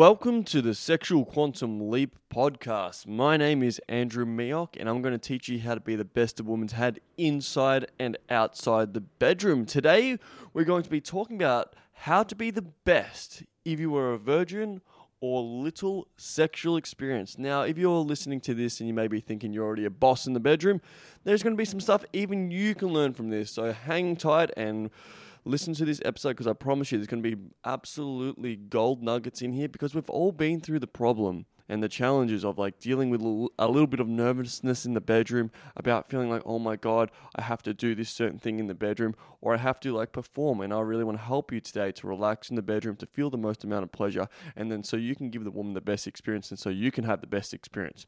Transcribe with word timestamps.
Welcome 0.00 0.44
to 0.44 0.62
the 0.62 0.72
Sexual 0.72 1.26
Quantum 1.26 1.90
Leap 1.90 2.16
podcast. 2.34 3.06
My 3.06 3.36
name 3.36 3.62
is 3.62 3.82
Andrew 3.86 4.24
Meock, 4.24 4.80
and 4.80 4.88
I'm 4.88 5.02
going 5.02 5.12
to 5.12 5.18
teach 5.18 5.46
you 5.46 5.60
how 5.60 5.74
to 5.74 5.80
be 5.80 5.94
the 5.94 6.06
best 6.06 6.40
a 6.40 6.42
woman's 6.42 6.72
had 6.72 7.00
inside 7.18 7.86
and 7.98 8.16
outside 8.30 8.94
the 8.94 9.02
bedroom. 9.02 9.66
Today, 9.66 10.18
we're 10.54 10.64
going 10.64 10.84
to 10.84 10.88
be 10.88 11.02
talking 11.02 11.36
about 11.36 11.76
how 11.92 12.22
to 12.22 12.34
be 12.34 12.50
the 12.50 12.62
best 12.62 13.42
if 13.66 13.78
you 13.78 13.90
were 13.90 14.14
a 14.14 14.18
virgin 14.18 14.80
or 15.20 15.42
little 15.42 16.08
sexual 16.16 16.78
experience. 16.78 17.36
Now, 17.36 17.60
if 17.60 17.76
you're 17.76 17.98
listening 17.98 18.40
to 18.40 18.54
this 18.54 18.80
and 18.80 18.88
you 18.88 18.94
may 18.94 19.06
be 19.06 19.20
thinking 19.20 19.52
you're 19.52 19.66
already 19.66 19.84
a 19.84 19.90
boss 19.90 20.26
in 20.26 20.32
the 20.32 20.40
bedroom, 20.40 20.80
there's 21.24 21.42
going 21.42 21.54
to 21.54 21.60
be 21.60 21.66
some 21.66 21.78
stuff 21.78 22.06
even 22.14 22.50
you 22.50 22.74
can 22.74 22.88
learn 22.88 23.12
from 23.12 23.28
this. 23.28 23.50
So 23.50 23.70
hang 23.74 24.16
tight 24.16 24.50
and 24.56 24.88
listen 25.44 25.74
to 25.74 25.84
this 25.84 26.00
episode 26.04 26.30
because 26.30 26.46
I 26.46 26.52
promise 26.52 26.92
you 26.92 26.98
there's 26.98 27.08
going 27.08 27.22
to 27.22 27.36
be 27.36 27.42
absolutely 27.64 28.56
gold 28.56 29.02
nuggets 29.02 29.42
in 29.42 29.52
here 29.52 29.68
because 29.68 29.94
we've 29.94 30.10
all 30.10 30.32
been 30.32 30.60
through 30.60 30.80
the 30.80 30.86
problem 30.86 31.46
and 31.70 31.84
the 31.84 31.88
challenges 31.88 32.44
of 32.44 32.58
like 32.58 32.80
dealing 32.80 33.10
with 33.10 33.22
a 33.22 33.68
little 33.68 33.86
bit 33.86 34.00
of 34.00 34.08
nervousness 34.08 34.84
in 34.84 34.92
the 34.92 35.00
bedroom 35.00 35.52
about 35.76 36.10
feeling 36.10 36.28
like, 36.28 36.42
oh 36.44 36.58
my 36.58 36.74
God, 36.74 37.12
I 37.36 37.42
have 37.42 37.62
to 37.62 37.72
do 37.72 37.94
this 37.94 38.10
certain 38.10 38.40
thing 38.40 38.58
in 38.58 38.66
the 38.66 38.74
bedroom 38.74 39.14
or 39.40 39.54
I 39.54 39.58
have 39.58 39.78
to 39.80 39.92
like 39.92 40.10
perform. 40.10 40.60
And 40.60 40.74
I 40.74 40.80
really 40.80 41.04
want 41.04 41.18
to 41.18 41.24
help 41.24 41.52
you 41.52 41.60
today 41.60 41.92
to 41.92 42.08
relax 42.08 42.50
in 42.50 42.56
the 42.56 42.62
bedroom, 42.62 42.96
to 42.96 43.06
feel 43.06 43.30
the 43.30 43.38
most 43.38 43.62
amount 43.62 43.84
of 43.84 43.92
pleasure, 43.92 44.28
and 44.56 44.70
then 44.70 44.82
so 44.82 44.96
you 44.96 45.14
can 45.14 45.30
give 45.30 45.44
the 45.44 45.50
woman 45.52 45.74
the 45.74 45.80
best 45.80 46.08
experience 46.08 46.50
and 46.50 46.58
so 46.58 46.70
you 46.70 46.90
can 46.90 47.04
have 47.04 47.20
the 47.20 47.28
best 47.28 47.54
experience. 47.54 48.04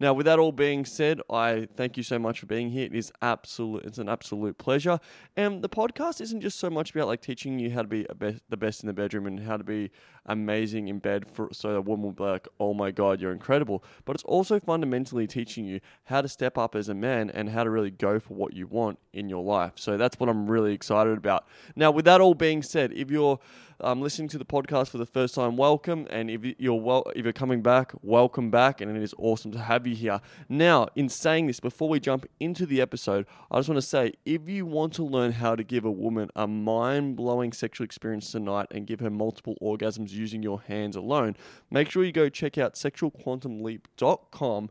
Now, 0.00 0.12
with 0.12 0.26
that 0.26 0.38
all 0.38 0.52
being 0.52 0.84
said, 0.84 1.20
I 1.30 1.68
thank 1.76 1.96
you 1.96 2.02
so 2.02 2.18
much 2.18 2.40
for 2.40 2.46
being 2.46 2.70
here. 2.70 2.86
It 2.86 2.94
is 2.94 3.12
absolute, 3.22 3.84
it's 3.84 3.98
an 3.98 4.08
absolute 4.08 4.58
pleasure. 4.58 4.98
And 5.36 5.62
the 5.62 5.68
podcast 5.68 6.20
isn't 6.20 6.40
just 6.40 6.58
so 6.58 6.70
much 6.70 6.94
about 6.94 7.06
like 7.06 7.20
teaching 7.20 7.58
you 7.58 7.70
how 7.70 7.82
to 7.82 7.88
be 7.88 8.06
the 8.48 8.56
best 8.56 8.82
in 8.82 8.86
the 8.86 8.92
bedroom 8.92 9.26
and 9.26 9.40
how 9.40 9.56
to 9.56 9.64
be 9.64 9.90
amazing 10.26 10.88
in 10.88 10.98
bed 10.98 11.28
for 11.30 11.50
so 11.52 11.70
a 11.70 11.80
woman 11.80 12.04
will 12.04 12.12
be 12.12 12.24
like, 12.24 12.48
oh 12.58 12.74
my 12.74 12.90
god, 12.90 13.20
you're 13.20 13.32
incredible. 13.32 13.84
But 14.04 14.16
it's 14.16 14.24
also 14.24 14.58
fundamentally 14.58 15.26
teaching 15.26 15.64
you 15.66 15.80
how 16.04 16.22
to 16.22 16.28
step 16.28 16.56
up 16.56 16.74
as 16.74 16.88
a 16.88 16.94
man 16.94 17.30
and 17.30 17.50
how 17.50 17.64
to 17.64 17.70
really 17.70 17.90
go 17.90 18.18
for 18.18 18.34
what 18.34 18.54
you 18.54 18.66
want 18.66 18.98
in 19.12 19.28
your 19.28 19.44
life. 19.44 19.72
So 19.76 19.96
that's 19.96 20.18
what 20.18 20.28
I'm 20.28 20.50
really 20.50 20.72
excited 20.72 21.16
about. 21.16 21.46
Now, 21.76 21.90
with 21.90 22.04
that 22.06 22.20
all 22.20 22.34
being 22.34 22.62
said, 22.62 22.92
if 22.92 23.10
you're 23.10 23.38
um, 23.84 24.00
listening 24.00 24.28
to 24.28 24.38
the 24.38 24.44
podcast 24.46 24.88
for 24.88 24.98
the 24.98 25.06
first 25.06 25.34
time, 25.34 25.56
welcome. 25.56 26.06
And 26.08 26.30
if 26.30 26.42
you're 26.58 26.80
well, 26.80 27.04
if 27.14 27.24
you're 27.24 27.34
coming 27.34 27.60
back, 27.60 27.92
welcome 28.02 28.50
back. 28.50 28.80
And 28.80 28.96
it 28.96 29.02
is 29.02 29.14
awesome 29.18 29.52
to 29.52 29.58
have 29.58 29.86
you 29.86 29.94
here. 29.94 30.20
Now, 30.48 30.88
in 30.96 31.10
saying 31.10 31.48
this, 31.48 31.60
before 31.60 31.88
we 31.90 32.00
jump 32.00 32.26
into 32.40 32.64
the 32.64 32.80
episode, 32.80 33.26
I 33.50 33.58
just 33.58 33.68
want 33.68 33.76
to 33.80 33.86
say, 33.86 34.14
if 34.24 34.48
you 34.48 34.64
want 34.64 34.94
to 34.94 35.04
learn 35.04 35.32
how 35.32 35.54
to 35.54 35.62
give 35.62 35.84
a 35.84 35.90
woman 35.90 36.30
a 36.34 36.46
mind-blowing 36.46 37.52
sexual 37.52 37.84
experience 37.84 38.32
tonight 38.32 38.68
and 38.70 38.86
give 38.86 39.00
her 39.00 39.10
multiple 39.10 39.56
orgasms 39.60 40.10
using 40.12 40.42
your 40.42 40.62
hands 40.62 40.96
alone, 40.96 41.36
make 41.70 41.90
sure 41.90 42.04
you 42.04 42.12
go 42.12 42.30
check 42.30 42.56
out 42.56 42.74
sexualquantumleap.com 42.74 44.70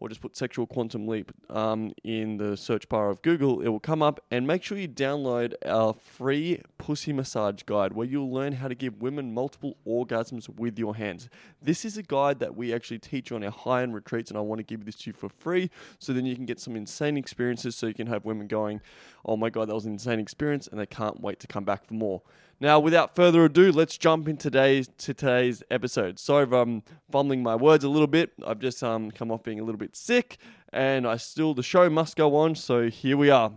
or 0.00 0.08
just 0.08 0.22
put 0.22 0.34
sexual 0.36 0.66
quantum 0.66 1.06
leap 1.06 1.30
um, 1.50 1.92
in 2.02 2.38
the 2.38 2.56
search 2.56 2.88
bar 2.88 3.10
of 3.10 3.20
Google, 3.20 3.60
it 3.60 3.68
will 3.68 3.78
come 3.78 4.02
up. 4.02 4.24
And 4.30 4.46
make 4.46 4.62
sure 4.62 4.78
you 4.78 4.88
download 4.88 5.54
our 5.66 5.92
free 5.92 6.62
pussy 6.78 7.12
massage 7.12 7.62
guide 7.64 7.92
where 7.92 8.06
you'll 8.06 8.32
learn 8.32 8.54
how 8.54 8.68
to 8.68 8.74
give 8.74 9.02
women 9.02 9.34
multiple 9.34 9.76
orgasms 9.86 10.48
with 10.48 10.78
your 10.78 10.96
hands. 10.96 11.28
This 11.62 11.84
is 11.84 11.98
a 11.98 12.02
guide 12.02 12.40
that 12.40 12.56
we 12.56 12.72
actually 12.72 12.98
teach 12.98 13.30
on 13.30 13.44
our 13.44 13.50
high 13.50 13.82
end 13.82 13.94
retreats, 13.94 14.30
and 14.30 14.38
I 14.38 14.40
want 14.40 14.58
to 14.58 14.64
give 14.64 14.86
this 14.86 14.96
to 14.96 15.10
you 15.10 15.12
for 15.12 15.28
free 15.28 15.70
so 15.98 16.14
then 16.14 16.24
you 16.24 16.34
can 16.34 16.46
get 16.46 16.58
some 16.58 16.74
insane 16.76 17.18
experiences 17.18 17.76
so 17.76 17.86
you 17.86 17.94
can 17.94 18.06
have 18.06 18.24
women 18.24 18.46
going, 18.46 18.80
Oh 19.26 19.36
my 19.36 19.50
God, 19.50 19.68
that 19.68 19.74
was 19.74 19.84
an 19.84 19.92
insane 19.92 20.18
experience, 20.18 20.66
and 20.66 20.80
they 20.80 20.86
can't 20.86 21.20
wait 21.20 21.40
to 21.40 21.46
come 21.46 21.64
back 21.64 21.84
for 21.84 21.94
more. 21.94 22.22
Now, 22.62 22.78
without 22.78 23.16
further 23.16 23.46
ado, 23.46 23.72
let's 23.72 23.96
jump 23.96 24.28
into 24.28 24.50
today's 24.50 24.86
to 24.98 25.14
today's 25.14 25.62
episode. 25.70 26.18
Sorry 26.18 26.44
if 26.44 26.52
I'm 26.52 26.82
fumbling 27.10 27.42
my 27.42 27.56
words 27.56 27.84
a 27.84 27.88
little 27.88 28.06
bit. 28.06 28.32
I've 28.46 28.58
just 28.58 28.82
um, 28.82 29.10
come 29.10 29.30
off 29.30 29.42
being 29.42 29.60
a 29.60 29.64
little 29.64 29.78
bit 29.78 29.96
sick, 29.96 30.36
and 30.70 31.06
I 31.06 31.16
still 31.16 31.54
the 31.54 31.62
show 31.62 31.88
must 31.88 32.16
go 32.16 32.36
on. 32.36 32.54
So 32.54 32.90
here 32.90 33.16
we 33.16 33.30
are. 33.30 33.50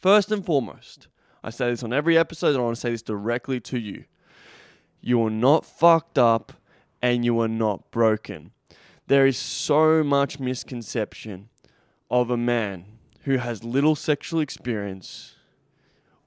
First 0.00 0.32
and 0.32 0.44
foremost, 0.44 1.06
I 1.44 1.50
say 1.50 1.70
this 1.70 1.84
on 1.84 1.92
every 1.92 2.18
episode, 2.18 2.48
and 2.48 2.58
I 2.58 2.62
want 2.62 2.74
to 2.74 2.80
say 2.80 2.90
this 2.90 3.00
directly 3.00 3.60
to 3.60 3.78
you. 3.78 4.06
You 5.00 5.24
are 5.24 5.30
not 5.30 5.64
fucked 5.64 6.18
up, 6.18 6.52
and 7.00 7.24
you 7.24 7.38
are 7.40 7.48
not 7.48 7.92
broken. 7.92 8.50
There 9.06 9.24
is 9.24 9.38
so 9.38 10.02
much 10.02 10.40
misconception 10.40 11.48
of 12.10 12.28
a 12.28 12.36
man 12.36 12.86
who 13.20 13.36
has 13.36 13.62
little 13.62 13.94
sexual 13.94 14.40
experience 14.40 15.33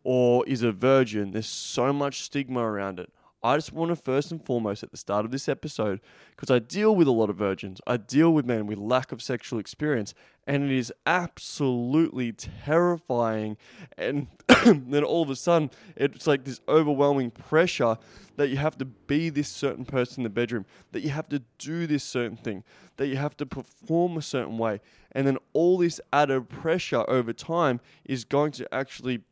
or 0.07 0.47
is 0.47 0.63
a 0.63 0.71
virgin, 0.71 1.31
there's 1.31 1.49
so 1.49 1.91
much 1.91 2.21
stigma 2.21 2.61
around 2.61 2.97
it. 2.97 3.11
I 3.43 3.57
just 3.57 3.73
want 3.73 3.89
to 3.89 3.95
first 3.97 4.31
and 4.31 4.41
foremost 4.41 4.81
at 4.81 4.91
the 4.91 4.95
start 4.95 5.25
of 5.25 5.31
this 5.31 5.49
episode, 5.49 5.99
because 6.33 6.49
I 6.49 6.59
deal 6.59 6.95
with 6.95 7.09
a 7.09 7.11
lot 7.11 7.29
of 7.29 7.35
virgins, 7.35 7.81
I 7.85 7.97
deal 7.97 8.33
with 8.33 8.45
men 8.45 8.67
with 8.67 8.77
lack 8.77 9.11
of 9.11 9.21
sexual 9.21 9.59
experience, 9.59 10.13
and 10.47 10.63
it 10.63 10.71
is 10.71 10.93
absolutely 11.05 12.31
terrifying. 12.31 13.57
And 13.97 14.27
then 14.65 15.03
all 15.03 15.23
of 15.23 15.29
a 15.29 15.35
sudden, 15.35 15.71
it's 15.97 16.25
like 16.25 16.45
this 16.45 16.61
overwhelming 16.69 17.31
pressure 17.31 17.97
that 18.37 18.47
you 18.47 18.55
have 18.55 18.77
to 18.77 18.85
be 18.85 19.29
this 19.29 19.49
certain 19.49 19.83
person 19.83 20.21
in 20.21 20.23
the 20.23 20.29
bedroom, 20.29 20.65
that 20.93 21.01
you 21.01 21.09
have 21.09 21.27
to 21.29 21.43
do 21.57 21.85
this 21.85 22.05
certain 22.05 22.37
thing, 22.37 22.63
that 22.95 23.07
you 23.07 23.17
have 23.17 23.35
to 23.37 23.45
perform 23.45 24.15
a 24.15 24.21
certain 24.21 24.57
way. 24.57 24.79
And 25.11 25.27
then 25.27 25.37
all 25.51 25.77
this 25.77 25.99
added 26.13 26.47
pressure 26.47 27.03
over 27.09 27.33
time 27.33 27.81
is 28.05 28.23
going 28.23 28.51
to 28.53 28.73
actually 28.73 29.23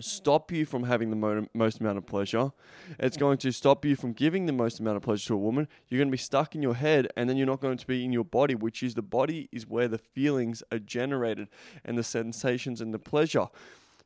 stop 0.00 0.52
you 0.52 0.64
from 0.64 0.84
having 0.84 1.10
the 1.10 1.16
mo- 1.16 1.46
most 1.54 1.80
amount 1.80 1.98
of 1.98 2.06
pleasure. 2.06 2.52
It's 2.98 3.16
going 3.16 3.38
to 3.38 3.52
stop 3.52 3.84
you 3.84 3.96
from 3.96 4.12
giving 4.12 4.46
the 4.46 4.52
most 4.52 4.80
amount 4.80 4.96
of 4.96 5.02
pleasure 5.02 5.28
to 5.28 5.34
a 5.34 5.38
woman. 5.38 5.68
You're 5.88 5.98
going 5.98 6.08
to 6.08 6.12
be 6.12 6.18
stuck 6.18 6.54
in 6.54 6.62
your 6.62 6.74
head 6.74 7.08
and 7.16 7.28
then 7.28 7.36
you're 7.36 7.46
not 7.46 7.60
going 7.60 7.78
to 7.78 7.86
be 7.86 8.04
in 8.04 8.12
your 8.12 8.24
body, 8.24 8.54
which 8.54 8.82
is 8.82 8.94
the 8.94 9.02
body 9.02 9.48
is 9.52 9.66
where 9.66 9.88
the 9.88 9.98
feelings 9.98 10.62
are 10.70 10.78
generated 10.78 11.48
and 11.84 11.96
the 11.96 12.04
sensations 12.04 12.80
and 12.80 12.94
the 12.94 12.98
pleasure. 12.98 13.46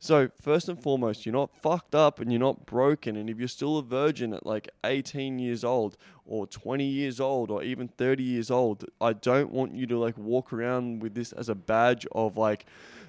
So, 0.05 0.29
first 0.39 0.69
and 0.69 0.79
foremost, 0.79 1.25
you're 1.25 1.33
not 1.33 1.51
fucked 1.63 1.95
up 1.95 2.21
and 2.21 2.31
you're 2.31 2.39
not 2.39 2.67
broken. 2.67 3.17
And 3.17 3.31
if 3.31 3.39
you're 3.39 3.49
still 3.49 3.79
a 3.79 3.83
virgin 3.83 4.35
at 4.35 4.45
like 4.45 4.69
18 4.85 5.39
years 5.39 5.65
old 5.65 5.97
or 6.27 6.47
20 6.47 6.85
years 6.85 7.21
old 7.21 7.51
or 7.51 7.63
even 7.63 7.89
30 7.89 8.23
years 8.23 8.51
old, 8.51 8.85
I 9.01 9.15
don't 9.15 9.51
want 9.51 9.75
you 9.75 9.87
to 9.87 9.99
like 9.99 10.19
walk 10.19 10.53
around 10.53 11.01
with 11.01 11.15
this 11.15 11.33
as 11.33 11.49
a 11.49 11.55
badge 11.55 12.07
of 12.13 12.37
like, 12.37 12.67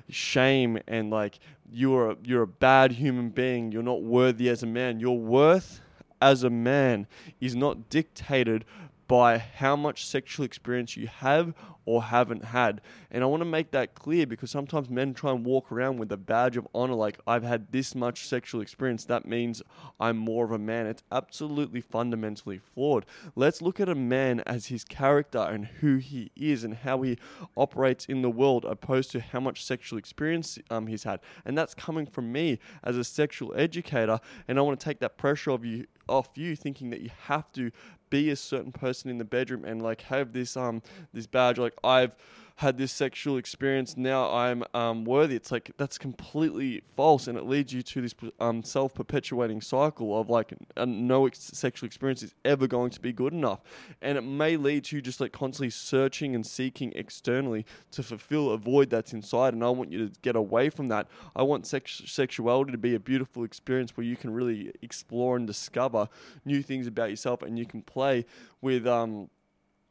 shame 0.10 0.80
and 0.88 1.10
like 1.10 1.40
you're 1.72 2.12
a, 2.12 2.18
you're 2.24 2.44
a 2.44 2.48
bad 2.48 2.94
human 2.94 3.30
being. 3.30 3.72
You're 3.72 3.84
not 3.84 4.04
worthy 4.04 4.50
as 4.50 4.64
a 4.64 4.68
man. 4.68 5.00
Your 5.00 5.18
worth 5.18 5.82
as 6.22 6.44
a 6.44 6.50
man 6.50 7.08
is 7.40 7.56
not 7.56 7.90
dictated 7.90 8.66
by 9.08 9.38
how 9.38 9.76
much 9.76 10.06
sexual 10.06 10.46
experience 10.46 10.98
you 10.98 11.08
have 11.08 11.54
or 11.86 12.04
haven't 12.04 12.46
had. 12.46 12.82
And 13.12 13.24
I 13.24 13.28
want 13.28 13.42
to 13.42 13.46
make 13.46 13.72
that 13.72 13.96
clear 13.96 14.26
because 14.26 14.52
sometimes 14.52 14.90
men 14.90 15.14
try 15.14 15.32
and 15.32 15.46
walk 15.46 15.72
around 15.72 15.98
with 15.98 16.12
a 16.12 16.18
badge 16.18 16.58
of 16.58 16.68
honor 16.74 16.94
like, 16.94 17.20
I've 17.28 17.44
had 17.44 17.72
this 17.72 17.96
much 17.96 18.28
sexual 18.28 18.62
experience. 18.62 19.06
That 19.06 19.26
means 19.26 19.62
I'm 20.00 20.18
more 20.18 20.46
of 20.46 20.52
a 20.52 20.60
man. 20.60 20.88
It's 20.88 21.04
absolutely 21.12 21.82
fundamentally 21.82 22.58
flawed. 22.58 23.06
Let's 23.36 23.62
look 23.62 23.80
at 23.80 23.90
a 23.90 23.96
man 23.96 24.42
as 24.42 24.68
his 24.68 24.84
character 24.84 25.40
and 25.40 25.66
who 25.66 25.98
he 25.98 26.32
is 26.36 26.64
and 26.64 26.76
how 26.76 27.02
he 27.04 27.18
operates 27.56 28.06
in 28.06 28.22
the 28.22 28.30
world, 28.30 28.66
opposed 28.66 29.12
to 29.12 29.20
how 29.20 29.40
much 29.40 29.64
sexual 29.64 30.00
experience 30.00 30.58
um, 30.70 30.88
he's 30.88 31.04
had. 31.04 31.20
And 31.46 31.58
that's 31.58 31.74
coming 31.74 32.06
from 32.06 32.32
me 32.32 32.60
as 32.84 32.98
a 32.98 33.04
sexual 33.04 33.54
educator. 33.56 34.20
And 34.48 34.58
I 34.58 34.62
want 34.62 34.80
to 34.80 34.84
take 34.84 35.00
that 35.00 35.18
pressure 35.18 35.52
of 35.52 35.66
you 35.66 35.86
off 36.08 36.30
you 36.36 36.56
thinking 36.56 36.90
that 36.92 37.02
you 37.02 37.10
have 37.24 37.52
to 37.54 37.72
be 38.10 38.30
a 38.30 38.36
certain 38.36 38.72
person 38.72 39.10
in 39.10 39.18
the 39.18 39.26
bedroom 39.26 39.66
and 39.66 39.82
like 39.82 40.02
have 40.02 40.34
this 40.34 40.56
um 40.56 40.82
this 41.14 41.26
badge 41.26 41.58
like 41.58 41.74
I've 41.84 42.16
had 42.60 42.78
this 42.78 42.94
sexual 42.94 43.36
experience, 43.36 43.98
now 43.98 44.32
I'm 44.32 44.64
um, 44.74 45.04
worthy. 45.04 45.36
It's 45.36 45.52
like 45.52 45.72
that's 45.76 45.98
completely 45.98 46.84
false, 46.96 47.28
and 47.28 47.38
it 47.38 47.46
leads 47.46 47.74
you 47.74 47.82
to 47.82 48.02
this 48.02 48.16
um, 48.40 48.64
self 48.64 48.94
perpetuating 48.94 49.60
cycle 49.60 50.18
of 50.18 50.30
like 50.30 50.54
no 50.78 51.28
ex- 51.28 51.52
sexual 51.54 51.86
experience 51.86 52.24
is 52.24 52.34
ever 52.46 52.66
going 52.66 52.92
to 52.92 53.02
be 53.02 53.12
good 53.12 53.34
enough, 53.34 53.60
and 54.02 54.18
it 54.18 54.22
may 54.22 54.56
lead 54.56 54.86
to 54.86 55.02
just 55.02 55.20
like 55.20 55.34
constantly 55.34 55.70
searching 55.70 56.34
and 56.34 56.48
seeking 56.48 56.94
externally 56.96 57.66
to 57.92 58.02
fulfill 58.02 58.52
a 58.52 58.58
void 58.58 58.90
that's 58.90 59.12
inside. 59.12 59.54
And 59.54 59.62
I 59.62 59.70
want 59.70 59.92
you 59.92 60.08
to 60.08 60.14
get 60.22 60.38
away 60.38 60.70
from 60.70 60.88
that. 60.88 61.08
I 61.36 61.44
want 61.44 61.68
sex- 61.68 62.04
sexuality 62.06 62.72
to 62.72 62.78
be 62.78 62.96
a 62.96 63.00
beautiful 63.02 63.44
experience 63.44 63.98
where 63.98 64.06
you 64.06 64.16
can 64.16 64.34
really 64.34 64.72
explore 64.82 65.36
and 65.36 65.46
discover 65.46 66.08
new 66.46 66.62
things 66.62 66.88
about 66.88 67.10
yourself, 67.10 67.44
and 67.44 67.60
you 67.60 67.66
can 67.66 67.82
play 67.82 68.26
with 68.62 68.88
um 68.88 69.30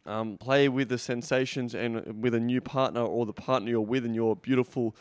um, 0.07 0.37
play 0.39 0.69
with 0.69 0.89
the 0.89 0.99
sensations 0.99 1.75
and 1.75 2.23
with 2.23 2.35
a 2.35 2.41
new 2.41 2.61
partner 2.61 3.03
or 3.03 3.27
the 3.27 3.33
partner 3.33 3.71
you're 3.71 3.81
with 3.81 4.05
and 4.05 4.15
your 4.15 4.37
beautiful 4.37 4.95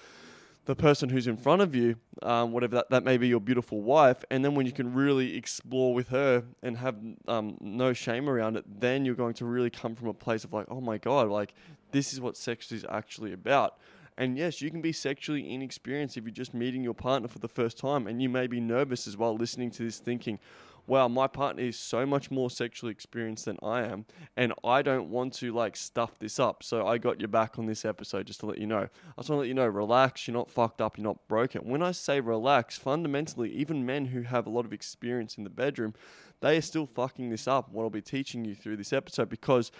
the 0.65 0.75
person 0.75 1.09
who's 1.09 1.27
in 1.27 1.35
front 1.35 1.61
of 1.61 1.75
you, 1.75 1.95
um, 2.21 2.53
whatever 2.53 2.75
that, 2.77 2.89
that 2.89 3.03
may 3.03 3.17
be, 3.17 3.27
your 3.27 3.41
beautiful 3.41 3.81
wife, 3.81 4.23
and 4.31 4.45
then 4.45 4.55
when 4.55 4.65
you 4.65 4.71
can 4.71 4.93
really 4.93 5.35
explore 5.35 5.93
with 5.93 6.07
her 6.07 6.43
and 6.61 6.77
have 6.77 6.95
um, 7.27 7.57
no 7.59 7.91
shame 7.91 8.29
around 8.29 8.55
it, 8.55 8.63
then 8.79 9.03
you're 9.03 9.15
going 9.15 9.33
to 9.33 9.45
really 9.45 9.69
come 9.69 9.93
from 9.93 10.07
a 10.07 10.13
place 10.13 10.45
of 10.45 10.53
like, 10.53 10.65
oh 10.69 10.79
my 10.79 10.97
god, 10.97 11.27
like 11.27 11.53
this 11.91 12.13
is 12.13 12.21
what 12.21 12.37
sex 12.37 12.71
is 12.71 12.85
actually 12.89 13.33
about. 13.33 13.77
And 14.17 14.37
yes, 14.37 14.61
you 14.61 14.69
can 14.71 14.81
be 14.81 14.91
sexually 14.91 15.53
inexperienced 15.53 16.17
if 16.17 16.23
you're 16.23 16.31
just 16.31 16.53
meeting 16.53 16.83
your 16.83 16.93
partner 16.93 17.27
for 17.27 17.39
the 17.39 17.47
first 17.49 17.77
time, 17.77 18.07
and 18.07 18.21
you 18.21 18.29
may 18.29 18.47
be 18.47 18.61
nervous 18.61 19.05
as 19.07 19.17
well, 19.17 19.35
listening 19.35 19.69
to 19.71 19.83
this, 19.83 19.99
thinking, 19.99 20.39
wow, 20.85 21.07
my 21.07 21.27
partner 21.27 21.63
is 21.63 21.77
so 21.77 22.05
much 22.05 22.29
more 22.29 22.49
sexually 22.49 22.91
experienced 22.91 23.45
than 23.45 23.57
I 23.63 23.83
am, 23.83 24.05
and 24.35 24.53
I 24.63 24.81
don't 24.81 25.09
want 25.09 25.33
to 25.35 25.53
like 25.53 25.75
stuff 25.75 26.19
this 26.19 26.39
up. 26.39 26.63
So 26.63 26.85
I 26.85 26.97
got 26.97 27.19
your 27.19 27.29
back 27.29 27.57
on 27.57 27.65
this 27.65 27.85
episode 27.85 28.27
just 28.27 28.41
to 28.41 28.45
let 28.45 28.57
you 28.57 28.67
know. 28.67 28.87
I 28.87 29.21
just 29.21 29.29
want 29.29 29.37
to 29.37 29.41
let 29.41 29.47
you 29.47 29.53
know, 29.53 29.67
relax, 29.67 30.27
you're 30.27 30.35
not 30.35 30.51
fucked 30.51 30.81
up, 30.81 30.97
you're 30.97 31.03
not 31.03 31.27
broken. 31.27 31.61
When 31.61 31.81
I 31.81 31.91
say 31.91 32.19
relax, 32.19 32.77
fundamentally, 32.77 33.51
even 33.51 33.85
men 33.85 34.05
who 34.05 34.23
have 34.23 34.45
a 34.45 34.49
lot 34.49 34.65
of 34.65 34.73
experience 34.73 35.37
in 35.37 35.43
the 35.43 35.49
bedroom, 35.49 35.93
they 36.41 36.57
are 36.57 36.61
still 36.61 36.85
fucking 36.85 37.29
this 37.29 37.47
up. 37.47 37.71
What 37.71 37.83
I'll 37.83 37.89
be 37.89 38.01
teaching 38.01 38.43
you 38.43 38.55
through 38.55 38.77
this 38.77 38.91
episode 38.91 39.29
because 39.29 39.71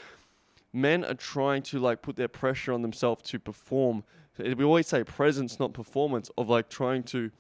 men 0.72 1.04
are 1.04 1.14
trying 1.14 1.62
to 1.64 1.80
like 1.80 2.02
put 2.02 2.16
their 2.16 2.28
pressure 2.28 2.72
on 2.74 2.82
themselves 2.82 3.24
to 3.24 3.40
perform. 3.40 4.04
We 4.40 4.64
always 4.64 4.88
say 4.88 5.04
presence, 5.04 5.60
not 5.60 5.74
performance, 5.74 6.32
of 6.38 6.50
like 6.50 6.70
trying 6.70 7.04
to 7.04 7.32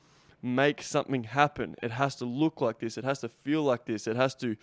make 0.43 0.81
something 0.81 1.23
happen. 1.23 1.75
It 1.81 1.91
has 1.91 2.15
to 2.17 2.25
look 2.25 2.59
like 2.59 2.79
this. 2.79 2.97
It 2.97 3.05
has 3.05 3.19
to 3.19 3.29
feel 3.29 3.63
like 3.63 3.85
this. 3.85 4.07
It 4.07 4.17
has 4.17 4.35
to 4.35 4.57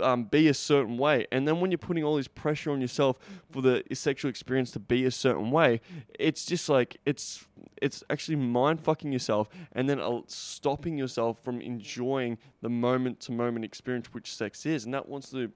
um, 0.00 0.24
be 0.24 0.48
a 0.48 0.54
certain 0.54 0.96
way. 0.96 1.26
And 1.30 1.46
then 1.46 1.60
when 1.60 1.70
you're 1.70 1.78
putting 1.78 2.02
all 2.02 2.16
this 2.16 2.26
pressure 2.26 2.70
on 2.70 2.80
yourself 2.80 3.18
for 3.50 3.60
the 3.60 3.84
sexual 3.92 4.30
experience 4.30 4.70
to 4.72 4.78
be 4.78 5.04
a 5.04 5.10
certain 5.10 5.50
way, 5.50 5.82
it's 6.18 6.46
just 6.46 6.68
like 6.68 6.96
it's 7.04 7.46
it's 7.82 8.02
actually 8.08 8.36
mind 8.36 8.80
fucking 8.80 9.12
yourself 9.12 9.48
and 9.72 9.88
then 9.88 10.00
uh, 10.00 10.20
stopping 10.26 10.96
yourself 10.96 11.42
from 11.44 11.60
enjoying 11.60 12.38
the 12.62 12.68
moment 12.68 13.20
to 13.20 13.32
moment 13.32 13.64
experience 13.64 14.12
which 14.12 14.34
sex 14.34 14.64
is. 14.64 14.86
And 14.86 14.94
that 14.94 15.08
wants 15.08 15.30
to. 15.30 15.52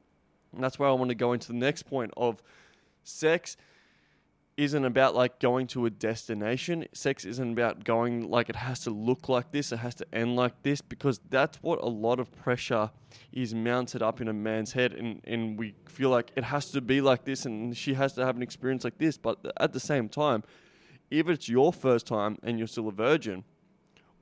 that's 0.58 0.78
where 0.78 0.88
I 0.88 0.92
want 0.92 1.08
to 1.08 1.14
go 1.14 1.32
into 1.32 1.48
the 1.48 1.58
next 1.58 1.84
point 1.84 2.12
of 2.16 2.42
sex 3.02 3.56
isn't 4.56 4.84
about 4.84 5.14
like 5.14 5.40
going 5.40 5.66
to 5.68 5.86
a 5.86 5.90
destination. 5.90 6.86
Sex 6.92 7.24
isn't 7.24 7.52
about 7.52 7.84
going 7.84 8.30
like 8.30 8.48
it 8.48 8.56
has 8.56 8.80
to 8.80 8.90
look 8.90 9.28
like 9.28 9.50
this, 9.50 9.72
it 9.72 9.78
has 9.78 9.94
to 9.96 10.06
end 10.12 10.36
like 10.36 10.62
this, 10.62 10.80
because 10.80 11.20
that's 11.30 11.58
what 11.62 11.80
a 11.82 11.88
lot 11.88 12.20
of 12.20 12.30
pressure 12.32 12.90
is 13.32 13.54
mounted 13.54 14.02
up 14.02 14.20
in 14.20 14.28
a 14.28 14.32
man's 14.32 14.72
head. 14.72 14.92
And, 14.92 15.20
and 15.24 15.58
we 15.58 15.74
feel 15.88 16.10
like 16.10 16.30
it 16.36 16.44
has 16.44 16.70
to 16.70 16.80
be 16.80 17.00
like 17.00 17.24
this 17.24 17.44
and 17.44 17.76
she 17.76 17.94
has 17.94 18.12
to 18.14 18.24
have 18.24 18.36
an 18.36 18.42
experience 18.42 18.84
like 18.84 18.98
this. 18.98 19.16
But 19.16 19.38
at 19.58 19.72
the 19.72 19.80
same 19.80 20.08
time, 20.08 20.44
if 21.10 21.28
it's 21.28 21.48
your 21.48 21.72
first 21.72 22.06
time 22.06 22.38
and 22.42 22.58
you're 22.58 22.68
still 22.68 22.88
a 22.88 22.92
virgin, 22.92 23.44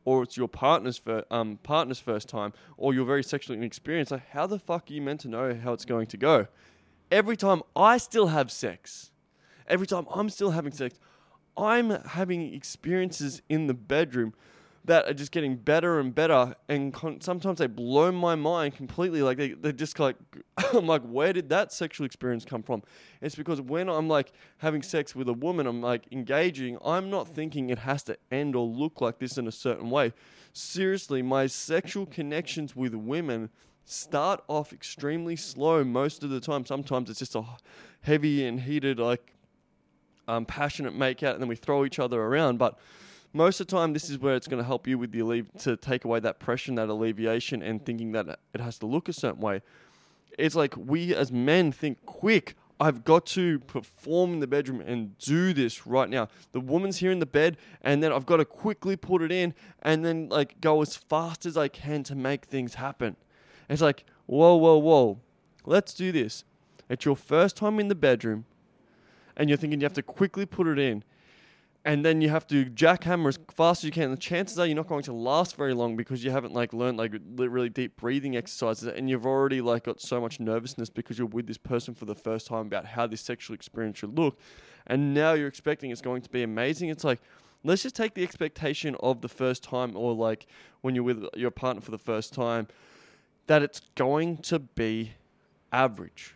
or 0.04 0.24
it's 0.24 0.36
your 0.36 0.48
partner's 0.48 0.98
fir- 0.98 1.24
um, 1.30 1.58
partner's 1.62 2.00
first 2.00 2.28
time, 2.28 2.52
or 2.76 2.92
you're 2.92 3.04
very 3.04 3.22
sexually 3.22 3.58
inexperienced, 3.58 4.10
like 4.10 4.28
how 4.30 4.46
the 4.46 4.58
fuck 4.58 4.90
are 4.90 4.92
you 4.92 5.02
meant 5.02 5.20
to 5.20 5.28
know 5.28 5.54
how 5.54 5.72
it's 5.72 5.84
going 5.84 6.06
to 6.08 6.16
go? 6.16 6.48
Every 7.10 7.36
time 7.36 7.62
I 7.76 7.98
still 7.98 8.28
have 8.28 8.50
sex 8.50 9.11
every 9.72 9.86
time 9.86 10.06
I'm 10.14 10.28
still 10.28 10.50
having 10.50 10.72
sex, 10.72 11.00
I'm 11.56 11.90
having 11.90 12.54
experiences 12.54 13.42
in 13.48 13.66
the 13.66 13.74
bedroom 13.74 14.34
that 14.84 15.08
are 15.08 15.14
just 15.14 15.30
getting 15.30 15.56
better 15.56 16.00
and 16.00 16.12
better, 16.14 16.56
and 16.68 16.92
con- 16.92 17.20
sometimes 17.20 17.58
they 17.58 17.68
blow 17.68 18.10
my 18.10 18.34
mind 18.34 18.74
completely. 18.74 19.22
Like 19.22 19.38
they, 19.38 19.52
they're 19.52 19.72
just 19.72 19.98
like, 19.98 20.16
I'm 20.74 20.86
like, 20.86 21.02
where 21.02 21.32
did 21.32 21.48
that 21.50 21.72
sexual 21.72 22.04
experience 22.04 22.44
come 22.44 22.62
from? 22.62 22.82
It's 23.20 23.34
because 23.34 23.60
when 23.60 23.88
I'm 23.88 24.08
like 24.08 24.32
having 24.58 24.82
sex 24.82 25.14
with 25.14 25.28
a 25.28 25.32
woman, 25.32 25.66
I'm 25.66 25.80
like 25.80 26.06
engaging. 26.10 26.78
I'm 26.84 27.10
not 27.10 27.28
thinking 27.28 27.70
it 27.70 27.78
has 27.78 28.02
to 28.04 28.18
end 28.30 28.56
or 28.56 28.66
look 28.66 29.00
like 29.00 29.20
this 29.20 29.38
in 29.38 29.46
a 29.46 29.52
certain 29.52 29.88
way. 29.88 30.12
Seriously, 30.52 31.22
my 31.22 31.46
sexual 31.46 32.04
connections 32.04 32.74
with 32.74 32.94
women 32.94 33.50
start 33.84 34.42
off 34.48 34.72
extremely 34.72 35.36
slow 35.36 35.84
most 35.84 36.24
of 36.24 36.30
the 36.30 36.40
time. 36.40 36.66
Sometimes 36.66 37.08
it's 37.08 37.20
just 37.20 37.36
a 37.36 37.44
heavy 38.02 38.44
and 38.44 38.60
heated 38.60 38.98
like 38.98 39.31
um, 40.28 40.44
passionate 40.44 40.94
make 40.94 41.22
out, 41.22 41.34
and 41.34 41.42
then 41.42 41.48
we 41.48 41.56
throw 41.56 41.84
each 41.84 41.98
other 41.98 42.20
around. 42.20 42.58
But 42.58 42.78
most 43.32 43.60
of 43.60 43.66
the 43.66 43.76
time, 43.76 43.92
this 43.92 44.10
is 44.10 44.18
where 44.18 44.34
it's 44.34 44.48
going 44.48 44.62
to 44.62 44.66
help 44.66 44.86
you 44.86 44.98
with 44.98 45.12
the 45.12 45.20
allevi- 45.20 45.62
to 45.62 45.76
take 45.76 46.04
away 46.04 46.20
that 46.20 46.38
pressure, 46.38 46.70
and 46.70 46.78
that 46.78 46.88
alleviation, 46.88 47.62
and 47.62 47.84
thinking 47.84 48.12
that 48.12 48.38
it 48.52 48.60
has 48.60 48.78
to 48.78 48.86
look 48.86 49.08
a 49.08 49.12
certain 49.12 49.40
way. 49.40 49.62
It's 50.38 50.54
like 50.54 50.74
we 50.76 51.14
as 51.14 51.30
men 51.32 51.72
think 51.72 52.04
quick. 52.06 52.56
I've 52.80 53.04
got 53.04 53.26
to 53.26 53.60
perform 53.60 54.32
in 54.32 54.40
the 54.40 54.48
bedroom 54.48 54.80
and 54.80 55.16
do 55.18 55.52
this 55.52 55.86
right 55.86 56.08
now. 56.08 56.28
The 56.50 56.58
woman's 56.58 56.98
here 56.98 57.12
in 57.12 57.20
the 57.20 57.26
bed, 57.26 57.56
and 57.80 58.02
then 58.02 58.12
I've 58.12 58.26
got 58.26 58.38
to 58.38 58.44
quickly 58.44 58.96
put 58.96 59.22
it 59.22 59.30
in 59.30 59.54
and 59.82 60.04
then 60.04 60.28
like 60.28 60.60
go 60.60 60.82
as 60.82 60.96
fast 60.96 61.46
as 61.46 61.56
I 61.56 61.68
can 61.68 62.02
to 62.04 62.16
make 62.16 62.46
things 62.46 62.74
happen. 62.74 63.16
It's 63.68 63.82
like, 63.82 64.04
whoa, 64.26 64.56
whoa, 64.56 64.78
whoa. 64.78 65.20
Let's 65.64 65.94
do 65.94 66.10
this. 66.10 66.42
It's 66.88 67.04
your 67.04 67.14
first 67.14 67.56
time 67.56 67.78
in 67.78 67.86
the 67.86 67.94
bedroom 67.94 68.46
and 69.36 69.48
you're 69.48 69.58
thinking 69.58 69.80
you 69.80 69.84
have 69.84 69.92
to 69.94 70.02
quickly 70.02 70.46
put 70.46 70.66
it 70.66 70.78
in, 70.78 71.04
and 71.84 72.04
then 72.04 72.20
you 72.20 72.28
have 72.28 72.46
to 72.46 72.66
jackhammer 72.66 73.28
as 73.28 73.38
fast 73.50 73.80
as 73.80 73.84
you 73.84 73.90
can. 73.90 74.10
The 74.10 74.16
chances 74.16 74.58
are 74.58 74.66
you're 74.66 74.76
not 74.76 74.86
going 74.86 75.02
to 75.04 75.12
last 75.12 75.56
very 75.56 75.74
long 75.74 75.96
because 75.96 76.22
you 76.24 76.30
haven't 76.30 76.54
like 76.54 76.72
learned 76.72 76.96
like 76.96 77.12
really 77.36 77.68
deep 77.68 77.96
breathing 77.96 78.36
exercises, 78.36 78.88
and 78.88 79.10
you've 79.10 79.26
already 79.26 79.60
like 79.60 79.84
got 79.84 80.00
so 80.00 80.20
much 80.20 80.38
nervousness 80.38 80.90
because 80.90 81.18
you're 81.18 81.26
with 81.26 81.46
this 81.46 81.58
person 81.58 81.94
for 81.94 82.04
the 82.04 82.14
first 82.14 82.46
time 82.46 82.66
about 82.66 82.86
how 82.86 83.06
this 83.06 83.20
sexual 83.20 83.54
experience 83.54 83.98
should 83.98 84.16
look, 84.16 84.38
and 84.86 85.14
now 85.14 85.32
you're 85.32 85.48
expecting 85.48 85.90
it's 85.90 86.00
going 86.00 86.22
to 86.22 86.30
be 86.30 86.42
amazing. 86.42 86.88
It's 86.88 87.04
like 87.04 87.20
let's 87.64 87.82
just 87.82 87.96
take 87.96 88.14
the 88.14 88.22
expectation 88.22 88.96
of 89.00 89.20
the 89.20 89.28
first 89.28 89.62
time 89.62 89.96
or 89.96 90.14
like 90.14 90.46
when 90.80 90.94
you're 90.94 91.04
with 91.04 91.24
your 91.34 91.50
partner 91.50 91.80
for 91.80 91.90
the 91.90 91.98
first 91.98 92.32
time 92.32 92.66
that 93.46 93.62
it's 93.62 93.80
going 93.94 94.36
to 94.38 94.58
be 94.58 95.12
average 95.72 96.34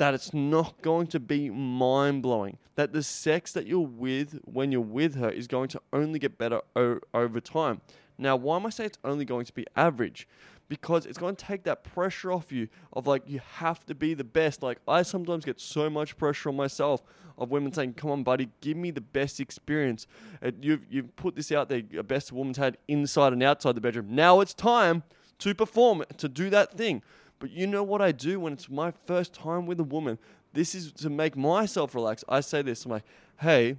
that 0.00 0.14
it's 0.14 0.32
not 0.32 0.80
going 0.80 1.06
to 1.06 1.20
be 1.20 1.50
mind 1.50 2.22
blowing. 2.22 2.56
That 2.74 2.94
the 2.94 3.02
sex 3.02 3.52
that 3.52 3.66
you're 3.66 3.80
with 3.80 4.40
when 4.44 4.72
you're 4.72 4.80
with 4.80 5.14
her 5.16 5.28
is 5.28 5.46
going 5.46 5.68
to 5.68 5.80
only 5.92 6.18
get 6.18 6.38
better 6.38 6.62
o- 6.74 7.00
over 7.12 7.38
time. 7.38 7.82
Now, 8.16 8.34
why 8.34 8.56
am 8.56 8.64
I 8.64 8.70
saying 8.70 8.88
it's 8.88 8.98
only 9.04 9.26
going 9.26 9.44
to 9.44 9.52
be 9.52 9.66
average? 9.76 10.26
Because 10.70 11.04
it's 11.04 11.18
going 11.18 11.36
to 11.36 11.44
take 11.44 11.64
that 11.64 11.84
pressure 11.84 12.32
off 12.32 12.50
you 12.50 12.68
of 12.94 13.06
like, 13.06 13.24
you 13.26 13.40
have 13.56 13.84
to 13.86 13.94
be 13.94 14.14
the 14.14 14.24
best. 14.24 14.62
Like, 14.62 14.78
I 14.88 15.02
sometimes 15.02 15.44
get 15.44 15.60
so 15.60 15.90
much 15.90 16.16
pressure 16.16 16.48
on 16.48 16.56
myself 16.56 17.02
of 17.36 17.50
women 17.50 17.70
saying, 17.70 17.92
come 17.92 18.10
on, 18.10 18.22
buddy, 18.22 18.48
give 18.62 18.78
me 18.78 18.90
the 18.90 19.02
best 19.02 19.38
experience. 19.38 20.06
And 20.40 20.64
you've, 20.64 20.86
you've 20.88 21.14
put 21.16 21.36
this 21.36 21.52
out 21.52 21.68
there, 21.68 21.82
a 21.98 22.02
best 22.02 22.32
woman's 22.32 22.56
had 22.56 22.78
inside 22.88 23.34
and 23.34 23.42
outside 23.42 23.74
the 23.74 23.82
bedroom. 23.82 24.06
Now 24.14 24.40
it's 24.40 24.54
time 24.54 25.02
to 25.40 25.54
perform, 25.54 26.04
to 26.16 26.28
do 26.28 26.48
that 26.48 26.72
thing. 26.72 27.02
But 27.40 27.50
you 27.50 27.66
know 27.66 27.82
what 27.82 28.00
I 28.00 28.12
do 28.12 28.38
when 28.38 28.52
it's 28.52 28.68
my 28.68 28.92
first 29.06 29.32
time 29.32 29.66
with 29.66 29.80
a 29.80 29.84
woman? 29.84 30.18
This 30.52 30.74
is 30.74 30.92
to 30.92 31.10
make 31.10 31.36
myself 31.36 31.94
relax. 31.94 32.22
I 32.28 32.40
say 32.40 32.62
this 32.62 32.84
I'm 32.84 32.92
like, 32.92 33.04
hey, 33.40 33.76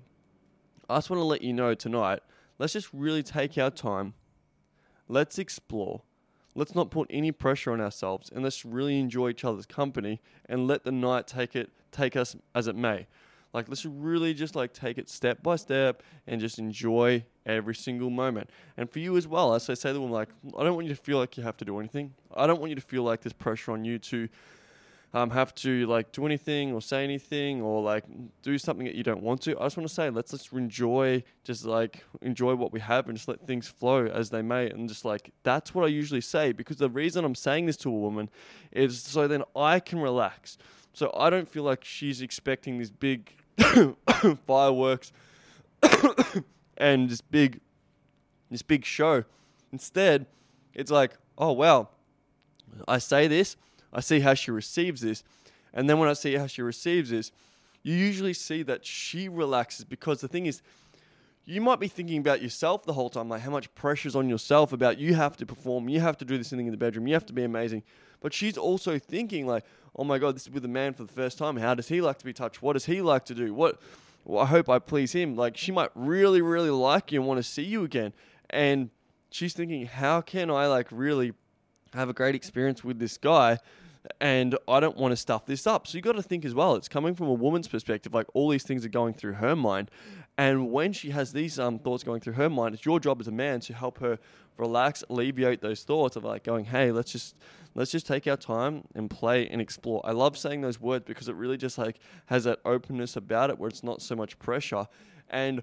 I 0.90 0.98
just 0.98 1.10
want 1.10 1.20
to 1.20 1.26
let 1.26 1.42
you 1.42 1.54
know 1.54 1.74
tonight, 1.74 2.20
let's 2.60 2.74
just 2.74 2.90
really 2.92 3.24
take 3.24 3.58
our 3.58 3.70
time. 3.70 4.14
Let's 5.08 5.40
explore. 5.40 6.02
Let's 6.56 6.76
not 6.76 6.92
put 6.92 7.08
any 7.10 7.32
pressure 7.32 7.72
on 7.72 7.80
ourselves 7.80 8.30
and 8.34 8.44
let's 8.44 8.66
really 8.66 9.00
enjoy 9.00 9.30
each 9.30 9.46
other's 9.46 9.66
company 9.66 10.20
and 10.48 10.68
let 10.68 10.84
the 10.84 10.92
night 10.92 11.28
take 11.28 11.56
it 11.56 11.70
take 11.92 12.16
us 12.16 12.36
as 12.56 12.68
it 12.68 12.76
may. 12.76 13.08
Like 13.54 13.68
let's 13.68 13.86
really 13.86 14.34
just 14.34 14.56
like 14.56 14.74
take 14.74 14.98
it 14.98 15.10
step 15.10 15.44
by 15.44 15.58
step 15.58 16.04
and 16.28 16.40
just 16.40 16.58
enjoy 16.60 17.26
every 17.46 17.76
single 17.76 18.10
moment. 18.10 18.50
And 18.78 18.90
for 18.90 19.00
you 19.00 19.18
as 19.18 19.28
well, 19.28 19.54
as 19.54 19.70
I 19.70 19.74
say 19.74 19.90
to 19.90 20.00
them, 20.00 20.12
like 20.12 20.30
I 20.58 20.64
don't 20.64 20.76
want 20.76 20.88
you 20.88 20.94
to 20.94 21.02
feel 21.02 21.18
like 21.18 21.38
you 21.38 21.44
have 21.44 21.58
to 21.58 21.66
do 21.66 21.80
anything. 21.80 22.14
I 22.36 22.48
don't 22.48 22.60
want 22.60 22.70
you 22.70 22.76
to 22.76 22.82
feel 22.82 23.04
like 23.04 23.22
there's 23.22 23.34
pressure 23.34 23.72
on 23.72 23.84
you 23.84 24.00
to 24.00 24.30
um, 25.14 25.30
have 25.32 25.54
to 25.56 25.86
like 25.88 26.12
do 26.12 26.26
anything 26.26 26.74
or 26.74 26.82
say 26.82 27.04
anything 27.04 27.62
or 27.62 27.82
like 27.82 28.06
do 28.42 28.58
something 28.58 28.86
that 28.86 28.96
you 28.96 29.04
don't 29.04 29.22
want 29.22 29.42
to. 29.42 29.60
I 29.60 29.66
just 29.66 29.78
want 29.78 29.90
to 29.90 29.94
say 29.94 30.10
let's 30.10 30.32
just 30.32 30.54
enjoy, 30.54 31.24
just 31.44 31.66
like 31.66 32.04
enjoy 32.22 32.56
what 32.56 32.72
we 32.72 32.80
have 32.80 33.08
and 33.08 33.18
just 33.18 33.28
let 33.28 33.46
things 33.46 33.68
flow 33.68 34.06
as 34.06 34.30
they 34.30 34.42
may. 34.42 34.70
And 34.70 34.88
just 34.88 35.04
like 35.04 35.34
that's 35.44 35.76
what 35.76 35.84
I 35.84 35.88
usually 35.90 36.22
say 36.22 36.54
because 36.54 36.78
the 36.78 36.90
reason 36.90 37.26
I'm 37.26 37.36
saying 37.36 37.66
this 37.66 37.78
to 37.78 37.90
a 37.90 37.98
woman 37.98 38.30
is 38.72 39.02
so 39.02 39.28
then 39.28 39.44
I 39.56 39.80
can 39.80 40.00
relax. 40.00 40.58
So 40.94 41.14
I 41.18 41.30
don't 41.30 41.48
feel 41.48 41.64
like 41.64 41.84
she's 41.84 42.22
expecting 42.22 42.78
this 42.78 42.90
big 42.90 43.41
fireworks 44.48 45.12
and 46.78 47.10
this 47.10 47.22
big 47.22 47.60
this 48.50 48.62
big 48.62 48.86
show. 48.86 49.24
Instead, 49.72 50.26
it's 50.74 50.92
like, 50.92 51.14
oh 51.38 51.54
wow, 51.54 51.90
I 52.88 52.98
say 52.98 53.28
this, 53.28 53.56
I 53.94 54.02
see 54.02 54.20
how 54.20 54.34
she 54.34 54.52
receives 54.52 55.02
this, 55.02 55.24
and 55.74 55.90
then 55.90 56.00
when 56.00 56.10
I 56.10 56.14
see 56.14 56.36
how 56.36 56.48
she 56.48 56.62
receives 56.62 57.10
this, 57.10 57.32
you 57.84 57.96
usually 57.96 58.34
see 58.34 58.64
that 58.64 58.86
she 58.86 59.30
relaxes 59.30 59.86
because 59.86 60.22
the 60.22 60.28
thing 60.28 60.46
is, 60.46 60.62
you 61.46 61.62
might 61.62 61.80
be 61.80 61.88
thinking 61.88 62.20
about 62.20 62.42
yourself 62.42 62.84
the 62.84 62.94
whole 62.94 63.10
time, 63.10 63.30
like 63.30 63.42
how 63.42 63.52
much 63.52 63.74
pressure's 63.74 64.16
on 64.16 64.30
yourself 64.30 64.74
about 64.74 65.00
you 65.00 65.16
have 65.16 65.38
to 65.38 65.46
perform, 65.46 65.90
you 65.90 66.00
have 66.00 66.18
to 66.18 66.26
do 66.26 66.38
this 66.38 66.50
thing 66.50 66.60
in 66.60 66.72
the 66.72 66.78
bedroom, 66.78 67.08
you 67.08 67.14
have 67.14 67.26
to 67.26 67.34
be 67.34 67.44
amazing. 67.44 67.84
But 68.22 68.34
she's 68.34 68.58
also 68.58 68.98
thinking 68.98 69.46
like, 69.46 69.66
oh 69.96 70.04
my 70.04 70.18
god, 70.18 70.36
this 70.36 70.44
is 70.44 70.50
with 70.52 70.64
a 70.64 70.70
man 70.70 70.94
for 70.94 71.04
the 71.04 71.12
first 71.12 71.38
time. 71.38 71.58
How 71.58 71.76
does 71.76 71.90
he 71.90 72.02
like 72.02 72.18
to 72.20 72.26
be 72.26 72.34
touched? 72.34 72.62
What 72.62 72.74
does 72.74 72.86
he 72.86 73.02
like 73.02 73.26
to 73.26 73.36
do? 73.36 73.54
What? 73.54 73.82
Well, 74.24 74.44
I 74.44 74.46
hope 74.46 74.70
I 74.70 74.80
please 74.80 75.12
him. 75.12 75.36
Like 75.36 75.58
she 75.58 75.72
might 75.72 75.90
really, 75.96 76.42
really 76.42 76.70
like 76.70 77.12
you 77.12 77.20
and 77.20 77.28
want 77.28 77.40
to 77.40 77.44
see 77.44 77.64
you 77.64 77.84
again. 77.84 78.14
And 78.50 78.90
she's 79.32 79.54
thinking, 79.54 79.88
how 79.88 80.22
can 80.22 80.50
I 80.52 80.68
like 80.68 80.88
really 80.92 81.34
have 81.94 82.08
a 82.10 82.14
great 82.14 82.36
experience 82.36 82.84
with 82.84 83.00
this 83.00 83.18
guy 83.18 83.58
and 84.20 84.58
I 84.68 84.80
don't 84.80 84.98
want 84.98 85.12
to 85.12 85.16
stuff 85.16 85.46
this 85.46 85.68
up. 85.68 85.88
So 85.88 85.98
you 85.98 86.02
got 86.02 86.14
to 86.14 86.24
think 86.24 86.46
as 86.46 86.56
well. 86.56 86.76
It's 86.76 86.88
coming 86.88 87.14
from 87.14 87.28
a 87.28 87.34
woman's 87.34 87.68
perspective. 87.68 88.14
Like 88.14 88.28
all 88.34 88.50
these 88.50 88.64
things 88.64 88.86
are 88.86 88.90
going 88.90 89.14
through 89.14 89.34
her 89.34 89.56
mind, 89.56 89.92
and 90.42 90.72
when 90.72 90.92
she 90.92 91.12
has 91.12 91.34
these 91.34 91.60
um, 91.60 91.78
thoughts 91.78 92.04
going 92.04 92.20
through 92.20 92.34
her 92.34 92.50
mind, 92.50 92.74
it's 92.74 92.84
your 92.84 93.00
job 93.00 93.22
as 93.22 93.28
a 93.28 93.32
man 93.32 93.60
to 93.60 93.76
help 93.76 94.00
her 94.00 94.18
relax, 94.58 95.04
alleviate 95.08 95.62
those 95.62 95.84
thoughts 95.84 96.16
of 96.16 96.24
like 96.24 96.44
going, 96.44 96.66
hey, 96.66 96.92
let's 96.92 97.12
just 97.12 97.36
let's 97.76 97.92
just 97.92 98.08
take 98.08 98.26
our 98.26 98.38
time 98.38 98.84
and 98.96 99.08
play 99.08 99.48
and 99.48 99.62
explore. 99.62 100.02
I 100.04 100.14
love 100.14 100.36
saying 100.36 100.62
those 100.62 100.82
words 100.82 101.06
because 101.06 101.30
it 101.30 101.36
really 101.36 101.58
just 101.58 101.78
like 101.78 102.00
has 102.26 102.46
that 102.46 102.58
openness 102.66 103.16
about 103.16 103.52
it 103.52 103.60
where 103.60 103.70
it's 103.70 103.84
not 103.84 104.02
so 104.02 104.16
much 104.16 104.40
pressure 104.40 104.88
and 105.30 105.62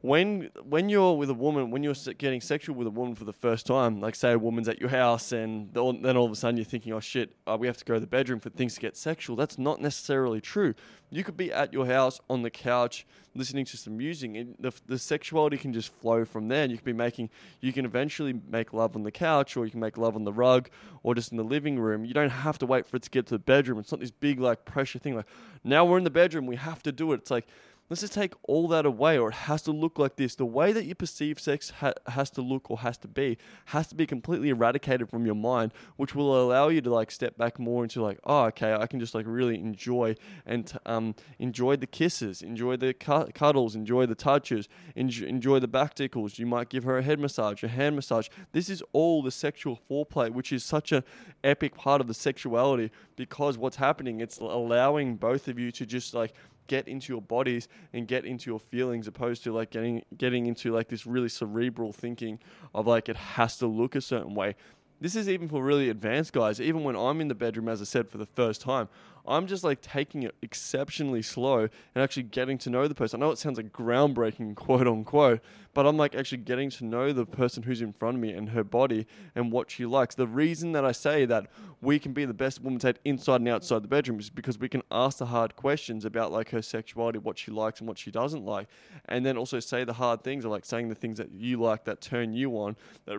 when 0.00 0.50
when 0.62 0.88
you're 0.88 1.16
with 1.16 1.28
a 1.28 1.34
woman, 1.34 1.72
when 1.72 1.82
you're 1.82 1.94
getting 2.18 2.40
sexual 2.40 2.76
with 2.76 2.86
a 2.86 2.90
woman 2.90 3.16
for 3.16 3.24
the 3.24 3.32
first 3.32 3.66
time, 3.66 4.00
like 4.00 4.14
say 4.14 4.32
a 4.32 4.38
woman's 4.38 4.68
at 4.68 4.78
your 4.78 4.90
house, 4.90 5.32
and 5.32 5.74
then 5.74 6.16
all 6.16 6.24
of 6.24 6.30
a 6.30 6.36
sudden 6.36 6.56
you're 6.56 6.64
thinking, 6.64 6.92
"Oh 6.92 7.00
shit, 7.00 7.34
uh, 7.48 7.56
we 7.58 7.66
have 7.66 7.76
to 7.78 7.84
go 7.84 7.94
to 7.94 8.00
the 8.00 8.06
bedroom 8.06 8.38
for 8.38 8.50
things 8.50 8.74
to 8.74 8.80
get 8.80 8.96
sexual." 8.96 9.34
That's 9.34 9.58
not 9.58 9.80
necessarily 9.80 10.40
true. 10.40 10.74
You 11.10 11.24
could 11.24 11.36
be 11.36 11.52
at 11.52 11.72
your 11.72 11.86
house 11.86 12.20
on 12.30 12.42
the 12.42 12.50
couch 12.50 13.06
listening 13.34 13.64
to 13.64 13.76
some 13.76 13.96
music, 13.96 14.36
and 14.36 14.54
the, 14.60 14.72
the 14.86 14.98
sexuality 14.98 15.56
can 15.56 15.72
just 15.72 15.92
flow 15.94 16.24
from 16.24 16.48
there. 16.48 16.62
And 16.62 16.70
you 16.70 16.78
can 16.78 16.84
be 16.84 16.92
making, 16.92 17.30
you 17.60 17.72
can 17.72 17.84
eventually 17.84 18.40
make 18.48 18.72
love 18.72 18.94
on 18.94 19.02
the 19.02 19.10
couch, 19.10 19.56
or 19.56 19.64
you 19.64 19.70
can 19.70 19.80
make 19.80 19.96
love 19.96 20.14
on 20.14 20.24
the 20.24 20.32
rug, 20.32 20.68
or 21.02 21.14
just 21.14 21.32
in 21.32 21.38
the 21.38 21.44
living 21.44 21.78
room. 21.78 22.04
You 22.04 22.14
don't 22.14 22.30
have 22.30 22.58
to 22.58 22.66
wait 22.66 22.86
for 22.86 22.96
it 22.96 23.02
to 23.02 23.10
get 23.10 23.26
to 23.26 23.34
the 23.34 23.38
bedroom. 23.38 23.78
It's 23.78 23.90
not 23.90 24.00
this 24.00 24.10
big 24.10 24.38
like 24.38 24.64
pressure 24.64 24.98
thing. 24.98 25.16
Like 25.16 25.26
now 25.64 25.84
we're 25.84 25.98
in 25.98 26.04
the 26.04 26.10
bedroom, 26.10 26.46
we 26.46 26.56
have 26.56 26.82
to 26.84 26.92
do 26.92 27.12
it. 27.12 27.16
It's 27.16 27.30
like 27.30 27.48
let's 27.88 28.00
just 28.00 28.12
take 28.12 28.34
all 28.42 28.68
that 28.68 28.84
away, 28.84 29.18
or 29.18 29.30
it 29.30 29.34
has 29.34 29.62
to 29.62 29.72
look 29.72 29.98
like 29.98 30.16
this. 30.16 30.34
The 30.34 30.44
way 30.44 30.72
that 30.72 30.84
you 30.84 30.94
perceive 30.94 31.40
sex 31.40 31.70
ha- 31.70 31.94
has 32.06 32.30
to 32.32 32.42
look 32.42 32.70
or 32.70 32.78
has 32.78 32.98
to 32.98 33.08
be 33.08 33.38
has 33.66 33.86
to 33.88 33.94
be 33.94 34.06
completely 34.06 34.50
eradicated 34.50 35.08
from 35.08 35.24
your 35.24 35.34
mind, 35.34 35.72
which 35.96 36.14
will 36.14 36.40
allow 36.40 36.68
you 36.68 36.80
to 36.80 36.90
like 36.92 37.10
step 37.10 37.36
back 37.36 37.58
more 37.58 37.82
into 37.82 38.02
like, 38.02 38.18
oh, 38.24 38.44
okay, 38.46 38.74
I 38.74 38.86
can 38.86 39.00
just 39.00 39.14
like 39.14 39.26
really 39.26 39.56
enjoy 39.56 40.16
and 40.44 40.72
um, 40.86 41.14
enjoy 41.38 41.76
the 41.76 41.86
kisses, 41.86 42.42
enjoy 42.42 42.76
the 42.76 42.94
cu- 42.94 43.26
cuddles, 43.34 43.74
enjoy 43.74 44.06
the 44.06 44.14
touches, 44.14 44.68
enjoy, 44.94 45.26
enjoy 45.26 45.58
the 45.58 45.68
back 45.68 45.94
tickles. 45.94 46.38
You 46.38 46.46
might 46.46 46.68
give 46.68 46.84
her 46.84 46.98
a 46.98 47.02
head 47.02 47.18
massage, 47.18 47.62
a 47.62 47.68
hand 47.68 47.96
massage. 47.96 48.28
This 48.52 48.68
is 48.68 48.82
all 48.92 49.22
the 49.22 49.30
sexual 49.30 49.78
foreplay, 49.90 50.30
which 50.30 50.52
is 50.52 50.64
such 50.64 50.92
an 50.92 51.04
epic 51.42 51.74
part 51.74 52.00
of 52.00 52.06
the 52.06 52.14
sexuality 52.14 52.90
because 53.16 53.58
what's 53.58 53.76
happening, 53.76 54.20
it's 54.20 54.38
allowing 54.38 55.16
both 55.16 55.48
of 55.48 55.58
you 55.58 55.70
to 55.72 55.86
just 55.86 56.14
like 56.14 56.34
get 56.68 56.86
into 56.86 57.12
your 57.12 57.22
bodies 57.22 57.68
and 57.92 58.06
get 58.06 58.24
into 58.24 58.50
your 58.50 58.60
feelings 58.60 59.08
opposed 59.08 59.42
to 59.42 59.52
like 59.52 59.70
getting 59.70 60.04
getting 60.16 60.46
into 60.46 60.72
like 60.72 60.88
this 60.88 61.06
really 61.06 61.28
cerebral 61.28 61.92
thinking 61.92 62.38
of 62.74 62.86
like 62.86 63.08
it 63.08 63.16
has 63.16 63.58
to 63.58 63.66
look 63.66 63.96
a 63.96 64.00
certain 64.00 64.34
way 64.34 64.54
this 65.00 65.14
is 65.14 65.28
even 65.28 65.48
for 65.48 65.62
really 65.62 65.90
advanced 65.90 66.32
guys. 66.32 66.60
Even 66.60 66.84
when 66.84 66.96
I'm 66.96 67.20
in 67.20 67.28
the 67.28 67.34
bedroom, 67.34 67.68
as 67.68 67.80
I 67.80 67.84
said, 67.84 68.08
for 68.08 68.18
the 68.18 68.26
first 68.26 68.60
time, 68.60 68.88
I'm 69.28 69.46
just 69.46 69.62
like 69.62 69.82
taking 69.82 70.22
it 70.22 70.34
exceptionally 70.40 71.20
slow 71.20 71.68
and 71.94 72.02
actually 72.02 72.22
getting 72.24 72.56
to 72.58 72.70
know 72.70 72.88
the 72.88 72.94
person. 72.94 73.22
I 73.22 73.26
know 73.26 73.30
it 73.30 73.38
sounds 73.38 73.58
like 73.58 73.72
groundbreaking, 73.72 74.54
quote 74.56 74.88
unquote, 74.88 75.40
but 75.74 75.86
I'm 75.86 75.98
like 75.98 76.14
actually 76.14 76.38
getting 76.38 76.70
to 76.70 76.84
know 76.84 77.12
the 77.12 77.26
person 77.26 77.62
who's 77.62 77.82
in 77.82 77.92
front 77.92 78.16
of 78.16 78.22
me 78.22 78.32
and 78.32 78.48
her 78.50 78.64
body 78.64 79.06
and 79.34 79.52
what 79.52 79.70
she 79.70 79.84
likes. 79.84 80.14
The 80.14 80.26
reason 80.26 80.72
that 80.72 80.84
I 80.84 80.92
say 80.92 81.26
that 81.26 81.46
we 81.82 81.98
can 81.98 82.12
be 82.12 82.24
the 82.24 82.34
best 82.34 82.62
woman's 82.62 82.82
head 82.82 82.98
inside 83.04 83.40
and 83.40 83.48
outside 83.48 83.84
the 83.84 83.88
bedroom 83.88 84.18
is 84.18 84.30
because 84.30 84.58
we 84.58 84.68
can 84.68 84.82
ask 84.90 85.18
the 85.18 85.26
hard 85.26 85.54
questions 85.56 86.06
about 86.06 86.32
like 86.32 86.50
her 86.50 86.62
sexuality, 86.62 87.18
what 87.18 87.38
she 87.38 87.50
likes 87.50 87.80
and 87.80 87.88
what 87.88 87.98
she 87.98 88.10
doesn't 88.10 88.44
like, 88.44 88.66
and 89.04 89.26
then 89.26 89.36
also 89.36 89.60
say 89.60 89.84
the 89.84 89.92
hard 89.92 90.24
things, 90.24 90.44
or 90.44 90.48
like 90.48 90.64
saying 90.64 90.88
the 90.88 90.94
things 90.94 91.18
that 91.18 91.30
you 91.32 91.60
like 91.60 91.84
that 91.84 92.00
turn 92.00 92.32
you 92.32 92.52
on, 92.52 92.76
that 93.04 93.18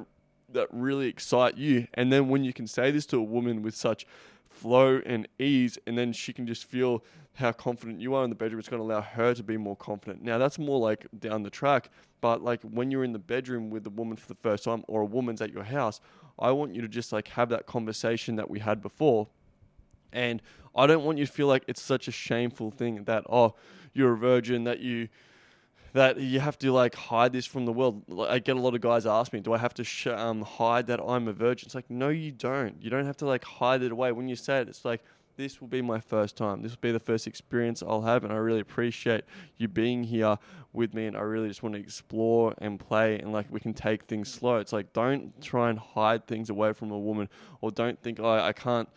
that 0.53 0.67
really 0.71 1.07
excite 1.07 1.57
you. 1.57 1.87
And 1.93 2.11
then 2.11 2.29
when 2.29 2.43
you 2.43 2.53
can 2.53 2.67
say 2.67 2.91
this 2.91 3.05
to 3.07 3.17
a 3.17 3.23
woman 3.23 3.61
with 3.61 3.75
such 3.75 4.05
flow 4.49 5.01
and 5.05 5.27
ease, 5.37 5.77
and 5.85 5.97
then 5.97 6.13
she 6.13 6.33
can 6.33 6.47
just 6.47 6.65
feel 6.65 7.03
how 7.35 7.51
confident 7.51 8.01
you 8.01 8.13
are 8.15 8.23
in 8.23 8.29
the 8.29 8.35
bedroom, 8.35 8.59
it's 8.59 8.67
going 8.67 8.81
to 8.81 8.85
allow 8.85 9.01
her 9.01 9.33
to 9.33 9.43
be 9.43 9.55
more 9.55 9.75
confident. 9.75 10.21
Now, 10.21 10.37
that's 10.37 10.59
more 10.59 10.79
like 10.79 11.07
down 11.17 11.43
the 11.43 11.49
track, 11.49 11.89
but 12.19 12.43
like 12.43 12.61
when 12.63 12.91
you're 12.91 13.03
in 13.03 13.13
the 13.13 13.19
bedroom 13.19 13.69
with 13.69 13.85
a 13.87 13.89
woman 13.89 14.17
for 14.17 14.27
the 14.27 14.35
first 14.35 14.65
time 14.65 14.83
or 14.87 15.01
a 15.01 15.05
woman's 15.05 15.41
at 15.41 15.53
your 15.53 15.63
house, 15.63 16.01
I 16.37 16.51
want 16.51 16.75
you 16.75 16.81
to 16.81 16.87
just 16.87 17.13
like 17.13 17.29
have 17.29 17.49
that 17.49 17.65
conversation 17.65 18.35
that 18.35 18.49
we 18.49 18.59
had 18.59 18.81
before. 18.81 19.27
And 20.11 20.41
I 20.75 20.87
don't 20.87 21.03
want 21.03 21.17
you 21.17 21.25
to 21.25 21.31
feel 21.31 21.47
like 21.47 21.63
it's 21.67 21.81
such 21.81 22.07
a 22.07 22.11
shameful 22.11 22.71
thing 22.71 23.03
that, 23.05 23.23
oh, 23.29 23.55
you're 23.93 24.13
a 24.13 24.17
virgin, 24.17 24.63
that 24.65 24.79
you 24.79 25.07
that 25.93 26.19
you 26.19 26.39
have 26.39 26.57
to 26.59 26.71
like 26.71 26.95
hide 26.95 27.33
this 27.33 27.45
from 27.45 27.65
the 27.65 27.73
world. 27.73 28.03
I 28.27 28.39
get 28.39 28.55
a 28.55 28.59
lot 28.59 28.75
of 28.75 28.81
guys 28.81 29.05
ask 29.05 29.33
me, 29.33 29.39
"Do 29.39 29.53
I 29.53 29.57
have 29.57 29.73
to 29.75 29.83
sh- 29.83 30.07
um, 30.07 30.41
hide 30.41 30.87
that 30.87 30.99
I'm 31.01 31.27
a 31.27 31.33
virgin?" 31.33 31.67
It's 31.67 31.75
like, 31.75 31.89
no, 31.89 32.09
you 32.09 32.31
don't. 32.31 32.81
You 32.81 32.89
don't 32.89 33.05
have 33.05 33.17
to 33.17 33.25
like 33.25 33.43
hide 33.43 33.81
it 33.81 33.91
away. 33.91 34.11
When 34.11 34.27
you 34.27 34.35
say 34.35 34.61
it, 34.61 34.69
it's 34.69 34.85
like 34.85 35.03
this 35.37 35.61
will 35.61 35.69
be 35.69 35.81
my 35.81 35.99
first 35.99 36.35
time. 36.35 36.61
This 36.61 36.73
will 36.73 36.81
be 36.81 36.91
the 36.91 36.99
first 36.99 37.25
experience 37.25 37.81
I'll 37.81 38.01
have, 38.01 38.23
and 38.23 38.33
I 38.33 38.35
really 38.35 38.59
appreciate 38.59 39.23
you 39.57 39.67
being 39.67 40.03
here 40.03 40.37
with 40.73 40.93
me. 40.93 41.05
And 41.05 41.15
I 41.15 41.21
really 41.21 41.47
just 41.47 41.63
want 41.63 41.75
to 41.75 41.81
explore 41.81 42.53
and 42.57 42.79
play, 42.79 43.17
and 43.17 43.31
like 43.31 43.47
we 43.49 43.59
can 43.59 43.73
take 43.73 44.03
things 44.03 44.31
slow. 44.31 44.57
It's 44.57 44.73
like 44.73 44.93
don't 44.93 45.41
try 45.41 45.69
and 45.69 45.79
hide 45.79 46.27
things 46.27 46.49
away 46.49 46.73
from 46.73 46.91
a 46.91 46.99
woman, 46.99 47.29
or 47.61 47.71
don't 47.71 48.01
think, 48.01 48.19
oh, 48.19 48.29
I 48.29 48.53
can't 48.53 48.89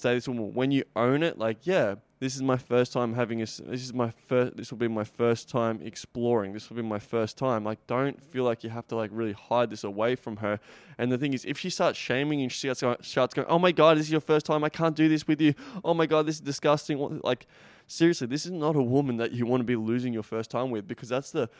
this 0.00 0.28
woman. 0.28 0.54
When 0.54 0.70
you 0.70 0.84
own 0.96 1.22
it, 1.22 1.38
like 1.38 1.66
yeah, 1.66 1.96
this 2.22 2.36
is 2.36 2.42
my 2.42 2.56
first 2.56 2.92
time 2.92 3.14
having 3.14 3.42
a. 3.42 3.46
This 3.46 3.82
is 3.82 3.92
my 3.92 4.10
first. 4.28 4.56
This 4.56 4.70
will 4.70 4.78
be 4.78 4.86
my 4.86 5.02
first 5.02 5.48
time 5.48 5.80
exploring. 5.82 6.52
This 6.52 6.70
will 6.70 6.76
be 6.76 6.82
my 6.82 7.00
first 7.00 7.36
time. 7.36 7.64
Like, 7.64 7.84
don't 7.88 8.22
feel 8.22 8.44
like 8.44 8.62
you 8.62 8.70
have 8.70 8.86
to 8.88 8.94
like 8.94 9.10
really 9.12 9.32
hide 9.32 9.70
this 9.70 9.82
away 9.82 10.14
from 10.14 10.36
her. 10.36 10.60
And 10.98 11.10
the 11.10 11.18
thing 11.18 11.34
is, 11.34 11.44
if 11.44 11.58
she 11.58 11.68
starts 11.68 11.98
shaming 11.98 12.40
and 12.40 12.52
she 12.52 12.68
starts 12.68 12.80
going, 12.80 12.96
starts 13.02 13.34
going, 13.34 13.48
"Oh 13.48 13.58
my 13.58 13.72
god, 13.72 13.98
this 13.98 14.06
is 14.06 14.12
your 14.12 14.20
first 14.20 14.46
time. 14.46 14.62
I 14.62 14.68
can't 14.68 14.94
do 14.94 15.08
this 15.08 15.26
with 15.26 15.40
you. 15.40 15.54
Oh 15.84 15.94
my 15.94 16.06
god, 16.06 16.26
this 16.26 16.36
is 16.36 16.42
disgusting." 16.42 17.20
Like, 17.24 17.48
seriously, 17.88 18.28
this 18.28 18.46
is 18.46 18.52
not 18.52 18.76
a 18.76 18.82
woman 18.82 19.16
that 19.16 19.32
you 19.32 19.44
want 19.44 19.62
to 19.62 19.64
be 19.64 19.74
losing 19.74 20.12
your 20.12 20.22
first 20.22 20.48
time 20.48 20.70
with 20.70 20.86
because 20.86 21.08
that's 21.08 21.32
the 21.32 21.50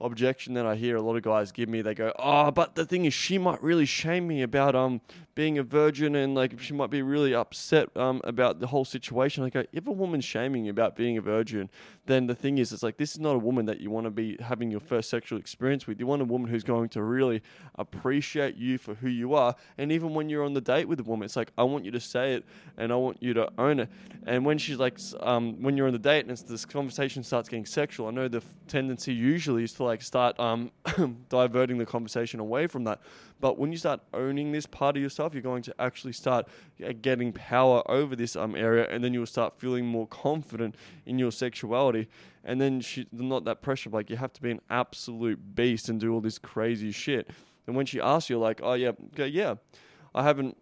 objection 0.00 0.54
that 0.54 0.66
I 0.66 0.76
hear 0.76 0.96
a 0.96 1.02
lot 1.02 1.16
of 1.16 1.22
guys 1.22 1.50
give 1.50 1.68
me. 1.68 1.82
They 1.82 1.94
go, 1.94 2.12
"Oh, 2.16 2.52
but 2.52 2.76
the 2.76 2.84
thing 2.84 3.06
is, 3.06 3.14
she 3.14 3.38
might 3.38 3.60
really 3.60 3.86
shame 3.86 4.28
me 4.28 4.42
about 4.42 4.76
um 4.76 5.00
being 5.34 5.58
a 5.58 5.62
virgin, 5.62 6.16
and 6.16 6.34
like 6.34 6.58
she 6.60 6.74
might 6.74 6.90
be 6.90 7.00
really 7.00 7.34
upset 7.34 7.94
um 7.96 8.20
about 8.24 8.60
the 8.60 8.66
whole 8.66 8.84
situation." 8.84 9.44
I 9.44 9.50
go, 9.50 9.64
"If 9.72 9.86
a 9.86 9.92
woman's 9.92 10.24
shaming 10.24 10.64
you 10.64 10.70
about 10.70 10.96
being 10.96 11.16
a 11.16 11.20
virgin, 11.20 11.70
then 12.06 12.26
the 12.26 12.34
thing 12.34 12.58
is, 12.58 12.72
it's 12.72 12.82
like 12.82 12.96
this 12.96 13.12
is 13.12 13.20
not 13.20 13.36
a 13.36 13.38
woman 13.38 13.66
that 13.66 13.80
you 13.80 13.90
want 13.90 14.04
to 14.04 14.10
be 14.10 14.36
having 14.40 14.70
your 14.70 14.80
first 14.80 15.08
sexual 15.08 15.38
experience 15.38 15.86
with. 15.86 16.00
You 16.00 16.06
want 16.06 16.20
a 16.20 16.26
woman 16.26 16.50
who's 16.50 16.64
going 16.64 16.88
to 16.90 17.02
really 17.02 17.42
appreciate 17.76 18.56
you 18.56 18.76
for 18.76 18.94
who 18.94 19.08
you 19.08 19.34
are, 19.34 19.54
and 19.78 19.92
even 19.92 20.14
when 20.14 20.28
you're 20.28 20.44
on 20.44 20.52
the 20.52 20.60
date 20.60 20.88
with 20.88 21.00
a 21.00 21.04
woman, 21.04 21.24
it's 21.24 21.36
like 21.36 21.52
I 21.56 21.62
want 21.62 21.84
you 21.84 21.92
to 21.92 22.00
say 22.00 22.34
it 22.34 22.44
and 22.76 22.92
I 22.92 22.96
want 22.96 23.22
you 23.22 23.34
to 23.34 23.48
own 23.58 23.80
it. 23.80 23.88
And 24.26 24.44
when 24.44 24.58
she's 24.58 24.78
like, 24.78 24.98
um, 25.20 25.62
when 25.62 25.76
you're 25.76 25.86
on 25.86 25.92
the 25.92 25.98
date 25.98 26.26
and 26.26 26.36
this 26.36 26.64
conversation 26.64 27.22
starts 27.22 27.48
getting 27.48 27.66
sexual, 27.66 28.08
I 28.08 28.10
know 28.10 28.28
the 28.28 28.38
f- 28.38 28.44
tendency 28.66 29.14
usually 29.14 29.64
is 29.64 29.72
to 29.74 29.84
like 29.84 29.92
like 29.92 30.02
start 30.02 30.40
um, 30.40 30.70
diverting 31.28 31.78
the 31.78 31.86
conversation 31.86 32.40
away 32.40 32.66
from 32.66 32.84
that. 32.84 33.00
But 33.42 33.58
when 33.58 33.72
you 33.72 33.76
start 33.76 34.00
owning 34.14 34.52
this 34.52 34.66
part 34.66 34.96
of 34.96 35.02
yourself, 35.02 35.34
you're 35.34 35.42
going 35.42 35.64
to 35.64 35.74
actually 35.80 36.12
start 36.12 36.46
getting 37.02 37.32
power 37.32 37.82
over 37.90 38.14
this 38.14 38.36
um, 38.36 38.54
area, 38.54 38.86
and 38.88 39.02
then 39.02 39.12
you'll 39.12 39.26
start 39.26 39.58
feeling 39.58 39.84
more 39.84 40.06
confident 40.06 40.76
in 41.06 41.18
your 41.18 41.32
sexuality. 41.32 42.08
And 42.44 42.60
then 42.60 42.80
she, 42.80 43.08
not 43.10 43.44
that 43.46 43.60
pressure, 43.60 43.90
like 43.90 44.10
you 44.10 44.16
have 44.16 44.32
to 44.34 44.42
be 44.42 44.52
an 44.52 44.60
absolute 44.70 45.56
beast 45.56 45.88
and 45.88 45.98
do 45.98 46.14
all 46.14 46.20
this 46.20 46.38
crazy 46.38 46.92
shit. 46.92 47.30
And 47.66 47.74
when 47.74 47.84
she 47.84 48.00
asks 48.00 48.30
you, 48.30 48.38
like, 48.38 48.60
oh 48.62 48.74
yeah, 48.74 48.92
okay, 49.12 49.26
yeah, 49.26 49.56
I 50.14 50.22
haven't 50.22 50.56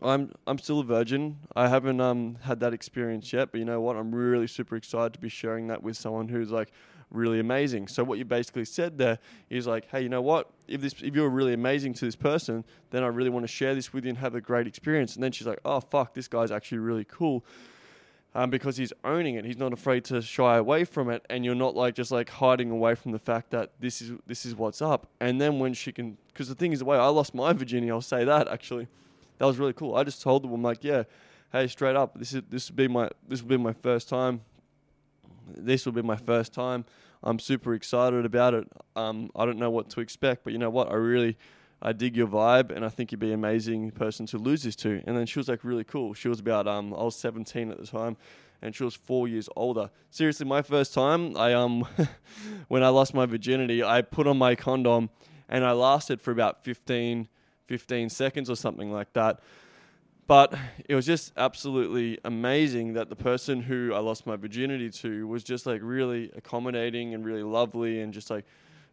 I'm 0.00 0.32
I'm 0.46 0.58
still 0.58 0.80
a 0.80 0.84
virgin. 0.84 1.38
I 1.56 1.68
haven't 1.68 2.00
um 2.00 2.38
had 2.42 2.60
that 2.60 2.72
experience 2.72 3.32
yet, 3.32 3.50
but 3.50 3.58
you 3.58 3.64
know 3.64 3.80
what? 3.80 3.96
I'm 3.96 4.14
really 4.14 4.46
super 4.46 4.76
excited 4.76 5.14
to 5.14 5.18
be 5.18 5.28
sharing 5.28 5.66
that 5.66 5.82
with 5.82 5.96
someone 5.96 6.28
who's 6.28 6.50
like 6.50 6.70
really 7.14 7.40
amazing. 7.40 7.88
So 7.88 8.04
what 8.04 8.18
you 8.18 8.24
basically 8.24 8.64
said 8.64 8.98
there 8.98 9.18
is 9.48 9.66
like, 9.66 9.88
hey, 9.90 10.02
you 10.02 10.08
know 10.08 10.22
what? 10.22 10.50
If 10.66 10.80
this 10.80 10.94
if 11.02 11.14
you're 11.14 11.28
really 11.28 11.54
amazing 11.54 11.94
to 11.94 12.04
this 12.04 12.16
person, 12.16 12.64
then 12.90 13.02
I 13.02 13.06
really 13.06 13.30
want 13.30 13.44
to 13.44 13.48
share 13.48 13.74
this 13.74 13.92
with 13.92 14.04
you 14.04 14.10
and 14.10 14.18
have 14.18 14.34
a 14.34 14.40
great 14.40 14.66
experience. 14.66 15.14
And 15.14 15.22
then 15.22 15.32
she's 15.32 15.46
like, 15.46 15.60
oh 15.64 15.80
fuck, 15.80 16.14
this 16.14 16.28
guy's 16.28 16.50
actually 16.50 16.78
really 16.78 17.04
cool. 17.04 17.44
Um, 18.36 18.50
because 18.50 18.76
he's 18.76 18.92
owning 19.04 19.36
it, 19.36 19.44
he's 19.44 19.58
not 19.58 19.72
afraid 19.72 20.04
to 20.06 20.20
shy 20.20 20.56
away 20.56 20.84
from 20.84 21.08
it, 21.08 21.24
and 21.30 21.44
you're 21.44 21.54
not 21.54 21.76
like 21.76 21.94
just 21.94 22.10
like 22.10 22.28
hiding 22.28 22.72
away 22.72 22.96
from 22.96 23.12
the 23.12 23.18
fact 23.20 23.50
that 23.50 23.70
this 23.78 24.02
is 24.02 24.10
this 24.26 24.44
is 24.44 24.56
what's 24.56 24.82
up. 24.82 25.06
And 25.20 25.40
then 25.40 25.60
when 25.60 25.72
she 25.72 25.92
can, 25.92 26.18
because 26.28 26.48
the 26.48 26.56
thing 26.56 26.72
is, 26.72 26.80
the 26.80 26.84
way 26.84 26.98
I 26.98 27.06
lost 27.06 27.32
my 27.32 27.52
virginity, 27.52 27.92
I'll 27.92 28.00
say 28.00 28.24
that 28.24 28.48
actually, 28.48 28.88
that 29.38 29.46
was 29.46 29.56
really 29.58 29.72
cool. 29.72 29.94
I 29.94 30.02
just 30.02 30.20
told 30.20 30.42
the 30.42 30.48
woman 30.48 30.64
like, 30.64 30.82
yeah, 30.82 31.04
hey, 31.52 31.68
straight 31.68 31.94
up, 31.94 32.18
this 32.18 32.32
is 32.32 32.42
this 32.50 32.70
will 32.70 32.76
be 32.76 32.88
my 32.88 33.08
this 33.28 33.40
will 33.40 33.50
be 33.50 33.56
my 33.56 33.72
first 33.72 34.08
time. 34.08 34.40
This 35.64 35.86
will 35.86 35.92
be 35.92 36.02
my 36.02 36.16
first 36.16 36.52
time. 36.52 36.84
I'm 37.22 37.38
super 37.38 37.74
excited 37.74 38.26
about 38.26 38.54
it. 38.54 38.68
Um, 38.96 39.30
I 39.34 39.46
don't 39.46 39.58
know 39.58 39.70
what 39.70 39.88
to 39.90 40.00
expect, 40.00 40.44
but 40.44 40.52
you 40.52 40.58
know 40.58 40.70
what? 40.70 40.90
I 40.90 40.94
really, 40.94 41.38
I 41.80 41.92
dig 41.92 42.16
your 42.16 42.26
vibe, 42.26 42.70
and 42.70 42.84
I 42.84 42.90
think 42.90 43.12
you'd 43.12 43.18
be 43.18 43.28
an 43.28 43.34
amazing 43.34 43.92
person 43.92 44.26
to 44.26 44.38
lose 44.38 44.62
this 44.62 44.76
to. 44.76 45.02
And 45.06 45.16
then 45.16 45.26
she 45.26 45.38
was 45.38 45.48
like 45.48 45.64
really 45.64 45.84
cool. 45.84 46.12
She 46.12 46.28
was 46.28 46.38
about 46.38 46.68
um, 46.68 46.92
I 46.92 47.02
was 47.02 47.16
17 47.16 47.70
at 47.70 47.80
the 47.80 47.86
time, 47.86 48.18
and 48.60 48.74
she 48.74 48.84
was 48.84 48.94
four 48.94 49.26
years 49.26 49.48
older. 49.56 49.90
Seriously, 50.10 50.46
my 50.46 50.60
first 50.60 50.92
time, 50.92 51.36
I 51.36 51.54
um, 51.54 51.86
when 52.68 52.82
I 52.82 52.88
lost 52.88 53.14
my 53.14 53.24
virginity, 53.24 53.82
I 53.82 54.02
put 54.02 54.26
on 54.26 54.36
my 54.36 54.54
condom, 54.54 55.08
and 55.48 55.64
I 55.64 55.72
lasted 55.72 56.20
for 56.20 56.30
about 56.30 56.62
15, 56.62 57.28
15 57.66 58.10
seconds 58.10 58.50
or 58.50 58.56
something 58.56 58.92
like 58.92 59.12
that 59.14 59.40
But 60.26 60.54
it 60.88 60.94
was 60.94 61.04
just 61.04 61.32
absolutely 61.36 62.18
amazing 62.24 62.94
that 62.94 63.10
the 63.10 63.16
person 63.16 63.60
who 63.60 63.92
I 63.94 63.98
lost 63.98 64.26
my 64.26 64.36
virginity 64.36 64.90
to 64.90 65.26
was 65.28 65.44
just 65.44 65.66
like 65.66 65.80
really 65.82 66.30
accommodating 66.34 67.12
and 67.12 67.24
really 67.24 67.42
lovely 67.42 68.00
and 68.00 68.12
just 68.12 68.30
like 68.30 68.46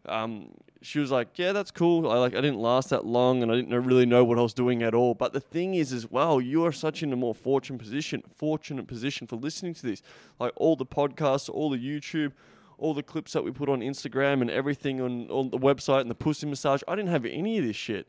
um, 0.06 0.48
she 0.80 0.98
was 0.98 1.10
like, 1.10 1.38
"Yeah, 1.38 1.52
that's 1.52 1.70
cool. 1.70 2.10
I 2.10 2.16
like 2.16 2.34
I 2.34 2.40
didn't 2.40 2.58
last 2.58 2.90
that 2.90 3.06
long, 3.06 3.42
and 3.42 3.52
I 3.52 3.54
didn't 3.54 3.84
really 3.84 4.06
know 4.06 4.24
what 4.24 4.38
I 4.38 4.42
was 4.42 4.52
doing 4.52 4.82
at 4.82 4.94
all." 4.94 5.14
But 5.14 5.32
the 5.32 5.40
thing 5.40 5.74
is, 5.74 5.92
as 5.92 6.10
well, 6.10 6.40
you 6.40 6.64
are 6.66 6.72
such 6.72 7.02
in 7.02 7.12
a 7.12 7.16
more 7.16 7.34
fortunate 7.34 7.78
position, 7.78 8.22
fortunate 8.34 8.88
position 8.88 9.26
for 9.26 9.36
listening 9.36 9.74
to 9.74 9.82
this. 9.82 10.02
Like 10.40 10.52
all 10.56 10.74
the 10.74 10.86
podcasts, 10.86 11.48
all 11.48 11.70
the 11.70 11.78
YouTube, 11.78 12.32
all 12.78 12.94
the 12.94 13.02
clips 13.02 13.32
that 13.32 13.44
we 13.44 13.52
put 13.52 13.68
on 13.68 13.80
Instagram, 13.80 14.40
and 14.40 14.50
everything 14.50 15.00
on 15.00 15.30
on 15.30 15.50
the 15.50 15.58
website 15.58 16.00
and 16.00 16.10
the 16.10 16.16
pussy 16.16 16.46
massage. 16.46 16.82
I 16.88 16.96
didn't 16.96 17.10
have 17.10 17.24
any 17.24 17.58
of 17.58 17.64
this 17.64 17.76
shit. 17.76 18.08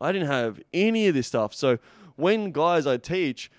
I 0.00 0.10
didn't 0.10 0.26
have 0.26 0.60
any 0.72 1.06
of 1.06 1.14
this 1.14 1.28
stuff. 1.28 1.54
So 1.54 1.78
when 2.16 2.50
guys 2.52 2.86
I 2.86 2.96
teach 2.96 3.50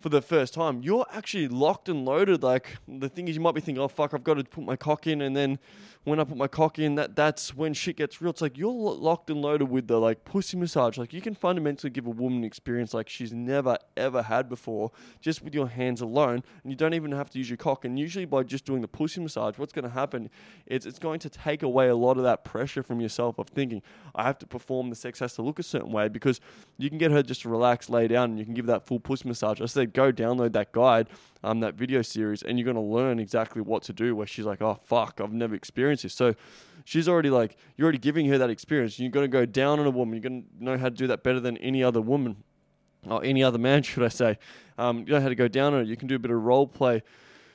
for 0.00 0.08
the 0.08 0.22
first 0.22 0.54
time, 0.54 0.80
you're 0.82 1.06
actually 1.12 1.48
locked 1.48 1.88
and 1.88 2.04
loaded. 2.04 2.42
Like 2.42 2.76
the 2.86 3.08
thing 3.08 3.28
is, 3.28 3.36
you 3.36 3.42
might 3.42 3.54
be 3.54 3.60
thinking, 3.60 3.82
"Oh 3.82 3.88
fuck, 3.88 4.14
I've 4.14 4.24
got 4.24 4.34
to 4.34 4.44
put 4.44 4.64
my 4.64 4.76
cock 4.76 5.06
in," 5.06 5.20
and 5.20 5.36
then 5.36 5.58
when 6.04 6.20
I 6.20 6.24
put 6.24 6.36
my 6.36 6.46
cock 6.46 6.78
in, 6.78 6.94
that 6.94 7.16
that's 7.16 7.54
when 7.54 7.74
shit 7.74 7.96
gets 7.96 8.22
real. 8.22 8.30
It's 8.30 8.40
like 8.40 8.56
you're 8.56 8.72
locked 8.72 9.28
and 9.28 9.42
loaded 9.42 9.68
with 9.68 9.88
the 9.88 9.98
like 9.98 10.24
pussy 10.24 10.56
massage. 10.56 10.98
Like 10.98 11.12
you 11.12 11.20
can 11.20 11.34
fundamentally 11.34 11.90
give 11.90 12.06
a 12.06 12.10
woman 12.10 12.38
an 12.38 12.44
experience 12.44 12.94
like 12.94 13.08
she's 13.08 13.32
never 13.32 13.76
ever 13.96 14.22
had 14.22 14.48
before, 14.48 14.92
just 15.20 15.42
with 15.42 15.54
your 15.54 15.68
hands 15.68 16.00
alone, 16.00 16.42
and 16.62 16.72
you 16.72 16.76
don't 16.76 16.94
even 16.94 17.12
have 17.12 17.30
to 17.30 17.38
use 17.38 17.50
your 17.50 17.56
cock. 17.56 17.84
And 17.84 17.98
usually 17.98 18.24
by 18.24 18.44
just 18.44 18.64
doing 18.64 18.80
the 18.80 18.88
pussy 18.88 19.20
massage, 19.20 19.58
what's 19.58 19.72
going 19.72 19.84
to 19.84 19.90
happen 19.90 20.30
is 20.66 20.86
it's 20.86 20.98
going 20.98 21.18
to 21.20 21.30
take 21.30 21.62
away 21.62 21.88
a 21.88 21.96
lot 21.96 22.16
of 22.16 22.22
that 22.22 22.44
pressure 22.44 22.82
from 22.82 23.00
yourself 23.00 23.38
of 23.38 23.48
thinking 23.48 23.82
I 24.14 24.24
have 24.24 24.38
to 24.38 24.46
perform. 24.46 24.90
The 24.90 24.96
sex 24.96 25.18
has 25.18 25.34
to 25.34 25.42
look 25.42 25.58
a 25.58 25.64
certain 25.64 25.90
way 25.90 26.08
because 26.08 26.40
you 26.78 26.88
can 26.88 26.98
get 26.98 27.10
her 27.10 27.22
just 27.22 27.42
to 27.42 27.48
relax, 27.48 27.90
lay 27.90 28.06
down, 28.06 28.30
and 28.30 28.38
you 28.38 28.44
can 28.44 28.54
give 28.54 28.66
that 28.66 28.86
full 28.86 29.00
pussy 29.00 29.28
massage. 29.28 29.60
I 29.60 29.66
said 29.66 29.87
go 29.88 30.12
download 30.12 30.52
that 30.52 30.72
guide 30.72 31.08
um, 31.44 31.60
that 31.60 31.74
video 31.74 32.02
series, 32.02 32.42
and 32.42 32.58
you're 32.58 32.64
going 32.64 32.74
to 32.74 32.80
learn 32.80 33.18
exactly 33.18 33.62
what 33.62 33.82
to 33.84 33.92
do. 33.92 34.14
Where 34.16 34.26
she's 34.26 34.44
like, 34.44 34.62
"Oh 34.62 34.78
fuck, 34.84 35.20
I've 35.22 35.32
never 35.32 35.54
experienced 35.54 36.02
this." 36.02 36.14
So 36.14 36.34
she's 36.88 37.06
already 37.06 37.28
like, 37.28 37.56
you're 37.76 37.84
already 37.84 37.98
giving 37.98 38.26
her 38.28 38.38
that 38.38 38.48
experience. 38.48 38.98
You're 38.98 39.10
going 39.10 39.24
to 39.24 39.28
go 39.28 39.44
down 39.44 39.78
on 39.78 39.86
a 39.86 39.90
woman. 39.90 40.14
You're 40.14 40.30
going 40.30 40.44
to 40.58 40.64
know 40.64 40.78
how 40.78 40.88
to 40.88 40.94
do 40.94 41.06
that 41.08 41.22
better 41.22 41.38
than 41.38 41.58
any 41.58 41.84
other 41.84 42.00
woman 42.00 42.36
or 43.06 43.22
any 43.22 43.42
other 43.42 43.58
man, 43.58 43.82
should 43.84 44.02
I 44.02 44.08
say? 44.08 44.38
Um, 44.78 45.00
you 45.00 45.12
know 45.12 45.20
how 45.20 45.28
to 45.28 45.34
go 45.34 45.48
down 45.48 45.74
on 45.74 45.82
it. 45.82 45.88
You 45.88 45.96
can 45.96 46.08
do 46.08 46.16
a 46.16 46.18
bit 46.18 46.30
of 46.30 46.42
role 46.42 46.66
play. 46.66 47.02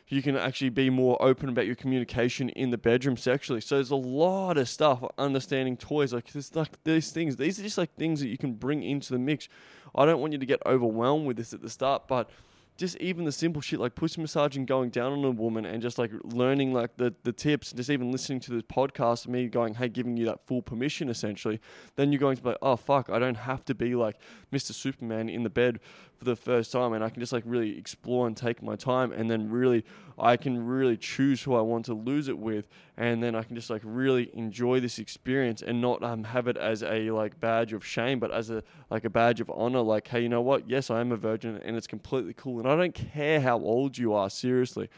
You 0.07 0.21
can 0.21 0.35
actually 0.35 0.69
be 0.69 0.89
more 0.89 1.19
open 1.21 1.49
about 1.49 1.65
your 1.65 1.75
communication 1.75 2.49
in 2.49 2.69
the 2.69 2.77
bedroom 2.77 3.17
sexually. 3.17 3.61
So 3.61 3.75
there's 3.75 3.91
a 3.91 3.95
lot 3.95 4.57
of 4.57 4.67
stuff. 4.67 5.03
Understanding 5.17 5.77
toys, 5.77 6.13
like 6.13 6.31
this, 6.31 6.55
like 6.55 6.83
these 6.83 7.11
things. 7.11 7.37
These 7.37 7.59
are 7.59 7.63
just 7.63 7.77
like 7.77 7.95
things 7.95 8.19
that 8.19 8.27
you 8.27 8.37
can 8.37 8.53
bring 8.53 8.83
into 8.83 9.13
the 9.13 9.19
mix. 9.19 9.47
I 9.95 10.05
don't 10.05 10.19
want 10.19 10.33
you 10.33 10.39
to 10.39 10.45
get 10.45 10.61
overwhelmed 10.65 11.25
with 11.25 11.37
this 11.37 11.53
at 11.53 11.61
the 11.61 11.69
start, 11.69 12.07
but 12.07 12.29
just 12.75 12.97
even 12.97 13.25
the 13.25 13.31
simple 13.31 13.61
shit 13.61 13.79
like 13.79 13.95
pussy 13.95 14.19
massaging, 14.19 14.65
going 14.65 14.89
down 14.89 15.13
on 15.13 15.23
a 15.23 15.31
woman, 15.31 15.65
and 15.65 15.81
just 15.81 15.97
like 15.97 16.11
learning 16.23 16.73
like 16.73 16.97
the 16.97 17.13
the 17.23 17.31
tips, 17.31 17.71
and 17.71 17.77
just 17.77 17.89
even 17.89 18.11
listening 18.11 18.39
to 18.41 18.51
this 18.51 18.63
podcast, 18.63 19.27
me 19.27 19.47
going, 19.47 19.75
hey, 19.75 19.89
giving 19.89 20.17
you 20.17 20.25
that 20.25 20.45
full 20.47 20.61
permission 20.61 21.09
essentially, 21.09 21.59
then 21.95 22.11
you're 22.11 22.19
going 22.19 22.35
to 22.35 22.41
be 22.41 22.49
like, 22.49 22.57
oh 22.61 22.75
fuck, 22.75 23.09
I 23.09 23.19
don't 23.19 23.37
have 23.37 23.63
to 23.65 23.75
be 23.75 23.95
like 23.95 24.17
Mr. 24.51 24.73
Superman 24.73 25.29
in 25.29 25.43
the 25.43 25.49
bed 25.49 25.79
for 26.23 26.29
the 26.29 26.35
first 26.35 26.71
time, 26.71 26.93
and 26.93 27.03
I 27.03 27.09
can 27.09 27.19
just 27.19 27.33
like 27.33 27.43
really 27.45 27.77
explore 27.77 28.27
and 28.27 28.35
take 28.35 28.63
my 28.63 28.75
time, 28.75 29.11
and 29.11 29.29
then 29.29 29.49
really 29.49 29.83
I 30.17 30.37
can 30.37 30.65
really 30.65 30.95
choose 30.95 31.43
who 31.43 31.53
I 31.53 31.61
want 31.61 31.85
to 31.85 31.93
lose 31.93 32.27
it 32.27 32.37
with, 32.37 32.67
and 32.97 33.21
then 33.21 33.35
I 33.35 33.43
can 33.43 33.55
just 33.55 33.69
like 33.69 33.81
really 33.83 34.29
enjoy 34.33 34.79
this 34.79 34.99
experience 34.99 35.61
and 35.61 35.81
not 35.81 36.01
um, 36.03 36.23
have 36.23 36.47
it 36.47 36.57
as 36.57 36.81
a 36.81 37.11
like 37.11 37.39
badge 37.39 37.73
of 37.73 37.85
shame, 37.85 38.19
but 38.19 38.31
as 38.31 38.49
a 38.49 38.63
like 38.89 39.05
a 39.05 39.09
badge 39.09 39.41
of 39.41 39.51
honor. 39.53 39.81
Like, 39.81 40.07
hey, 40.07 40.21
you 40.21 40.29
know 40.29 40.41
what? 40.41 40.69
Yes, 40.69 40.89
I 40.89 41.01
am 41.01 41.11
a 41.11 41.17
virgin, 41.17 41.59
and 41.63 41.75
it's 41.75 41.87
completely 41.87 42.33
cool, 42.33 42.59
and 42.59 42.67
I 42.67 42.75
don't 42.75 42.95
care 42.95 43.41
how 43.41 43.59
old 43.59 43.97
you 43.97 44.13
are. 44.13 44.29
Seriously, 44.29 44.89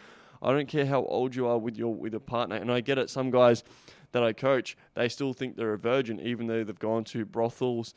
I 0.42 0.52
don't 0.52 0.68
care 0.68 0.86
how 0.86 1.04
old 1.06 1.36
you 1.36 1.48
are 1.48 1.58
with 1.58 1.76
your 1.76 1.94
with 1.94 2.14
a 2.14 2.20
partner, 2.20 2.56
and 2.56 2.72
I 2.72 2.82
get 2.82 2.98
it. 2.98 3.10
Some 3.10 3.32
guys 3.32 3.64
that 4.12 4.24
I 4.24 4.32
coach, 4.32 4.78
they 4.94 5.10
still 5.10 5.34
think 5.34 5.58
they're 5.58 5.74
a 5.74 5.78
virgin, 5.78 6.20
even 6.20 6.48
though 6.48 6.64
they've 6.64 6.80
gone 6.80 7.04
to 7.06 7.26
brothels 7.26 7.94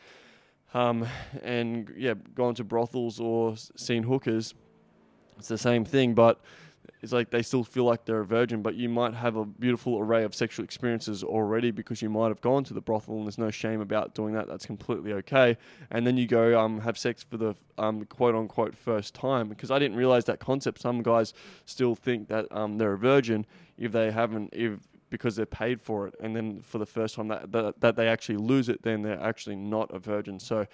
um, 0.75 1.07
and 1.43 1.93
yeah, 1.97 2.15
gone 2.35 2.55
to 2.57 2.65
brothels 2.65 3.21
or 3.21 3.55
seen 3.77 4.03
hookers. 4.03 4.55
It's 5.39 5.49
the 5.49 5.59
same 5.59 5.85
thing, 5.85 6.15
but 6.15 6.41
it's 7.01 7.13
like 7.13 7.31
they 7.31 7.43
still 7.43 7.65
feel 7.65 7.85
like 7.85 8.05
they're 8.05 8.21
a 8.21 8.27
virgin, 8.27 8.63
but 8.63 8.75
you 8.75 8.89
might 8.89 9.15
have 9.15 9.37
a 9.37 9.45
beautiful 9.45 9.99
array 9.99 10.25
of 10.25 10.35
sexual 10.35 10.65
experiences 10.65 11.23
already 11.23 11.71
because 11.71 12.03
you 12.03 12.11
might 12.11 12.29
have 12.29 12.41
gone 12.41 12.65
to 12.65 12.75
the 12.75 12.81
brothel, 12.81 13.17
and 13.17 13.27
there's 13.27 13.39
no 13.39 13.51
shame 13.51 13.81
about 13.81 14.15
doing 14.15 14.35
that. 14.35 14.49
That's 14.49 14.67
completely 14.67 15.13
okay. 15.15 15.57
And 15.91 16.07
then 16.07 16.17
you 16.17 16.27
go 16.27 16.59
um, 16.59 16.81
have 16.81 16.99
sex 16.99 17.23
for 17.23 17.37
the 17.37 17.55
um, 17.77 18.05
quote 18.07 18.35
unquote 18.35 18.77
first 18.77 19.15
time 19.15 19.49
because 19.49 19.71
I 19.71 19.79
didn't 19.79 19.97
realize 19.97 20.25
that 20.25 20.41
concept. 20.41 20.81
Some 20.81 21.03
guys 21.03 21.35
still 21.67 21.95
think 21.95 22.29
that 22.29 22.47
um, 22.51 22.79
they're 22.79 22.95
a 22.95 22.99
virgin 22.99 23.47
if 23.77 23.93
they 23.93 24.11
haven't 24.11 24.51
if 24.53 24.73
because 25.11 25.37
they're 25.37 25.47
paid 25.47 25.81
for 25.81 26.07
it, 26.07 26.15
and 26.21 26.35
then 26.35 26.61
for 26.61 26.79
the 26.79 26.87
first 26.87 27.15
time 27.15 27.29
that, 27.29 27.51
that, 27.53 27.81
that 27.81 27.97
they 27.97 28.09
actually 28.09 28.37
lose 28.37 28.69
it, 28.69 28.83
then 28.83 29.03
they're 29.03 29.21
actually 29.21 29.57
not 29.57 29.95
a 29.95 29.99
virgin. 29.99 30.39
So, 30.39 30.67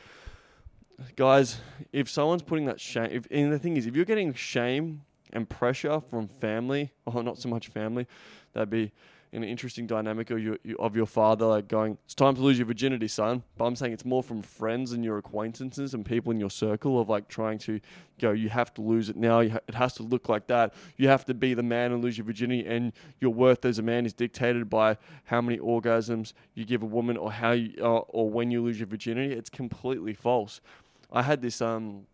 guys, 1.17 1.59
if 1.93 2.09
someone's 2.09 2.43
putting 2.43 2.67
that 2.67 2.81
shame, 2.81 3.09
if, 3.11 3.27
and 3.31 3.53
the 3.53 3.59
thing 3.59 3.77
is, 3.77 3.87
if 3.87 3.95
you're 3.97 4.05
getting 4.05 4.35
shame 4.35 5.03
and 5.33 5.49
pressure 5.49 6.01
from 6.11 6.29
family, 6.29 6.93
or 7.07 7.23
not 7.23 7.39
so 7.39 7.49
much 7.49 7.69
family, 7.69 8.07
that'd 8.53 8.71
be 8.71 8.93
an 9.35 9.45
interesting 9.45 9.87
dynamic 9.87 10.31
of 10.31 10.41
your, 10.41 10.59
of 10.79 10.95
your 10.95 11.07
father, 11.07 11.47
like 11.47 11.69
going, 11.69 11.99
it's 12.05 12.15
time 12.15 12.35
to 12.37 12.41
lose 12.41 12.59
your 12.59 12.67
virginity, 12.67 13.09
son. 13.09 13.43
But 13.57 13.65
I'm 13.65 13.77
saying 13.77 13.93
it's 13.93 14.05
more 14.05 14.23
from 14.23 14.43
friends 14.43 14.93
and 14.93 15.05
your 15.05 15.19
acquaintances 15.19 15.93
and 15.95 16.07
people 16.07 16.31
in 16.31 16.39
your 16.39 16.51
circle 16.51 17.01
of 17.01 17.09
like 17.09 17.29
trying 17.29 17.59
to 17.59 17.81
go, 18.21 18.31
you 18.31 18.49
have 18.49 18.73
to 18.75 18.83
lose 18.83 19.09
it 19.09 19.17
now. 19.17 19.47
Ha- 19.49 19.59
it 19.67 19.75
has 19.75 19.95
to 19.95 20.03
look 20.03 20.29
like 20.29 20.47
that. 20.47 20.75
You 20.97 21.09
have 21.09 21.25
to 21.27 21.35
be 21.35 21.55
the 21.55 21.63
man 21.63 21.93
and 21.93 22.03
lose 22.03 22.17
your 22.17 22.25
virginity. 22.25 22.67
And 22.67 22.93
your 23.21 23.33
worth 23.33 23.65
as 23.65 23.79
a 23.79 23.83
man 23.83 24.07
is 24.07 24.13
dictated 24.13 24.71
by 24.71 24.97
how 25.25 25.41
many 25.41 25.59
orgasms 25.59 26.33
you 26.55 26.65
give 26.65 26.83
a 26.83 26.87
woman 26.87 27.17
or 27.17 27.33
how 27.33 27.53
you, 27.53 27.75
uh, 27.81 27.99
or 28.09 28.31
when 28.31 28.51
you 28.51 28.63
lose 28.63 28.79
your 28.79 28.87
virginity. 28.87 29.35
It's 29.35 29.51
completely 29.51 30.15
false. 30.15 30.61
I 31.11 31.23
had 31.23 31.43
this, 31.43 31.61
um, 31.61 32.07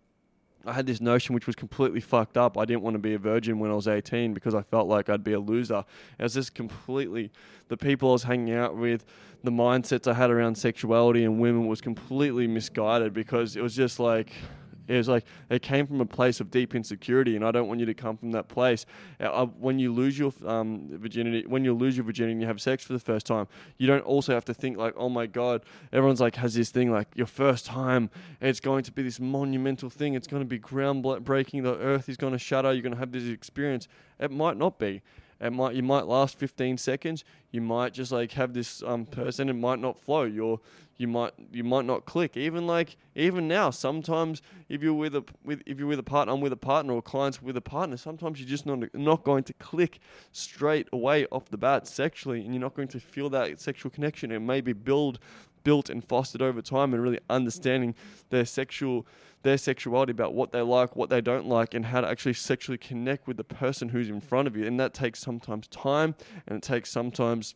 I 0.67 0.73
had 0.73 0.87
this 0.87 1.01
notion 1.01 1.35
which 1.35 1.47
was 1.47 1.57
completely 1.57 2.01
fucked 2.01 2.37
up. 2.37 2.59
I 2.59 2.65
didn't 2.65 2.83
want 2.83 2.95
to 2.95 2.99
be 2.99 3.15
a 3.15 3.19
virgin 3.19 3.59
when 3.59 3.71
I 3.71 3.75
was 3.75 3.89
18 3.89 4.35
because 4.35 4.55
I 4.55 4.63
felt 4.63 4.89
like 4.89 5.09
I'd 5.09 5.25
be 5.25 5.33
a 5.33 5.41
loser. 5.41 5.85
It 6.19 6.23
was 6.23 6.35
just 6.35 6.55
completely 6.55 7.31
the 7.69 7.77
people 7.77 8.11
I 8.11 8.13
was 8.13 8.23
hanging 8.25 8.55
out 8.55 8.77
with, 8.77 9.05
the 9.43 9.51
mindsets 9.51 10.07
I 10.07 10.15
had 10.15 10.31
around 10.31 10.57
sexuality 10.57 11.25
and 11.25 11.41
women 11.41 11.67
was 11.67 11.81
completely 11.81 12.47
misguided 12.47 13.15
because 13.15 13.57
it 13.57 13.63
was 13.63 13.75
just 13.75 13.99
like 13.99 14.33
it 14.91 14.97
was 14.97 15.09
like 15.09 15.25
it 15.49 15.63
came 15.63 15.87
from 15.87 16.01
a 16.01 16.07
place 16.07 16.41
of 16.41 16.51
deep 16.51 16.75
insecurity, 16.75 17.37
and 17.37 17.45
I 17.45 17.53
don't 17.53 17.69
want 17.69 17.79
you 17.79 17.87
to 17.87 17.95
come 17.95 18.17
from 18.17 18.33
that 18.33 18.49
place. 18.49 18.87
Uh, 19.21 19.47
when 19.47 19.79
you 19.79 19.93
lose 19.93 20.19
your 20.19 20.33
um, 20.45 20.89
virginity, 20.91 21.47
when 21.47 21.65
you 21.65 21.73
lose 21.75 21.97
your 21.97 22.05
virginity 22.05 22.33
and 22.33 22.41
you 22.41 22.47
have 22.49 22.61
sex 22.61 22.85
for 22.85 22.93
the 22.93 22.99
first 22.99 23.25
time, 23.25 23.47
you 23.79 23.87
don't 23.87 24.03
also 24.03 24.35
have 24.35 24.45
to 24.47 24.55
think 24.55 24.77
like, 24.77 24.95
oh 24.97 25.09
my 25.09 25.27
god, 25.27 25.63
everyone's 25.93 26.21
like 26.21 26.35
has 26.37 26.55
this 26.55 26.71
thing 26.71 26.91
like 26.91 27.07
your 27.15 27.29
first 27.29 27.67
time, 27.67 28.11
it's 28.41 28.61
going 28.61 28.83
to 28.83 28.91
be 28.91 29.03
this 29.03 29.21
monumental 29.21 29.91
thing. 29.91 30.15
It's 30.15 30.27
going 30.27 30.43
to 30.43 30.49
be 30.49 30.59
groundbreaking. 30.59 31.63
The 31.63 31.77
earth 31.79 32.09
is 32.09 32.17
going 32.17 32.33
to 32.33 32.39
shatter. 32.39 32.73
You're 32.73 32.83
going 32.83 32.95
to 32.95 32.99
have 32.99 33.13
this 33.13 33.29
experience. 33.29 33.87
It 34.19 34.33
might 34.33 34.57
not 34.57 34.79
be. 34.79 35.03
It 35.41 35.53
might 35.53 35.75
you 35.75 35.83
might 35.83 36.07
last 36.07 36.39
15 36.39 36.77
seconds. 36.77 37.25
You 37.51 37.63
might 37.63 37.95
just 37.95 38.13
like 38.13 38.33
have 38.33 38.53
this 38.53 38.83
um, 38.83 39.07
person. 39.07 39.49
It 39.49 39.55
might 39.55 39.79
not 39.79 39.99
flow. 39.99 40.25
You're 40.25 40.61
you 40.99 41.09
might 41.09 41.33
you 41.51 41.65
might 41.65 41.87
not 41.87 42.05
click. 42.05 42.37
Even 42.37 42.67
like 42.67 42.99
even 43.15 43.49
now, 43.49 43.71
sometimes 43.71 44.43
if 44.69 44.83
you're 44.83 44.93
with 44.93 45.17
a 45.17 45.25
with 45.43 45.63
if 45.65 45.79
you're 45.79 45.89
with 45.89 45.99
a 45.99 46.03
partner, 46.03 46.35
I'm 46.35 46.43
with 46.43 46.53
a 46.53 46.59
partner, 46.59 46.93
or 46.93 47.01
clients 47.01 47.41
with 47.41 47.57
a 47.57 47.63
partner. 47.63 47.97
Sometimes 47.97 48.39
you're 48.39 48.49
just 48.49 48.67
not 48.67 48.95
not 48.95 49.25
going 49.25 49.45
to 49.45 49.55
click 49.55 49.99
straight 50.31 50.89
away 50.93 51.27
off 51.33 51.49
the 51.49 51.57
bat 51.57 51.87
sexually, 51.87 52.45
and 52.45 52.53
you're 52.53 52.61
not 52.61 52.75
going 52.75 52.89
to 52.89 53.01
feel 53.01 53.31
that 53.31 53.59
sexual 53.61 53.91
connection. 53.91 54.31
It 54.31 54.41
maybe 54.41 54.75
build 54.75 55.19
built 55.65 55.89
and 55.89 56.05
fostered 56.05 56.43
over 56.43 56.61
time, 56.61 56.93
and 56.93 57.03
really 57.03 57.21
understanding 57.31 57.95
their 58.29 58.45
sexual 58.45 59.07
their 59.43 59.59
sexuality 59.59 60.11
about 60.11 60.35
what 60.35 60.53
they 60.53 60.61
like, 60.61 60.97
what 60.97 61.11
they 61.11 61.21
don't 61.21 61.47
like, 61.47 61.75
and 61.75 61.87
how 61.87 62.01
to 62.01 62.09
actually 62.09 62.35
sexually 62.35 62.79
connect 62.79 63.27
with 63.27 63.37
the 63.37 63.45
person 63.45 63.89
who's 63.89 64.09
in 64.09 64.21
front 64.21 64.47
of 64.47 64.57
you. 64.57 64.67
And 64.67 64.79
that 64.79 64.95
takes 64.95 65.21
sometimes 65.21 65.67
time, 65.69 66.15
and 66.47 66.57
it 66.59 66.63
takes 66.63 66.91
sometimes 66.91 67.55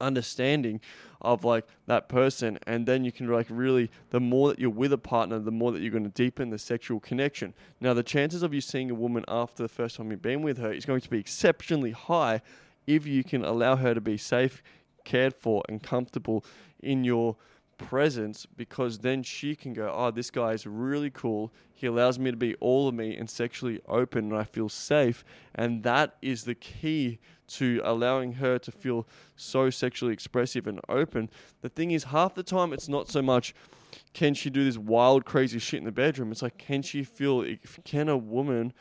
understanding 0.00 0.80
of 1.20 1.44
like 1.44 1.66
that 1.86 2.08
person 2.08 2.58
and 2.66 2.86
then 2.86 3.04
you 3.04 3.10
can 3.10 3.26
like 3.28 3.46
really 3.48 3.90
the 4.10 4.20
more 4.20 4.50
that 4.50 4.58
you're 4.58 4.68
with 4.68 4.92
a 4.92 4.98
partner 4.98 5.38
the 5.38 5.50
more 5.50 5.72
that 5.72 5.80
you're 5.80 5.90
going 5.90 6.04
to 6.04 6.10
deepen 6.10 6.50
the 6.50 6.58
sexual 6.58 7.00
connection 7.00 7.54
now 7.80 7.94
the 7.94 8.02
chances 8.02 8.42
of 8.42 8.52
you 8.52 8.60
seeing 8.60 8.90
a 8.90 8.94
woman 8.94 9.24
after 9.26 9.62
the 9.62 9.68
first 9.68 9.96
time 9.96 10.10
you've 10.10 10.22
been 10.22 10.42
with 10.42 10.58
her 10.58 10.72
is 10.72 10.84
going 10.84 11.00
to 11.00 11.10
be 11.10 11.18
exceptionally 11.18 11.92
high 11.92 12.40
if 12.86 13.06
you 13.06 13.24
can 13.24 13.44
allow 13.44 13.76
her 13.76 13.94
to 13.94 14.00
be 14.00 14.16
safe 14.16 14.62
cared 15.04 15.34
for 15.34 15.62
and 15.68 15.82
comfortable 15.82 16.44
in 16.80 17.04
your 17.04 17.36
presence 17.78 18.46
because 18.46 18.98
then 18.98 19.22
she 19.22 19.54
can 19.54 19.72
go, 19.72 19.92
oh, 19.94 20.10
this 20.10 20.30
guy 20.30 20.52
is 20.52 20.66
really 20.66 21.10
cool. 21.10 21.52
He 21.74 21.86
allows 21.86 22.18
me 22.18 22.30
to 22.30 22.36
be 22.36 22.54
all 22.56 22.88
of 22.88 22.94
me 22.94 23.16
and 23.16 23.28
sexually 23.28 23.80
open, 23.86 24.30
and 24.30 24.36
I 24.36 24.44
feel 24.44 24.68
safe. 24.68 25.24
And 25.54 25.82
that 25.82 26.16
is 26.22 26.44
the 26.44 26.54
key 26.54 27.18
to 27.48 27.80
allowing 27.84 28.34
her 28.34 28.58
to 28.58 28.72
feel 28.72 29.06
so 29.36 29.70
sexually 29.70 30.12
expressive 30.12 30.66
and 30.66 30.80
open. 30.88 31.30
The 31.60 31.68
thing 31.68 31.90
is, 31.90 32.04
half 32.04 32.34
the 32.34 32.42
time, 32.42 32.72
it's 32.72 32.88
not 32.88 33.08
so 33.08 33.22
much 33.22 33.54
can 34.12 34.34
she 34.34 34.50
do 34.50 34.64
this 34.64 34.78
wild, 34.78 35.24
crazy 35.24 35.58
shit 35.58 35.78
in 35.78 35.84
the 35.84 35.92
bedroom? 35.92 36.32
It's 36.32 36.42
like, 36.42 36.58
can 36.58 36.82
she 36.82 37.04
feel? 37.04 37.44
Can 37.84 38.08
a 38.08 38.16
woman 38.16 38.72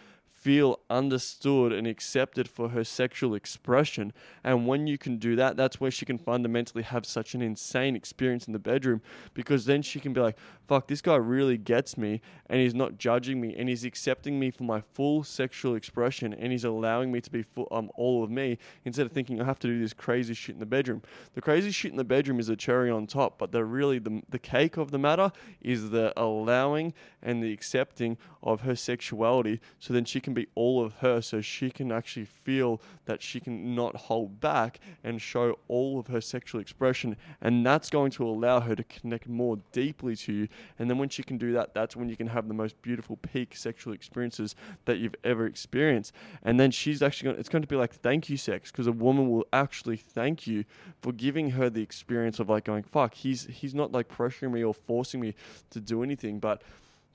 feel 0.45 0.79
understood 0.91 1.73
and 1.73 1.87
accepted 1.87 2.47
for 2.47 2.69
her 2.69 2.83
sexual 2.83 3.33
expression. 3.33 4.13
And 4.43 4.67
when 4.67 4.85
you 4.85 4.95
can 4.95 5.17
do 5.17 5.35
that, 5.37 5.57
that's 5.57 5.81
where 5.81 5.89
she 5.89 6.05
can 6.05 6.19
fundamentally 6.19 6.83
have 6.83 7.03
such 7.03 7.33
an 7.33 7.41
insane 7.41 7.95
experience 7.95 8.45
in 8.45 8.53
the 8.53 8.59
bedroom 8.59 9.01
because 9.33 9.65
then 9.65 9.81
she 9.81 9.99
can 9.99 10.13
be 10.13 10.21
like, 10.21 10.37
fuck, 10.67 10.87
this 10.87 11.01
guy 11.01 11.15
really 11.15 11.57
gets 11.57 11.97
me 11.97 12.21
and 12.45 12.61
he's 12.61 12.75
not 12.75 12.99
judging 12.99 13.41
me 13.41 13.55
and 13.57 13.67
he's 13.67 13.83
accepting 13.83 14.39
me 14.39 14.51
for 14.51 14.65
my 14.65 14.81
full 14.93 15.23
sexual 15.23 15.73
expression 15.73 16.31
and 16.31 16.51
he's 16.51 16.63
allowing 16.63 17.11
me 17.11 17.21
to 17.21 17.31
be 17.31 17.41
full, 17.41 17.67
um, 17.71 17.89
all 17.95 18.23
of 18.23 18.29
me 18.29 18.59
instead 18.83 19.07
of 19.07 19.11
thinking 19.11 19.41
I 19.41 19.45
have 19.45 19.57
to 19.59 19.67
do 19.67 19.79
this 19.79 19.93
crazy 19.93 20.35
shit 20.35 20.53
in 20.53 20.59
the 20.59 20.67
bedroom. 20.67 21.01
The 21.33 21.41
crazy 21.41 21.71
shit 21.71 21.89
in 21.89 21.97
the 21.97 22.03
bedroom 22.03 22.39
is 22.39 22.49
a 22.49 22.55
cherry 22.55 22.91
on 22.91 23.07
top, 23.07 23.39
but 23.39 23.51
the 23.51 23.65
really 23.65 23.97
the, 23.97 24.21
the 24.29 24.37
cake 24.37 24.77
of 24.77 24.91
the 24.91 24.99
matter 24.99 25.31
is 25.59 25.89
the 25.89 26.13
allowing 26.15 26.93
and 27.23 27.41
the 27.41 27.51
accepting 27.51 28.19
of 28.43 28.61
her 28.61 28.75
sexuality 28.75 29.59
so 29.79 29.91
then 29.91 30.05
she 30.05 30.19
can 30.19 30.34
be 30.35 30.47
all 30.55 30.83
of 30.83 30.93
her 30.95 31.21
so 31.21 31.41
she 31.41 31.69
can 31.69 31.91
actually 31.91 32.25
feel 32.25 32.81
that 33.05 33.21
she 33.21 33.39
can 33.39 33.75
not 33.75 33.95
hold 33.95 34.39
back 34.39 34.79
and 35.03 35.21
show 35.21 35.57
all 35.67 35.99
of 35.99 36.07
her 36.07 36.21
sexual 36.21 36.61
expression. 36.61 37.17
And 37.41 37.65
that's 37.65 37.89
going 37.89 38.11
to 38.11 38.27
allow 38.27 38.59
her 38.61 38.75
to 38.75 38.83
connect 38.83 39.27
more 39.27 39.59
deeply 39.71 40.15
to 40.17 40.33
you. 40.33 40.47
And 40.77 40.89
then 40.89 40.97
when 40.97 41.09
she 41.09 41.23
can 41.23 41.37
do 41.37 41.53
that 41.53 41.73
that's 41.73 41.95
when 41.95 42.09
you 42.09 42.15
can 42.15 42.27
have 42.27 42.47
the 42.47 42.53
most 42.53 42.81
beautiful 42.81 43.17
peak 43.17 43.55
sexual 43.55 43.93
experiences 43.93 44.55
that 44.85 44.97
you've 44.97 45.15
ever 45.23 45.45
experienced. 45.45 46.13
And 46.43 46.59
then 46.59 46.71
she's 46.71 47.01
actually 47.01 47.25
going 47.25 47.39
it's 47.39 47.49
going 47.49 47.61
to 47.61 47.67
be 47.67 47.75
like 47.75 47.93
thank 47.93 48.29
you 48.29 48.37
sex 48.37 48.71
because 48.71 48.87
a 48.87 48.91
woman 48.91 49.29
will 49.29 49.45
actually 49.53 49.97
thank 49.97 50.47
you 50.47 50.65
for 51.01 51.11
giving 51.11 51.51
her 51.51 51.69
the 51.69 51.81
experience 51.81 52.39
of 52.39 52.49
like 52.49 52.65
going 52.65 52.83
fuck 52.83 53.13
he's 53.13 53.45
he's 53.45 53.73
not 53.73 53.91
like 53.91 54.07
pressuring 54.07 54.51
me 54.51 54.63
or 54.63 54.73
forcing 54.73 55.19
me 55.19 55.33
to 55.69 55.79
do 55.79 56.03
anything 56.03 56.39
but 56.39 56.61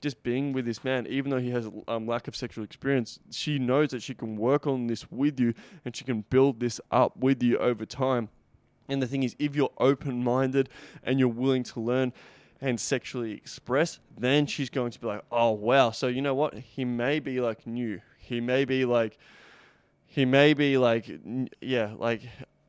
just 0.00 0.22
being 0.22 0.52
with 0.52 0.64
this 0.64 0.82
man, 0.82 1.06
even 1.06 1.30
though 1.30 1.38
he 1.38 1.50
has 1.50 1.68
um, 1.88 2.06
lack 2.06 2.28
of 2.28 2.34
sexual 2.34 2.64
experience, 2.64 3.18
she 3.30 3.58
knows 3.58 3.90
that 3.90 4.02
she 4.02 4.14
can 4.14 4.36
work 4.36 4.66
on 4.66 4.86
this 4.86 5.10
with 5.10 5.38
you 5.38 5.54
and 5.84 5.94
she 5.94 6.04
can 6.04 6.22
build 6.30 6.60
this 6.60 6.80
up 6.90 7.16
with 7.16 7.42
you 7.42 7.58
over 7.58 7.84
time. 7.84 8.28
And 8.88 9.00
the 9.00 9.06
thing 9.06 9.22
is, 9.22 9.36
if 9.38 9.54
you're 9.54 9.72
open 9.78 10.24
minded 10.24 10.68
and 11.02 11.18
you're 11.18 11.28
willing 11.28 11.62
to 11.64 11.80
learn 11.80 12.12
and 12.60 12.78
sexually 12.78 13.32
express, 13.32 14.00
then 14.18 14.46
she's 14.46 14.68
going 14.68 14.90
to 14.90 15.00
be 15.00 15.06
like, 15.06 15.22
oh, 15.30 15.52
wow. 15.52 15.90
So, 15.90 16.08
you 16.08 16.20
know 16.20 16.34
what? 16.34 16.54
He 16.54 16.84
may 16.84 17.20
be 17.20 17.40
like 17.40 17.66
new. 17.66 18.00
He 18.18 18.40
may 18.40 18.64
be 18.64 18.84
like, 18.84 19.16
he 20.06 20.24
may 20.24 20.54
be 20.54 20.76
like, 20.76 21.08
yeah, 21.60 21.92
like, 21.96 22.22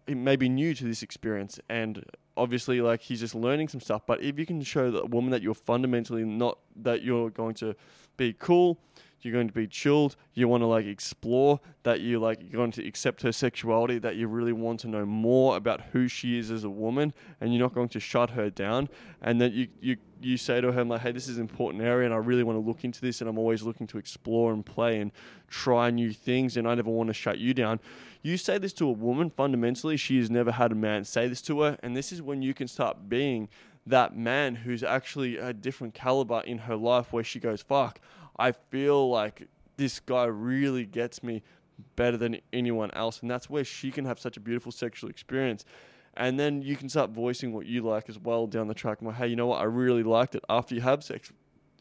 he 0.08 0.15
may 0.15 0.36
be 0.36 0.48
new 0.48 0.74
to 0.76 0.84
this 0.84 1.02
experience. 1.02 1.60
And 1.70 2.06
obviously 2.38 2.82
like 2.82 3.02
he's 3.02 3.20
just 3.20 3.36
learning 3.36 3.67
some 3.67 3.82
stuff. 3.82 4.04
But 4.06 4.22
if 4.22 4.39
you 4.39 4.46
can 4.46 4.62
show 4.62 4.91
the 4.91 5.06
woman 5.06 5.32
that 5.32 5.41
you're 5.41 5.54
fundamentally 5.54 6.24
not 6.24 6.60
that 6.78 7.04
you're 7.04 7.30
going 7.30 7.56
to 7.56 7.76
be 8.17 8.34
cool, 8.34 8.80
you're 9.24 9.34
going 9.34 9.48
to 9.48 9.54
be 9.54 9.68
chilled, 9.68 10.16
you 10.34 10.48
want 10.48 10.62
to 10.62 10.68
like 10.68 10.86
explore, 10.86 11.60
that 11.84 12.02
you 12.02 12.20
like 12.20 12.40
you're 12.42 12.52
going 12.52 12.72
to 12.72 12.88
accept 12.88 13.22
her 13.22 13.32
sexuality, 13.32 14.00
that 14.00 14.16
you 14.16 14.28
really 14.28 14.54
want 14.54 14.80
to 14.82 14.88
know 14.88 15.06
more 15.06 15.58
about 15.58 15.82
who 15.92 16.08
she 16.08 16.38
is 16.38 16.52
as 16.52 16.64
a 16.64 16.70
woman, 16.70 17.14
and 17.40 17.54
you're 17.54 17.62
not 17.62 17.74
going 17.74 17.90
to 17.90 18.00
shut 18.00 18.32
her 18.32 18.50
down, 18.50 18.90
and 19.22 19.42
that 19.42 19.54
you 19.54 19.68
you 19.80 19.98
you 20.22 20.38
say 20.38 20.62
to 20.62 20.72
her 20.72 20.84
like, 20.84 21.02
hey, 21.02 21.12
this 21.12 21.28
is 21.28 21.38
an 21.38 21.42
important 21.42 21.84
area, 21.84 22.06
and 22.06 22.14
I 22.14 22.18
really 22.18 22.44
want 22.44 22.58
to 22.58 22.66
look 22.66 22.84
into 22.84 23.02
this, 23.02 23.22
and 23.22 23.30
I'm 23.30 23.38
always 23.38 23.64
looking 23.64 23.88
to 23.88 23.98
explore 23.98 24.54
and 24.54 24.66
play 24.66 25.00
and 25.00 25.12
try 25.48 25.90
new 25.90 26.12
things, 26.12 26.58
and 26.58 26.68
I 26.68 26.76
never 26.76 26.92
want 26.92 27.08
to 27.08 27.14
shut 27.14 27.40
you 27.40 27.54
down. 27.54 27.80
You 28.22 28.38
say 28.38 28.60
this 28.60 28.74
to 28.74 28.88
a 28.88 28.92
woman, 28.92 29.32
fundamentally, 29.32 29.98
she 29.98 30.20
has 30.20 30.30
never 30.30 30.52
had 30.52 30.72
a 30.72 30.76
man 30.76 31.06
say 31.06 31.28
this 31.28 31.42
to 31.44 31.62
her, 31.62 31.78
and 31.82 31.98
this 31.98 32.12
is 32.12 32.22
when 32.22 32.42
you 32.42 32.54
can 32.54 32.68
start 32.68 33.10
being 33.10 33.50
that 33.88 34.16
man 34.16 34.54
who's 34.54 34.84
actually 34.84 35.38
a 35.38 35.52
different 35.54 35.96
caliber 35.96 36.42
in 36.42 36.60
her 36.60 36.76
life 36.76 37.12
where 37.12 37.24
she 37.24 37.40
goes, 37.40 37.64
fuck, 37.64 38.00
I 38.38 38.52
feel 38.52 39.10
like 39.10 39.48
this 39.78 40.00
guy 40.00 40.26
really 40.26 40.86
gets 40.86 41.24
me 41.24 41.44
better 41.96 42.17
than 42.17 42.39
anyone 42.54 42.91
else. 42.91 43.22
And 43.22 43.30
that's 43.30 43.50
where 43.50 43.63
she 43.63 43.91
can 43.91 44.06
have 44.06 44.20
such 44.20 44.38
a 44.38 44.39
beautiful 44.39 44.72
sexual 44.72 45.10
experience. 45.10 45.65
And 46.15 46.39
then 46.39 46.62
you 46.62 46.76
can 46.76 46.89
start 46.89 47.12
voicing 47.12 47.54
what 47.54 47.65
you 47.65 47.82
like 47.82 48.10
as 48.10 48.20
well 48.20 48.46
down 48.48 48.67
the 48.67 48.74
track. 48.74 49.02
Like, 49.02 49.15
hey, 49.15 49.28
you 49.28 49.36
know 49.36 49.48
what? 49.48 49.62
I 49.62 49.65
really 49.65 50.04
liked 50.04 50.36
it 50.36 50.44
after 50.50 50.76
you 50.76 50.82
have 50.82 51.04
sex. 51.04 51.32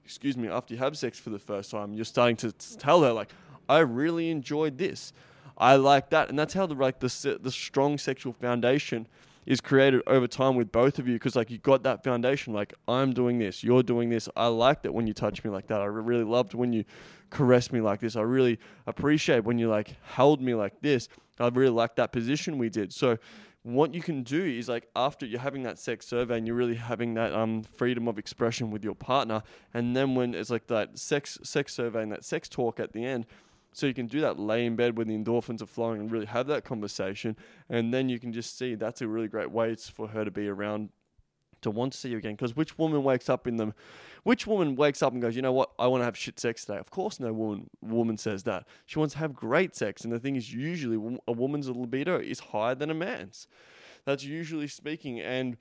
Excuse 0.05 0.37
me, 0.37 0.49
after 0.49 0.75
you 0.75 0.79
have 0.79 0.97
sex 0.97 1.19
for 1.19 1.31
the 1.31 1.39
first 1.39 1.71
time, 1.71 1.93
you're 1.93 2.05
starting 2.05 2.37
to 2.37 2.53
tell 2.53 3.03
her 3.03 3.13
like, 3.13 3.31
I 3.69 3.81
really 3.81 4.31
enjoyed 4.31 4.79
this. 4.79 5.13
I 5.57 5.77
like 5.77 6.11
that, 6.11 6.31
and 6.31 6.39
that's 6.39 6.55
how 6.55 6.67
the 6.67 6.75
like 6.75 7.01
the 7.01 7.39
the 7.41 7.51
strong 7.51 7.99
sexual 7.99 8.33
foundation 8.33 9.07
is 9.47 9.61
created 9.61 10.03
over 10.07 10.27
time 10.27 10.57
with 10.57 10.71
both 10.71 10.99
of 10.99 11.09
you 11.09 11.15
because 11.15 11.37
like 11.37 11.51
you 11.51 11.59
got 11.59 11.83
that 11.83 12.05
foundation 12.05 12.53
like 12.53 12.75
i'm 12.89 13.13
doing 13.13 13.39
this 13.39 13.61
you're 13.63 13.83
doing 13.83 14.11
this. 14.11 14.29
I 14.37 14.47
liked 14.49 14.87
it 14.87 14.93
when 14.93 15.07
you 15.07 15.15
touched 15.15 15.45
me 15.45 15.51
like 15.51 15.67
that. 15.69 15.81
I 15.81 15.85
really 15.85 16.25
loved 16.25 16.55
when 16.55 16.73
you 16.73 16.85
caressed 17.31 17.73
me 17.73 17.81
like 17.81 18.01
this. 18.01 18.17
I 18.17 18.23
really 18.23 18.59
appreciate 18.87 19.45
when 19.45 19.59
you 19.59 19.69
like 19.69 19.97
held 20.03 20.41
me 20.41 20.55
like 20.55 20.81
this. 20.81 21.09
I 21.39 21.49
really 21.49 21.71
liked 21.71 21.97
that 21.97 22.13
position 22.13 22.59
we 22.59 22.69
did. 22.69 22.93
So 22.93 23.19
what 23.63 23.95
you 23.95 24.01
can 24.01 24.23
do 24.23 24.43
is 24.43 24.69
like 24.69 24.89
after 24.97 25.27
you're 25.27 25.41
having 25.41 25.63
that 25.65 25.79
sex 25.79 26.07
survey 26.07 26.39
and 26.39 26.47
you're 26.47 26.57
really 26.57 26.77
having 26.77 27.15
that 27.15 27.35
um 27.35 27.63
freedom 27.63 28.09
of 28.09 28.19
expression 28.19 28.71
with 28.71 28.83
your 28.83 28.95
partner 28.95 29.43
and 29.75 29.95
then 29.95 30.15
when 30.15 30.35
it's 30.35 30.49
like 30.49 30.67
that 30.69 30.99
sex 30.99 31.39
sex 31.43 31.75
survey 31.75 32.03
and 32.03 32.11
that 32.11 32.25
sex 32.25 32.49
talk 32.49 32.81
at 32.81 32.95
the 32.95 33.05
end 33.05 33.27
so 33.73 33.87
you 33.87 33.95
can 33.95 34.07
do 34.07 34.21
that, 34.21 34.39
lay 34.39 34.67
in 34.67 34.77
bed 34.77 34.97
when 34.99 35.07
the 35.07 35.17
endorphins 35.17 35.63
are 35.63 35.67
flowing 35.67 36.01
and 36.01 36.11
really 36.11 36.27
have 36.27 36.47
that 36.49 36.65
conversation. 36.65 37.37
And 37.69 37.95
then 37.95 38.09
you 38.09 38.19
can 38.19 38.33
just 38.33 38.59
see 38.59 38.75
that's 38.75 39.01
a 39.01 39.09
really 39.09 39.29
great 39.29 39.51
way 39.51 39.75
for 39.77 40.09
her 40.09 40.25
to 40.25 40.31
be 40.31 40.49
around 40.49 40.91
to 41.63 41.71
want 41.71 41.93
to 41.93 41.99
see 41.99 42.09
you 42.09 42.19
again. 42.19 42.33
Because 42.33 42.57
which 42.57 42.79
woman 42.79 43.05
wakes 43.05 43.29
up 43.29 43.47
in 43.47 43.57
them? 43.57 43.75
Which 44.23 44.47
woman 44.47 44.77
wakes 44.77 45.03
up 45.03 45.13
and 45.13 45.23
goes, 45.23 45.37
you 45.37 45.43
know 45.43 45.53
what? 45.53 45.71
I 45.79 45.87
want 45.87 46.01
to 46.01 46.05
have 46.05 46.17
shit 46.17 46.41
sex 46.41 46.65
today. 46.65 46.79
Of 46.79 46.91
course, 46.91 47.21
no 47.21 47.33
woman 47.33 47.71
woman 47.81 48.17
says 48.17 48.43
that. 48.45 48.67
She 48.87 48.99
wants 48.99 49.15
to 49.15 49.19
have 49.21 49.35
great 49.35 49.77
sex, 49.77 50.03
and 50.03 50.13
the 50.13 50.19
thing 50.19 50.37
is, 50.37 50.53
usually 50.53 51.19
a 51.27 51.33
woman's 51.33 51.69
libido 51.69 52.19
is 52.19 52.41
higher 52.41 52.75
than 52.75 52.91
a 52.91 52.95
man's. 52.95 53.47
That's 54.05 54.25
usually 54.25 54.67
speaking, 54.67 55.21
and 55.21 55.57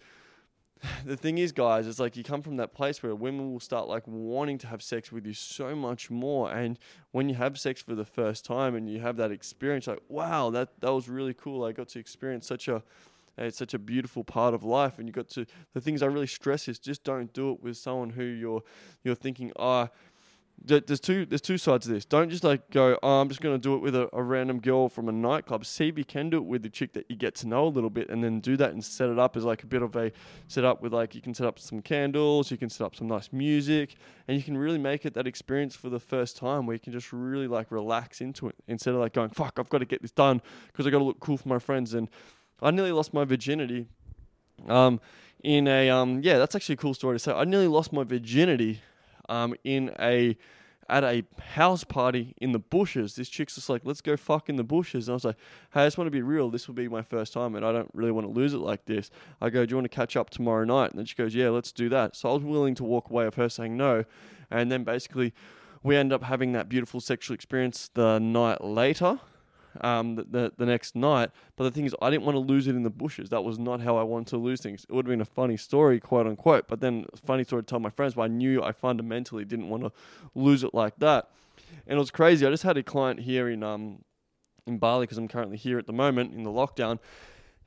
the 1.06 1.18
thing 1.18 1.38
is, 1.38 1.52
guys, 1.52 1.88
it's 1.88 2.00
like 2.00 2.16
you 2.16 2.24
come 2.24 2.42
from 2.42 2.58
that 2.58 2.74
place 2.74 3.04
where 3.04 3.14
women 3.16 3.52
will 3.52 3.60
start 3.60 3.88
like 3.88 4.04
wanting 4.08 4.58
to 4.60 4.68
have 4.68 4.82
sex 4.82 5.12
with 5.12 5.26
you 5.26 5.34
so 5.34 5.76
much 5.76 6.10
more. 6.10 6.52
And 6.52 6.80
when 7.12 7.30
you 7.30 7.36
have 7.36 7.60
sex 7.60 7.82
for 7.82 7.96
the 7.96 8.06
first 8.06 8.46
time 8.46 8.76
and 8.76 8.90
you 8.90 9.00
have 9.00 9.18
that 9.18 9.32
experience, 9.32 9.88
like, 9.88 10.02
wow, 10.08 10.50
that, 10.52 10.80
that 10.80 10.94
was 10.94 11.10
really 11.10 11.34
cool. 11.34 11.64
I 11.64 11.72
got 11.72 11.90
to 11.90 12.00
experience 12.00 12.48
such 12.48 12.68
a 12.68 12.84
it's 13.38 13.58
such 13.58 13.74
a 13.74 13.80
beautiful 13.80 14.24
part 14.24 14.54
of 14.54 14.64
life 14.64 15.00
and 15.00 15.08
you 15.08 15.14
got 15.14 15.30
to 15.30 15.46
the 15.74 15.80
things 15.80 16.04
I 16.04 16.08
really 16.08 16.28
stress 16.28 16.68
is 16.68 16.78
just 16.78 17.06
don't 17.06 17.32
do 17.32 17.54
it 17.54 17.64
with 17.64 17.78
someone 17.78 18.10
who 18.10 18.24
you're 18.24 18.64
you're 19.04 19.16
thinking, 19.16 19.54
oh, 19.58 19.88
there's 20.66 21.00
two 21.00 21.26
there's 21.26 21.42
two 21.42 21.58
sides 21.58 21.86
to 21.86 21.94
this. 21.94 22.06
Don't 22.06 22.30
just 22.30 22.44
like 22.44 22.70
go, 22.70 22.98
oh, 23.02 23.22
I'm 23.22 23.30
just 23.30 23.42
gonna 23.42 23.58
do 23.58 23.76
it 23.76 23.80
with 23.80 23.96
a, 23.96 24.10
a, 24.14 24.22
random 24.22 24.60
girl 24.60 24.90
from 24.90 25.10
a 25.10 25.12
nightclub. 25.12 25.66
See 25.66 25.88
if 25.88 25.98
you 25.98 26.06
can 26.06 26.30
do 26.30 26.38
it 26.38 26.46
with 26.46 26.64
the 26.64 26.70
chick 26.70 26.94
that 26.94 27.06
you 27.10 27.16
get 27.16 27.36
to 27.36 27.48
know 27.48 27.68
a 27.68 27.70
little 27.70 27.90
bit, 27.90 28.10
and 28.10 28.24
then 28.24 28.40
do 28.40 28.58
that 28.58 28.72
and 28.72 28.84
set 28.84 29.10
it 29.10 29.18
up 29.18 29.38
as 29.38 29.44
like 29.46 29.64
a 29.64 29.66
bit 29.66 29.82
of 29.82 29.96
a 29.96 30.12
set 30.48 30.66
up 30.66 30.82
with 30.82 30.94
like 30.94 31.16
you 31.16 31.22
can 31.22 31.34
set 31.34 31.48
up 31.48 31.60
some 31.60 31.82
candles, 31.82 32.52
you 32.52 32.58
can 32.58 32.70
set 32.70 32.86
up 32.86 32.96
some 32.96 33.08
nice 33.08 33.32
music, 33.32 33.96
and 34.28 34.38
you 34.38 34.44
can 34.44 34.58
really 34.58 34.78
make 34.78 35.06
it 35.06 35.14
that 35.14 35.28
experience 35.28 35.76
for 35.76 35.90
the 35.90 36.00
first 36.00 36.38
time 36.38 36.66
where 36.66 36.74
you 36.74 36.80
can 36.80 36.94
just 36.94 37.14
really 37.14 37.48
like 37.48 37.72
relax 37.72 38.22
into 38.22 38.48
it 38.48 38.56
instead 38.68 38.94
of 38.94 39.00
like 39.00 39.14
going, 39.14 39.30
fuck, 39.30 39.58
I've 39.58 39.70
got 39.70 39.80
to 39.80 39.86
get 39.86 40.02
this 40.02 40.12
done 40.12 40.42
because 40.68 40.86
I 40.86 40.90
got 40.90 41.00
to 41.00 41.04
look 41.04 41.20
cool 41.20 41.38
for 41.38 41.50
my 41.50 41.60
friends. 41.60 41.94
And 41.94 42.10
I 42.62 42.72
nearly 42.72 42.92
lost 42.92 43.14
my 43.14 43.24
virginity. 43.24 43.88
Um, 44.68 45.00
in 45.42 45.70
a 45.70 45.90
um, 45.90 46.20
yeah, 46.22 46.38
that's 46.38 46.54
actually 46.54 46.74
a 46.74 46.78
cool 46.78 46.94
story 46.94 47.16
to 47.16 47.20
say. 47.20 47.32
I 47.32 47.46
nearly 47.46 47.68
lost 47.68 47.94
my 47.94 48.04
virginity 48.04 48.82
um, 49.30 49.56
in 49.64 49.96
a 50.00 50.36
at 50.90 51.04
a 51.04 51.24
house 51.54 51.84
party 51.84 52.34
in 52.42 52.52
the 52.52 52.60
bushes. 52.60 53.16
This 53.16 53.30
chick's 53.30 53.56
just 53.56 53.70
like, 53.70 53.84
let's 53.86 54.02
go 54.02 54.18
fuck 54.18 54.50
in 54.50 54.56
the 54.56 54.64
bushes. 54.64 55.08
And 55.08 55.14
I 55.14 55.16
was 55.16 55.24
like, 55.24 55.38
hey, 55.72 55.82
I 55.82 55.86
just 55.86 55.98
want 56.00 56.08
to 56.08 56.12
be 56.12 56.24
real. 56.24 56.50
This 56.50 56.68
will 56.68 56.74
be 56.74 56.88
my 56.88 57.04
first 57.04 57.32
time 57.32 57.56
and 57.56 57.64
I 57.64 57.72
don't 57.72 57.92
really 57.94 58.12
want 58.12 58.26
to 58.26 58.34
lose 58.34 58.54
it 58.54 58.58
like 58.58 58.86
this. 58.86 59.12
I 59.40 59.52
go, 59.52 59.66
do 59.66 59.72
you 59.72 59.78
want 59.78 59.86
to 59.86 59.96
catch 59.96 60.18
up 60.18 60.32
tomorrow 60.32 60.66
night? 60.66 60.90
And 60.90 60.98
then 60.98 61.06
she 61.06 61.16
goes, 61.16 61.36
yeah, 61.36 61.50
let's 61.50 61.72
do 61.72 61.90
that. 61.90 62.16
So 62.16 62.32
I 62.32 62.34
was 62.34 62.44
willing 62.44 62.74
to 62.76 62.84
walk 62.84 63.12
away 63.12 63.28
of 63.28 63.36
her 63.36 63.50
saying 63.50 63.78
no. 63.78 64.04
And 64.50 64.72
then 64.72 64.84
basically 64.84 65.32
we 65.84 65.96
end 65.96 66.12
up 66.12 66.24
having 66.24 66.54
that 66.54 66.68
beautiful 66.68 67.00
sexual 67.00 67.36
experience 67.36 67.92
the 67.94 68.18
night 68.18 68.64
later 68.64 69.20
um, 69.82 70.16
the, 70.16 70.24
the, 70.24 70.54
the 70.58 70.66
next 70.66 70.96
night. 70.96 71.32
But 71.56 71.66
the 71.66 71.72
thing 71.72 71.86
is, 71.86 71.96
I 72.02 72.10
didn't 72.10 72.24
want 72.24 72.36
to 72.36 72.40
lose 72.40 72.68
it 72.68 72.76
in 72.76 72.84
the 72.84 72.90
bushes. 72.90 73.30
That 73.30 73.44
was 73.44 73.60
not 73.60 73.82
how 73.82 73.98
I 73.98 74.04
wanted 74.04 74.28
to 74.28 74.38
lose 74.38 74.62
things. 74.62 74.86
It 74.90 74.94
would 74.94 75.06
have 75.06 75.12
been 75.12 75.22
a 75.22 75.26
funny 75.26 75.58
story, 75.58 76.00
quote 76.00 76.28
unquote. 76.28 76.68
But 76.68 76.80
then, 76.80 77.06
funny 77.26 77.44
story 77.44 77.64
to 77.64 77.66
tell 77.66 77.80
my 77.80 77.90
friends. 77.90 78.14
But 78.16 78.24
I 78.24 78.28
knew 78.28 78.64
I 78.64 78.72
fundamentally 78.72 79.46
didn't 79.46 79.70
want 79.70 79.84
to 79.84 79.92
lose 80.36 80.64
it 80.64 80.74
like 80.74 80.98
that. 81.00 81.30
And 81.88 81.98
it 81.98 82.00
was 82.00 82.12
crazy. 82.12 82.46
I 82.46 82.50
just 82.50 82.64
had 82.64 82.78
a 82.78 82.84
client 82.84 83.22
here 83.22 83.50
in 83.50 83.64
um 83.64 84.04
in 84.66 84.78
Bali 84.78 85.04
because 85.04 85.18
I'm 85.18 85.28
currently 85.28 85.58
here 85.58 85.80
at 85.80 85.88
the 85.88 85.94
moment 85.94 86.34
in 86.34 86.44
the 86.44 86.52
lockdown, 86.52 87.00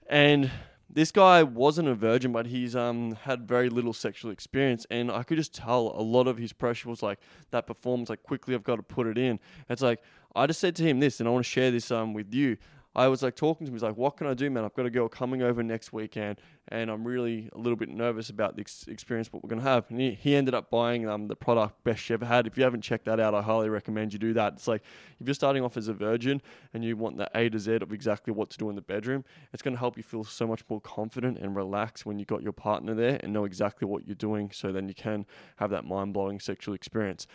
and 0.09 0.51
this 0.95 1.11
guy 1.11 1.43
wasn't 1.43 1.89
a 1.89 1.95
virgin, 1.95 2.33
but 2.33 2.47
he's 2.47 2.77
um 2.77 3.13
had 3.23 3.49
very 3.49 3.69
little 3.69 3.93
sexual 3.93 4.31
experience, 4.31 4.87
and 4.91 5.11
I 5.11 5.23
could 5.23 5.39
just 5.39 5.55
tell 5.55 5.93
a 5.97 6.03
lot 6.03 6.29
of 6.29 6.39
his 6.39 6.53
pressure 6.53 6.89
was 6.89 7.03
like 7.03 7.19
that 7.51 7.67
performance, 7.67 8.11
like 8.11 8.23
quickly 8.23 8.55
I've 8.55 8.65
got 8.65 8.77
to 8.77 8.83
put 8.83 9.07
it 9.07 9.19
in. 9.19 9.41
It's 9.69 9.83
like 9.83 10.03
I 10.35 10.47
just 10.47 10.61
said 10.61 10.77
to 10.77 10.83
him 10.83 11.01
this, 11.01 11.21
and 11.21 11.29
I 11.29 11.33
want 11.33 11.45
to 11.45 11.51
share 11.51 11.71
this 11.71 11.91
um 11.91 12.15
with 12.15 12.33
you. 12.33 12.57
I 12.95 13.09
was 13.09 13.23
like 13.23 13.37
talking 13.37 13.67
to 13.67 13.71
him. 13.71 13.75
He's 13.75 13.83
like, 13.83 13.97
"What 13.97 14.19
can 14.19 14.27
I 14.27 14.35
do, 14.35 14.51
man? 14.51 14.65
I've 14.65 14.75
got 14.75 14.85
a 14.85 14.91
girl 14.91 15.09
coming 15.09 15.41
over 15.43 15.63
next 15.63 15.95
weekend, 15.95 16.39
and 16.69 16.91
I'm 16.91 17.07
really 17.07 17.49
a 17.55 17.59
little 17.59 17.77
bit 17.77 17.89
nervous 17.89 18.29
about 18.29 18.55
the 18.55 18.61
ex- 18.61 18.87
experience 18.87 19.33
what 19.33 19.43
we're 19.43 19.49
gonna 19.49 19.63
have." 19.63 19.87
And 19.89 19.99
he, 19.99 20.11
he 20.11 20.35
ended 20.35 20.53
up 20.55 20.71
buying 20.71 21.09
um 21.09 21.27
the 21.27 21.37
product 21.37 21.83
best 21.85 22.03
she 22.03 22.13
ever 22.13 22.27
had. 22.27 22.47
If 22.47 22.59
you 22.59 22.65
haven't 22.65 22.83
checked 22.83 23.07
that 23.07 23.19
out, 23.19 23.35
I 23.35 23.41
highly 23.41 23.71
recommend 23.71 24.13
you 24.13 24.19
do 24.19 24.35
that. 24.35 24.55
It's 24.55 24.69
like 24.69 24.83
if 25.19 25.27
you're 25.27 25.35
starting 25.35 25.65
off 25.65 25.79
as 25.79 25.89
a 25.89 25.95
virgin 25.95 26.43
and 26.75 26.85
you 26.85 26.97
want 26.99 27.17
the 27.17 27.31
A 27.35 27.49
to 27.49 27.59
Z 27.59 27.77
of 27.77 27.93
exactly 27.95 28.33
what 28.33 28.51
to 28.51 28.59
do 28.59 28.69
in 28.69 28.77
the 28.77 28.83
bedroom, 28.83 29.25
it's 29.55 29.63
gonna 29.63 29.79
help 29.79 29.97
you 29.97 30.03
feel 30.03 30.25
so 30.25 30.47
much 30.47 30.63
more 30.69 30.81
confident 30.81 31.39
and 31.39 31.57
relaxed 31.57 32.05
when 32.05 32.19
you 32.19 32.27
got 32.27 32.43
your 32.43 32.53
partner 32.53 32.95
there 32.95 33.19
and 33.23 33.33
know 33.33 33.45
exactly 33.45 33.89
what 33.89 34.07
you're 34.07 34.15
doing. 34.15 34.51
So 34.53 34.71
then 34.71 34.89
you 34.89 34.95
can 34.95 35.25
have 35.57 35.71
that 35.71 35.87
mind 35.87 36.13
blowing 36.13 36.41
sexual 36.41 36.75
experience. 36.75 37.27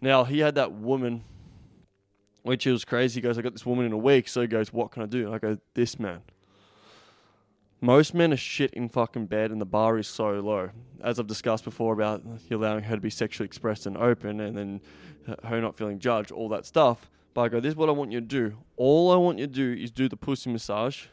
Now 0.00 0.24
he 0.24 0.40
had 0.40 0.56
that 0.56 0.72
woman 0.72 1.24
which 2.48 2.64
was 2.64 2.82
crazy. 2.84 3.20
He 3.20 3.20
goes, 3.20 3.36
I 3.36 3.42
got 3.42 3.52
this 3.52 3.66
woman 3.66 3.84
in 3.84 3.92
a 3.92 3.98
week. 3.98 4.26
So 4.26 4.40
he 4.40 4.46
goes, 4.46 4.72
What 4.72 4.90
can 4.90 5.02
I 5.02 5.06
do? 5.06 5.26
And 5.26 5.34
I 5.34 5.38
go, 5.38 5.58
This 5.74 5.98
man. 5.98 6.22
Most 7.80 8.14
men 8.14 8.32
are 8.32 8.38
shit 8.38 8.72
in 8.72 8.88
fucking 8.88 9.26
bed 9.26 9.52
and 9.52 9.60
the 9.60 9.66
bar 9.66 9.98
is 9.98 10.08
so 10.08 10.30
low. 10.40 10.70
As 11.00 11.20
I've 11.20 11.26
discussed 11.26 11.62
before 11.62 11.92
about 11.92 12.22
allowing 12.50 12.84
her 12.84 12.96
to 12.96 13.00
be 13.00 13.10
sexually 13.10 13.44
expressed 13.44 13.86
and 13.86 13.96
open 13.96 14.40
and 14.40 14.56
then 14.56 14.80
her 15.44 15.60
not 15.60 15.76
feeling 15.76 15.98
judged, 15.98 16.32
all 16.32 16.48
that 16.48 16.64
stuff. 16.64 17.10
But 17.34 17.42
I 17.42 17.48
go, 17.48 17.60
This 17.60 17.72
is 17.72 17.76
what 17.76 17.90
I 17.90 17.92
want 17.92 18.12
you 18.12 18.20
to 18.20 18.26
do. 18.26 18.56
All 18.76 19.12
I 19.12 19.16
want 19.16 19.38
you 19.38 19.46
to 19.46 19.52
do 19.52 19.80
is 19.80 19.90
do 19.90 20.08
the 20.08 20.16
pussy 20.16 20.50
massage. 20.50 21.04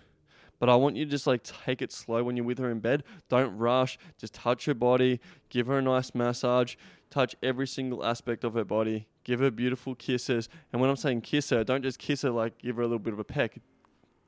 But 0.60 0.70
I 0.70 0.76
want 0.76 0.96
you 0.96 1.06
to 1.06 1.12
just 1.12 1.28
like 1.28 1.44
take 1.44 1.82
it 1.82 1.92
slow 1.92 2.24
when 2.24 2.38
you're 2.38 2.46
with 2.46 2.60
her 2.60 2.72
in 2.72 2.80
bed. 2.80 3.04
Don't 3.30 3.58
rush. 3.58 3.98
Just 4.18 4.34
touch 4.34 4.66
her 4.66 4.74
body. 4.74 5.20
Give 5.50 5.68
her 5.68 5.80
a 5.80 5.82
nice 5.82 6.16
massage. 6.16 6.76
Touch 7.10 7.36
every 7.44 7.68
single 7.68 8.06
aspect 8.06 8.44
of 8.44 8.54
her 8.54 8.66
body 8.66 9.08
give 9.26 9.42
her 9.42 9.52
beautiful 9.52 9.96
kisses. 9.96 10.48
And 10.72 10.80
when 10.80 10.90
I'm 10.90 10.96
saying 10.96 11.22
kiss 11.22 11.50
her, 11.50 11.66
don't 11.66 11.84
just 11.84 12.00
kiss 12.00 12.22
her 12.22 12.30
like 12.30 12.58
give 12.60 12.78
her 12.78 12.84
a 12.84 12.86
little 12.86 13.00
bit 13.00 13.12
of 13.12 13.20
a 13.20 13.26
peck. 13.26 13.60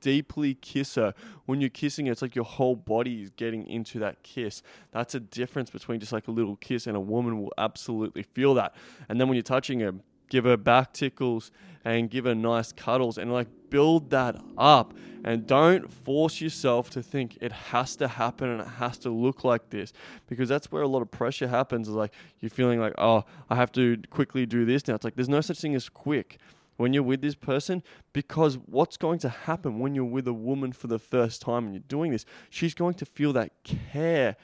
Deeply 0.02 0.56
kiss 0.56 0.96
her. 0.96 1.14
When 1.46 1.62
you're 1.62 1.70
kissing 1.70 2.08
her, 2.08 2.12
it's 2.12 2.22
like 2.22 2.36
your 2.36 2.46
whole 2.46 2.76
body 2.76 3.22
is 3.22 3.30
getting 3.32 3.66
into 3.68 4.00
that 4.00 4.22
kiss. 4.24 4.62
That's 4.92 5.16
a 5.16 5.20
difference 5.20 5.70
between 5.70 6.00
just 6.00 6.12
like 6.12 6.28
a 6.28 6.32
little 6.32 6.58
kiss, 6.58 6.86
and 6.86 6.96
a 6.96 7.00
woman 7.00 7.42
will 7.42 7.54
absolutely 7.58 8.24
feel 8.24 8.54
that. 8.56 8.76
And 9.10 9.20
then 9.20 9.28
when 9.28 9.36
you're 9.36 9.44
touching 9.44 9.80
her, 9.80 9.94
give 10.30 10.44
her 10.44 10.58
back 10.58 10.94
tickles 10.94 11.52
and 11.84 12.10
give 12.10 12.26
her 12.26 12.36
nice 12.36 12.72
cuddles 12.72 13.18
and 13.18 13.32
like 13.32 13.48
build 13.70 14.10
that 14.12 14.36
up 14.58 14.94
and 15.24 15.46
don't 15.46 15.92
force 15.92 16.40
yourself 16.40 16.90
to 16.92 17.04
think 17.04 17.38
it 17.42 17.52
has 17.52 17.96
to 17.98 18.08
happen 18.08 18.50
and 18.50 18.62
it 18.62 18.68
has 18.68 18.98
to 19.00 19.10
look 19.10 19.44
like 19.44 19.70
this. 19.70 19.92
Because 20.28 20.48
that's 20.48 20.72
where 20.72 20.82
a 20.82 20.88
lot 20.88 21.02
of 21.02 21.12
pressure 21.12 21.48
happens 21.48 21.88
is 21.88 21.94
like 21.94 22.14
you're 22.40 22.50
feeling 22.50 22.80
like 22.80 22.94
oh 22.98 23.26
i 23.50 23.56
have 23.56 23.72
to 23.74 23.98
quickly 24.10 24.46
do 24.46 24.66
this 24.66 24.88
now. 24.88 24.96
It's 24.96 25.04
like 25.04 25.16
there's 25.16 25.30
no 25.30 25.42
such 25.42 25.60
thing 25.60 25.76
as 25.76 25.90
quick. 25.90 26.38
When 26.78 26.94
you're 26.94 27.02
with 27.02 27.22
this 27.22 27.34
person 27.34 27.82
because 28.14 28.60
what's 28.68 28.98
going 28.98 29.18
to 29.20 29.30
happen 29.30 29.80
when 29.80 29.96
you're 29.96 30.06
with 30.06 30.28
a 30.28 30.34
woman 30.34 30.72
for 30.72 30.86
the 30.86 31.00
first 31.00 31.42
time 31.42 31.66
and 31.66 31.74
you're 31.74 31.84
doing 31.88 32.12
this 32.12 32.24
she's 32.52 32.76
going 32.76 32.94
to 32.94 33.06
feel 33.06 33.34
that 33.34 33.52
care 33.64 34.36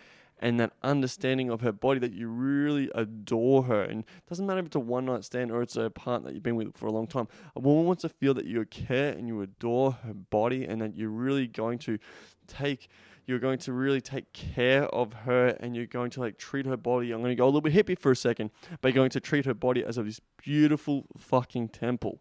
and 0.43 0.59
that 0.59 0.73
understanding 0.83 1.49
of 1.49 1.61
her 1.61 1.71
body 1.71 2.01
that 2.01 2.11
you 2.11 2.27
really 2.27 2.91
adore 2.93 3.63
her. 3.63 3.81
And 3.81 4.01
it 4.01 4.27
doesn't 4.27 4.45
matter 4.45 4.59
if 4.59 4.65
it's 4.65 4.75
a 4.75 4.79
one 4.79 5.05
night 5.05 5.23
stand 5.23 5.51
or 5.51 5.61
it's 5.61 5.77
a 5.77 5.89
partner 5.89 6.27
that 6.27 6.33
you've 6.33 6.43
been 6.43 6.57
with 6.57 6.75
for 6.75 6.85
a 6.85 6.91
long 6.91 7.07
time. 7.07 7.29
A 7.55 7.61
woman 7.61 7.85
wants 7.85 8.01
to 8.01 8.09
feel 8.09 8.33
that 8.33 8.45
you 8.45 8.63
care 8.65 9.13
and 9.13 9.25
you 9.25 9.41
adore 9.41 9.93
her 9.93 10.13
body 10.13 10.65
and 10.65 10.81
that 10.81 10.97
you're 10.97 11.09
really 11.09 11.47
going 11.47 11.79
to 11.79 11.97
take 12.45 12.89
you're 13.25 13.39
going 13.39 13.57
to 13.57 13.71
really 13.71 14.01
take 14.01 14.33
care 14.33 14.83
of 14.87 15.13
her 15.13 15.55
and 15.61 15.77
you're 15.77 15.85
going 15.85 16.09
to 16.09 16.19
like 16.19 16.37
treat 16.37 16.65
her 16.65 16.75
body. 16.75 17.13
I'm 17.13 17.21
going 17.21 17.31
to 17.31 17.35
go 17.37 17.45
a 17.45 17.47
little 17.47 17.61
bit 17.61 17.71
hippie 17.71 17.97
for 17.97 18.11
a 18.11 18.15
second, 18.17 18.51
but 18.81 18.89
you're 18.89 19.01
going 19.01 19.11
to 19.11 19.21
treat 19.21 19.45
her 19.45 19.53
body 19.53 19.81
as 19.81 19.97
a 19.97 20.03
this 20.03 20.19
beautiful 20.43 21.05
fucking 21.17 21.69
temple. 21.69 22.19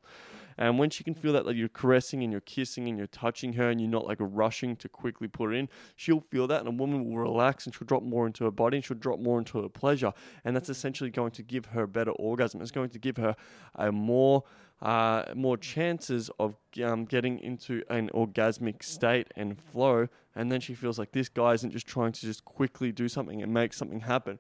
And 0.62 0.78
when 0.78 0.90
she 0.90 1.02
can 1.02 1.14
feel 1.14 1.32
that 1.32 1.44
like 1.44 1.56
you're 1.56 1.68
caressing 1.68 2.22
and 2.22 2.30
you're 2.30 2.40
kissing 2.40 2.86
and 2.86 2.96
you're 2.96 3.08
touching 3.08 3.54
her 3.54 3.68
and 3.68 3.80
you're 3.80 3.90
not 3.90 4.06
like 4.06 4.18
rushing 4.20 4.76
to 4.76 4.88
quickly 4.88 5.26
put 5.26 5.52
in, 5.52 5.68
she'll 5.96 6.20
feel 6.20 6.46
that 6.46 6.60
and 6.60 6.68
a 6.68 6.70
woman 6.70 7.04
will 7.04 7.16
relax 7.16 7.66
and 7.66 7.74
she'll 7.74 7.84
drop 7.84 8.04
more 8.04 8.28
into 8.28 8.44
her 8.44 8.50
body 8.52 8.76
and 8.76 8.84
she'll 8.84 8.96
drop 8.96 9.18
more 9.18 9.40
into 9.40 9.60
her 9.60 9.68
pleasure. 9.68 10.12
And 10.44 10.54
that's 10.54 10.68
essentially 10.68 11.10
going 11.10 11.32
to 11.32 11.42
give 11.42 11.66
her 11.66 11.82
a 11.82 11.88
better 11.88 12.12
orgasm. 12.12 12.62
It's 12.62 12.70
going 12.70 12.90
to 12.90 13.00
give 13.00 13.16
her 13.16 13.34
a 13.74 13.90
more 13.90 14.44
uh, 14.80 15.24
more 15.34 15.56
chances 15.56 16.30
of 16.38 16.54
um, 16.84 17.06
getting 17.06 17.40
into 17.40 17.82
an 17.90 18.08
orgasmic 18.14 18.84
state 18.84 19.32
and 19.34 19.60
flow. 19.60 20.06
And 20.36 20.50
then 20.50 20.60
she 20.60 20.74
feels 20.74 20.96
like 20.96 21.10
this 21.10 21.28
guy 21.28 21.54
isn't 21.54 21.72
just 21.72 21.88
trying 21.88 22.12
to 22.12 22.20
just 22.20 22.44
quickly 22.44 22.92
do 22.92 23.08
something 23.08 23.42
and 23.42 23.52
make 23.52 23.72
something 23.72 24.00
happen. 24.00 24.38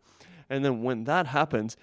And 0.48 0.64
then 0.64 0.84
when 0.84 1.02
that 1.04 1.26
happens, 1.26 1.76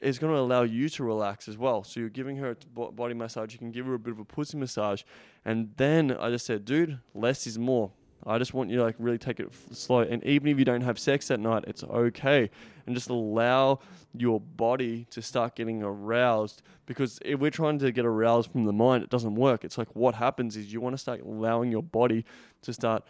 is 0.00 0.18
going 0.18 0.32
to 0.32 0.38
allow 0.38 0.62
you 0.62 0.88
to 0.88 1.04
relax 1.04 1.48
as 1.48 1.56
well. 1.56 1.82
So 1.82 2.00
you're 2.00 2.08
giving 2.08 2.36
her 2.36 2.56
a 2.76 2.90
body 2.92 3.14
massage, 3.14 3.52
you 3.52 3.58
can 3.58 3.72
give 3.72 3.86
her 3.86 3.94
a 3.94 3.98
bit 3.98 4.12
of 4.12 4.18
a 4.18 4.24
pussy 4.24 4.56
massage, 4.56 5.02
and 5.44 5.72
then 5.76 6.12
I 6.12 6.30
just 6.30 6.46
said, 6.46 6.64
dude, 6.64 6.98
less 7.14 7.46
is 7.46 7.58
more. 7.58 7.90
I 8.26 8.38
just 8.38 8.52
want 8.52 8.68
you 8.68 8.78
to 8.78 8.82
like 8.82 8.96
really 8.98 9.18
take 9.18 9.40
it 9.40 9.48
slow, 9.72 10.00
and 10.00 10.22
even 10.24 10.48
if 10.48 10.58
you 10.58 10.64
don't 10.64 10.82
have 10.82 10.98
sex 10.98 11.28
that 11.28 11.40
night, 11.40 11.64
it's 11.66 11.84
okay, 11.84 12.50
and 12.86 12.94
just 12.94 13.10
allow 13.10 13.78
your 14.12 14.40
body 14.40 15.06
to 15.10 15.22
start 15.22 15.54
getting 15.54 15.82
aroused. 15.82 16.62
Because 16.86 17.18
if 17.24 17.38
we're 17.38 17.50
trying 17.50 17.78
to 17.78 17.92
get 17.92 18.04
aroused 18.04 18.50
from 18.50 18.64
the 18.64 18.72
mind, 18.72 19.04
it 19.04 19.10
doesn't 19.10 19.34
work. 19.34 19.64
It's 19.64 19.78
like 19.78 19.94
what 19.94 20.14
happens 20.16 20.56
is 20.56 20.72
you 20.72 20.80
want 20.80 20.94
to 20.94 20.98
start 20.98 21.20
allowing 21.20 21.70
your 21.70 21.82
body 21.82 22.24
to 22.62 22.72
start 22.72 23.04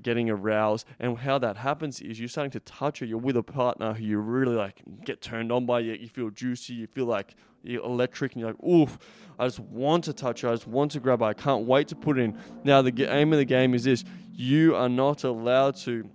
getting 0.00 0.30
aroused. 0.30 0.86
And 0.98 1.18
how 1.18 1.38
that 1.38 1.56
happens 1.58 2.00
is 2.00 2.18
you're 2.18 2.28
starting 2.28 2.50
to 2.52 2.60
touch 2.60 3.00
her. 3.00 3.06
You're 3.06 3.18
with 3.18 3.36
a 3.36 3.42
partner 3.42 3.94
who 3.94 4.04
you 4.04 4.18
really 4.18 4.56
like 4.56 4.82
get 5.04 5.20
turned 5.20 5.52
on 5.52 5.66
by. 5.66 5.80
You, 5.80 5.94
you 5.94 6.08
feel 6.08 6.30
juicy. 6.30 6.74
You 6.74 6.86
feel 6.86 7.06
like 7.06 7.34
you're 7.62 7.84
electric, 7.84 8.32
and 8.32 8.40
you're 8.40 8.50
like, 8.50 8.62
oof, 8.64 8.98
I 9.38 9.46
just 9.46 9.60
want 9.60 10.04
to 10.04 10.12
touch 10.12 10.40
her. 10.40 10.48
I 10.48 10.52
just 10.52 10.66
want 10.66 10.92
to 10.92 11.00
grab 11.00 11.20
her. 11.20 11.26
I 11.26 11.34
can't 11.34 11.64
wait 11.66 11.88
to 11.88 11.96
put 11.96 12.18
it 12.18 12.22
in. 12.22 12.38
Now 12.64 12.82
the 12.82 12.92
aim 13.04 13.32
of 13.32 13.38
the 13.38 13.44
game 13.44 13.74
is 13.74 13.84
this: 13.84 14.04
you 14.34 14.74
are 14.74 14.88
not 14.88 15.24
allowed 15.24 15.76
to 15.76 16.08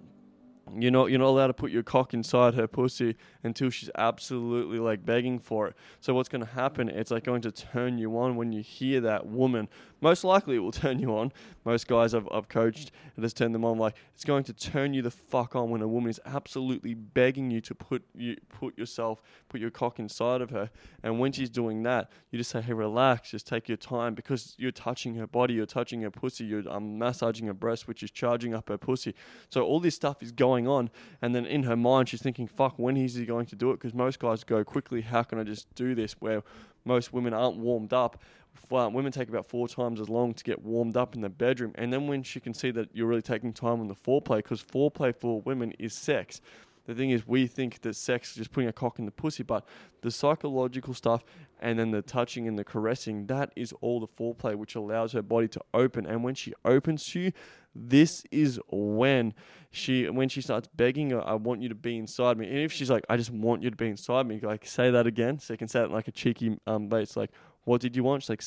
you're 0.75 0.91
not 0.91 1.09
you're 1.09 1.19
not 1.19 1.27
allowed 1.27 1.47
to 1.47 1.53
put 1.53 1.71
your 1.71 1.83
cock 1.83 2.13
inside 2.13 2.53
her 2.55 2.67
pussy 2.67 3.15
until 3.43 3.69
she's 3.69 3.89
absolutely 3.97 4.79
like 4.79 5.05
begging 5.05 5.39
for 5.39 5.67
it. 5.67 5.75
So 5.99 6.13
what's 6.13 6.29
going 6.29 6.45
to 6.45 6.51
happen? 6.51 6.89
It's 6.89 7.11
like 7.11 7.23
going 7.23 7.41
to 7.41 7.51
turn 7.51 7.97
you 7.97 8.17
on 8.17 8.35
when 8.35 8.51
you 8.51 8.61
hear 8.61 9.01
that 9.01 9.25
woman. 9.25 9.69
Most 10.01 10.23
likely 10.23 10.55
it 10.55 10.59
will 10.59 10.71
turn 10.83 10.99
you 10.99 11.15
on. 11.17 11.31
Most 11.65 11.87
guys 11.87 12.13
I've, 12.13 12.27
I've 12.31 12.47
coached 12.47 12.91
it 13.17 13.21
has 13.21 13.33
turned 13.33 13.55
them 13.55 13.65
on. 13.65 13.77
Like 13.77 13.95
it's 14.13 14.23
going 14.23 14.43
to 14.45 14.53
turn 14.53 14.93
you 14.93 15.01
the 15.01 15.11
fuck 15.11 15.55
on 15.55 15.69
when 15.69 15.81
a 15.81 15.87
woman 15.87 16.09
is 16.09 16.19
absolutely 16.25 16.93
begging 16.93 17.49
you 17.51 17.61
to 17.61 17.75
put 17.75 18.03
you 18.15 18.37
put 18.49 18.77
yourself 18.77 19.21
put 19.49 19.59
your 19.59 19.71
cock 19.71 19.99
inside 19.99 20.41
of 20.41 20.51
her. 20.51 20.69
And 21.03 21.19
when 21.19 21.31
she's 21.31 21.49
doing 21.49 21.83
that, 21.83 22.09
you 22.31 22.37
just 22.37 22.51
say, 22.51 22.61
hey, 22.61 22.73
relax, 22.73 23.31
just 23.31 23.47
take 23.47 23.67
your 23.67 23.77
time 23.77 24.13
because 24.13 24.55
you're 24.57 24.71
touching 24.71 25.15
her 25.15 25.27
body, 25.27 25.55
you're 25.55 25.65
touching 25.65 26.01
her 26.01 26.11
pussy, 26.11 26.45
you're 26.45 26.67
um, 26.69 26.97
massaging 26.97 27.47
her 27.47 27.53
breast, 27.53 27.87
which 27.87 28.03
is 28.03 28.11
charging 28.11 28.53
up 28.53 28.69
her 28.69 28.77
pussy. 28.77 29.15
So 29.49 29.63
all 29.63 29.79
this 29.79 29.95
stuff 29.95 30.21
is 30.21 30.31
going 30.31 30.67
on, 30.67 30.89
and 31.21 31.33
then 31.33 31.45
in 31.45 31.63
her 31.63 31.75
mind 31.75 32.09
she's 32.09 32.21
thinking, 32.21 32.47
fuck, 32.47 32.77
when 32.77 32.97
is 32.97 33.15
he 33.15 33.25
going 33.25 33.45
to 33.47 33.55
do 33.55 33.71
it? 33.71 33.75
Because 33.75 33.93
most 33.93 34.19
guys 34.19 34.43
go 34.43 34.63
quickly. 34.63 35.01
How 35.01 35.23
can 35.23 35.39
I 35.39 35.43
just 35.43 35.73
do 35.75 35.95
this? 35.95 36.13
Where 36.19 36.43
most 36.85 37.13
women 37.13 37.33
aren't 37.33 37.57
warmed 37.57 37.93
up. 37.93 38.21
Women 38.69 39.11
take 39.11 39.29
about 39.29 39.45
four 39.45 39.67
times 39.67 39.99
as 39.99 40.09
long 40.09 40.33
to 40.33 40.43
get 40.43 40.63
warmed 40.63 40.97
up 40.97 41.15
in 41.15 41.21
the 41.21 41.29
bedroom. 41.29 41.71
And 41.75 41.91
then 41.91 42.07
when 42.07 42.23
she 42.23 42.39
can 42.39 42.53
see 42.53 42.71
that 42.71 42.89
you're 42.93 43.07
really 43.07 43.21
taking 43.21 43.53
time 43.53 43.79
on 43.79 43.87
the 43.87 43.95
foreplay, 43.95 44.37
because 44.37 44.63
foreplay 44.63 45.15
for 45.15 45.41
women 45.41 45.73
is 45.79 45.93
sex. 45.93 46.41
The 46.85 46.95
thing 46.95 47.09
is, 47.09 47.27
we 47.27 47.47
think 47.47 47.81
that 47.81 47.95
sex 47.97 48.29
is 48.31 48.35
just 48.37 48.51
putting 48.51 48.69
a 48.69 48.73
cock 48.73 48.97
in 48.97 49.05
the 49.05 49.11
pussy, 49.11 49.43
but 49.43 49.67
the 50.01 50.09
psychological 50.09 50.93
stuff 50.93 51.25
and 51.59 51.77
then 51.77 51.91
the 51.91 52.01
touching 52.01 52.47
and 52.47 52.57
the 52.57 52.63
caressing, 52.63 53.27
that 53.27 53.51
is 53.57 53.73
all 53.81 53.99
the 53.99 54.07
foreplay, 54.07 54.55
which 54.55 54.75
allows 54.75 55.11
her 55.11 55.21
body 55.21 55.49
to 55.49 55.61
open. 55.73 56.05
And 56.05 56.23
when 56.23 56.33
she 56.33 56.53
opens 56.63 57.05
to 57.07 57.19
you, 57.19 57.31
this 57.75 58.23
is 58.31 58.59
when 58.71 59.33
she 59.69 60.09
when 60.09 60.29
she 60.29 60.41
starts 60.41 60.67
begging 60.75 61.13
I 61.13 61.35
want 61.35 61.61
you 61.61 61.69
to 61.69 61.75
be 61.75 61.97
inside 61.97 62.37
me. 62.37 62.47
And 62.47 62.57
if 62.57 62.71
she's 62.71 62.89
like, 62.89 63.03
I 63.09 63.17
just 63.17 63.29
want 63.29 63.61
you 63.61 63.69
to 63.69 63.75
be 63.75 63.87
inside 63.87 64.25
me, 64.25 64.39
like 64.41 64.65
say 64.65 64.89
that 64.89 65.05
again. 65.05 65.39
So 65.39 65.53
you 65.53 65.57
can 65.57 65.67
say 65.67 65.81
it 65.81 65.91
like 65.91 66.07
a 66.07 66.11
cheeky 66.11 66.57
um 66.65 66.87
bait. 66.87 67.01
It's 67.01 67.17
like, 67.17 67.31
what 67.67 67.81
did 67.81 67.97
you 67.97 68.03
want? 68.03 68.23
She's 68.23 68.29
like, 68.29 68.41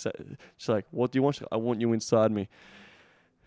she's 0.57 0.69
like, 0.69 0.87
what 0.91 1.13
do 1.13 1.19
you 1.19 1.23
want? 1.23 1.43
Like, 1.43 1.49
I 1.53 1.57
want 1.57 1.81
you 1.81 1.93
inside 1.93 2.33
me. 2.33 2.49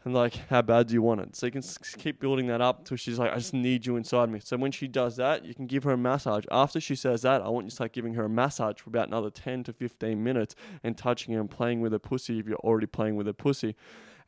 And 0.05 0.13
like, 0.13 0.35
how 0.49 0.61
bad 0.61 0.87
do 0.87 0.93
you 0.93 1.01
want 1.01 1.21
it? 1.21 1.35
So 1.35 1.47
you 1.47 1.51
can 1.51 1.63
keep 1.97 2.19
building 2.19 2.45
that 2.47 2.61
up 2.61 2.85
till 2.85 2.95
she's 2.95 3.17
like, 3.17 3.31
I 3.31 3.37
just 3.37 3.55
need 3.55 3.85
you 3.85 3.95
inside 3.95 4.29
me. 4.29 4.39
So 4.39 4.55
when 4.55 4.71
she 4.71 4.87
does 4.87 5.15
that, 5.15 5.45
you 5.45 5.55
can 5.55 5.65
give 5.65 5.83
her 5.85 5.93
a 5.93 5.97
massage. 5.97 6.45
After 6.51 6.79
she 6.79 6.93
says 6.93 7.23
that, 7.23 7.41
I 7.41 7.49
want 7.49 7.65
you 7.65 7.69
to 7.71 7.75
start 7.75 7.91
giving 7.91 8.13
her 8.13 8.25
a 8.25 8.29
massage 8.29 8.77
for 8.77 8.91
about 8.91 9.07
another 9.07 9.31
10 9.31 9.63
to 9.63 9.73
15 9.73 10.23
minutes 10.23 10.55
and 10.83 10.95
touching 10.95 11.33
her 11.33 11.39
and 11.39 11.49
playing 11.49 11.81
with 11.81 11.91
her 11.91 11.99
pussy 11.99 12.37
if 12.37 12.47
you're 12.47 12.57
already 12.57 12.85
playing 12.85 13.15
with 13.15 13.25
her 13.25 13.33
pussy. 13.33 13.75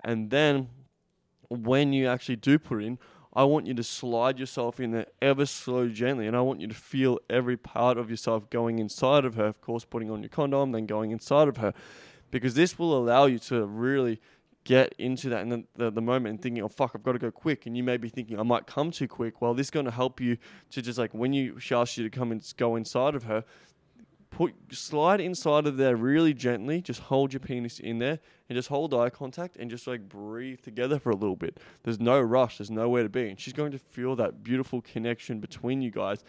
And 0.04 0.32
then 0.32 0.70
when 1.50 1.94
you 1.94 2.08
actually 2.08 2.38
do 2.38 2.58
put 2.58 2.84
in, 2.84 2.98
I 3.36 3.44
want 3.44 3.68
you 3.68 3.74
to 3.74 3.84
slide 3.84 4.40
yourself 4.40 4.80
in 4.80 4.92
there 4.92 5.08
ever 5.22 5.46
so 5.46 5.90
gently, 5.90 6.26
and 6.26 6.38
I 6.38 6.42
want 6.42 6.62
you 6.62 6.68
to 6.68 6.74
feel 6.74 7.20
every 7.30 7.58
part 7.58 7.98
of 7.98 8.10
yourself 8.10 8.50
going 8.50 8.80
inside 8.80 9.26
of 9.26 9.36
her. 9.36 9.46
Of 9.46 9.60
course, 9.60 9.84
putting 9.84 10.10
on 10.10 10.22
your 10.22 10.30
condom, 10.30 10.72
then 10.72 10.86
going 10.86 11.12
inside 11.12 11.50
of 11.50 11.58
her, 11.58 11.74
because 12.32 12.54
this 12.54 12.80
will 12.80 12.98
allow 12.98 13.26
you 13.26 13.40
to 13.40 13.66
really 13.66 14.22
get 14.64 14.96
into 14.98 15.30
that 15.30 15.42
in 15.42 15.50
the, 15.50 15.64
the, 15.76 15.92
the, 15.92 16.02
moment 16.02 16.32
and 16.32 16.42
thinking, 16.42 16.64
oh, 16.64 16.68
fuck, 16.68 16.94
I've 16.96 17.04
got 17.04 17.12
to 17.12 17.20
go 17.20 17.30
quick. 17.30 17.68
And 17.68 17.78
you 17.78 17.84
may 17.84 17.98
be 17.98 18.10
thinking, 18.10 18.40
I 18.40 18.44
might 18.44 18.66
come 18.66 18.90
too 18.90 19.08
quick. 19.08 19.40
Well, 19.40 19.54
this 19.54 19.68
is 19.68 19.72
going 19.72 19.86
to 19.86 19.92
help 19.92 20.20
you 20.20 20.38
to 20.72 20.82
just 20.82 20.98
like 20.98 21.14
when 21.14 21.34
you, 21.34 21.60
she 21.60 21.76
asks 21.76 21.98
you 21.98 22.04
to 22.04 22.10
come 22.10 22.32
and 22.32 22.54
go 22.58 22.76
inside 22.76 23.14
of 23.14 23.24
her, 23.24 23.44
put 24.36 24.54
slide 24.72 25.22
inside 25.22 25.66
of 25.66 25.78
there 25.78 25.96
really 25.96 26.34
gently. 26.34 26.82
Just 26.82 27.00
hold 27.04 27.32
your 27.32 27.40
penis 27.40 27.80
in 27.80 28.00
there 28.00 28.20
and 28.50 28.56
just 28.58 28.68
hold 28.68 28.94
eye 28.94 29.10
contact 29.10 29.56
and 29.56 29.72
just 29.72 29.88
like 29.88 30.10
breathe 30.10 30.60
together 30.60 31.00
for 31.00 31.10
a 31.10 31.16
little 31.16 31.38
bit. 31.38 31.58
There's 31.84 32.02
no 32.02 32.20
rush. 32.20 32.58
There's 32.58 32.70
nowhere 32.70 33.04
to 33.04 33.10
be. 33.10 33.30
And 33.30 33.40
she's 33.40 33.54
going 33.54 33.72
to 33.72 33.80
feel 33.80 34.14
that 34.18 34.44
beautiful 34.44 34.82
connection 34.82 35.40
between 35.40 35.82
you 35.82 35.90
guys. 35.90 36.26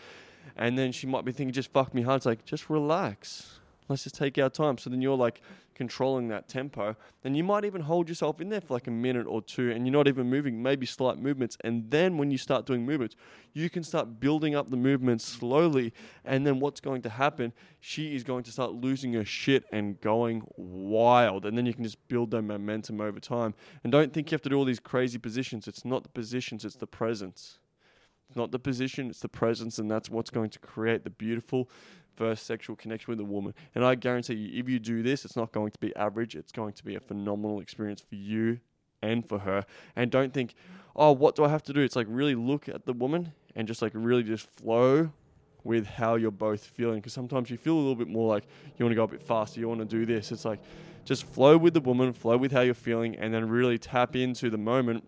And 0.56 0.78
then 0.78 0.92
she 0.92 1.08
might 1.08 1.24
be 1.24 1.32
thinking, 1.32 1.52
just 1.52 1.72
fuck 1.72 1.92
me 1.94 2.02
hard. 2.02 2.18
It's 2.18 2.26
like, 2.26 2.44
just 2.44 2.70
relax. 2.70 3.58
Let's 3.88 4.04
just 4.04 4.14
take 4.14 4.38
our 4.38 4.50
time. 4.50 4.78
So 4.78 4.88
then 4.88 5.02
you're 5.02 5.16
like 5.16 5.42
controlling 5.76 6.28
that 6.28 6.48
tempo. 6.48 6.96
And 7.22 7.36
you 7.36 7.44
might 7.44 7.64
even 7.64 7.82
hold 7.82 8.08
yourself 8.08 8.40
in 8.40 8.48
there 8.48 8.62
for 8.62 8.74
like 8.74 8.86
a 8.86 8.90
minute 8.90 9.26
or 9.26 9.42
two 9.42 9.70
and 9.70 9.86
you're 9.86 9.92
not 9.92 10.08
even 10.08 10.28
moving, 10.28 10.62
maybe 10.62 10.86
slight 10.86 11.18
movements. 11.18 11.56
And 11.62 11.90
then 11.90 12.16
when 12.16 12.30
you 12.30 12.38
start 12.38 12.66
doing 12.66 12.84
movements, 12.84 13.14
you 13.52 13.68
can 13.70 13.84
start 13.84 14.18
building 14.18 14.54
up 14.54 14.70
the 14.70 14.76
movements 14.76 15.24
slowly. 15.24 15.92
And 16.24 16.46
then 16.46 16.58
what's 16.58 16.80
going 16.80 17.02
to 17.02 17.10
happen? 17.10 17.52
She 17.78 18.16
is 18.16 18.24
going 18.24 18.42
to 18.44 18.50
start 18.50 18.72
losing 18.72 19.12
her 19.12 19.24
shit 19.24 19.64
and 19.70 20.00
going 20.00 20.42
wild. 20.56 21.44
And 21.44 21.56
then 21.56 21.66
you 21.66 21.74
can 21.74 21.84
just 21.84 22.08
build 22.08 22.30
that 22.32 22.42
momentum 22.42 23.00
over 23.00 23.20
time. 23.20 23.54
And 23.84 23.92
don't 23.92 24.12
think 24.12 24.30
you 24.30 24.34
have 24.34 24.42
to 24.42 24.48
do 24.48 24.56
all 24.56 24.64
these 24.64 24.80
crazy 24.80 25.18
positions. 25.18 25.68
It's 25.68 25.84
not 25.84 26.02
the 26.02 26.08
positions, 26.08 26.64
it's 26.64 26.76
the 26.76 26.86
presence. 26.86 27.58
It's 28.28 28.36
not 28.36 28.50
the 28.50 28.58
position, 28.58 29.08
it's 29.08 29.20
the 29.20 29.28
presence, 29.28 29.78
and 29.78 29.88
that's 29.88 30.10
what's 30.10 30.30
going 30.30 30.50
to 30.50 30.58
create 30.58 31.04
the 31.04 31.10
beautiful 31.10 31.70
first 32.16 32.46
sexual 32.46 32.76
connection 32.76 33.10
with 33.12 33.20
a 33.20 33.24
woman. 33.24 33.54
And 33.74 33.84
I 33.84 33.94
guarantee 33.94 34.34
you, 34.34 34.60
if 34.60 34.68
you 34.68 34.78
do 34.78 35.02
this, 35.02 35.24
it's 35.24 35.36
not 35.36 35.52
going 35.52 35.70
to 35.70 35.78
be 35.78 35.94
average. 35.96 36.34
It's 36.34 36.52
going 36.52 36.72
to 36.74 36.84
be 36.84 36.94
a 36.94 37.00
phenomenal 37.00 37.60
experience 37.60 38.00
for 38.00 38.14
you 38.14 38.60
and 39.02 39.28
for 39.28 39.40
her. 39.40 39.64
And 39.94 40.10
don't 40.10 40.32
think, 40.32 40.54
oh, 40.94 41.12
what 41.12 41.36
do 41.36 41.44
I 41.44 41.48
have 41.48 41.62
to 41.64 41.72
do? 41.72 41.80
It's 41.80 41.96
like 41.96 42.06
really 42.08 42.34
look 42.34 42.68
at 42.68 42.86
the 42.86 42.92
woman 42.92 43.32
and 43.54 43.68
just 43.68 43.82
like 43.82 43.92
really 43.94 44.22
just 44.22 44.48
flow 44.48 45.10
with 45.64 45.86
how 45.86 46.14
you're 46.14 46.30
both 46.30 46.64
feeling. 46.64 46.96
Because 46.96 47.12
sometimes 47.12 47.50
you 47.50 47.56
feel 47.56 47.74
a 47.74 47.78
little 47.78 47.96
bit 47.96 48.08
more 48.08 48.28
like 48.28 48.44
you 48.76 48.84
want 48.84 48.92
to 48.92 48.96
go 48.96 49.04
a 49.04 49.08
bit 49.08 49.22
faster, 49.22 49.60
you 49.60 49.68
want 49.68 49.80
to 49.80 49.86
do 49.86 50.06
this. 50.06 50.32
It's 50.32 50.44
like 50.44 50.60
just 51.04 51.24
flow 51.24 51.56
with 51.56 51.74
the 51.74 51.80
woman, 51.80 52.12
flow 52.12 52.36
with 52.36 52.52
how 52.52 52.62
you're 52.62 52.74
feeling, 52.74 53.16
and 53.16 53.32
then 53.32 53.48
really 53.48 53.78
tap 53.78 54.16
into 54.16 54.50
the 54.50 54.58
moment. 54.58 55.04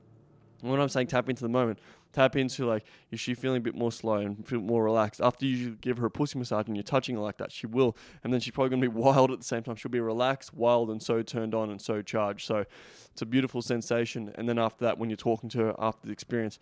When 0.60 0.80
I'm 0.80 0.88
saying 0.88 1.06
tap 1.06 1.28
into 1.28 1.42
the 1.42 1.48
moment, 1.48 1.78
tap 2.12 2.36
into 2.36 2.66
like 2.66 2.84
is 3.10 3.20
she 3.20 3.34
feeling 3.34 3.58
a 3.58 3.60
bit 3.60 3.74
more 3.74 3.92
slow 3.92 4.16
and 4.16 4.46
feel 4.46 4.60
more 4.60 4.84
relaxed? 4.84 5.20
After 5.20 5.46
you 5.46 5.76
give 5.80 5.98
her 5.98 6.06
a 6.06 6.10
pussy 6.10 6.38
massage 6.38 6.66
and 6.66 6.76
you're 6.76 6.82
touching 6.82 7.16
her 7.16 7.22
like 7.22 7.38
that 7.38 7.52
she 7.52 7.66
will. 7.66 7.96
And 8.24 8.32
then 8.32 8.40
she's 8.40 8.52
probably 8.52 8.70
going 8.70 8.82
to 8.82 8.88
be 8.88 8.96
wild 9.02 9.30
at 9.30 9.38
the 9.38 9.44
same 9.44 9.62
time. 9.62 9.76
She'll 9.76 9.90
be 9.90 10.00
relaxed 10.00 10.54
wild 10.54 10.90
and 10.90 11.02
so 11.02 11.22
turned 11.22 11.54
on 11.54 11.70
and 11.70 11.80
so 11.80 12.02
charged. 12.02 12.46
So 12.46 12.64
it's 13.12 13.22
a 13.22 13.26
beautiful 13.26 13.62
sensation. 13.62 14.32
And 14.36 14.48
then 14.48 14.58
after 14.58 14.84
that 14.84 14.98
when 14.98 15.10
you're 15.10 15.16
talking 15.16 15.48
to 15.50 15.58
her 15.58 15.74
after 15.78 16.06
the 16.06 16.12
experience 16.12 16.58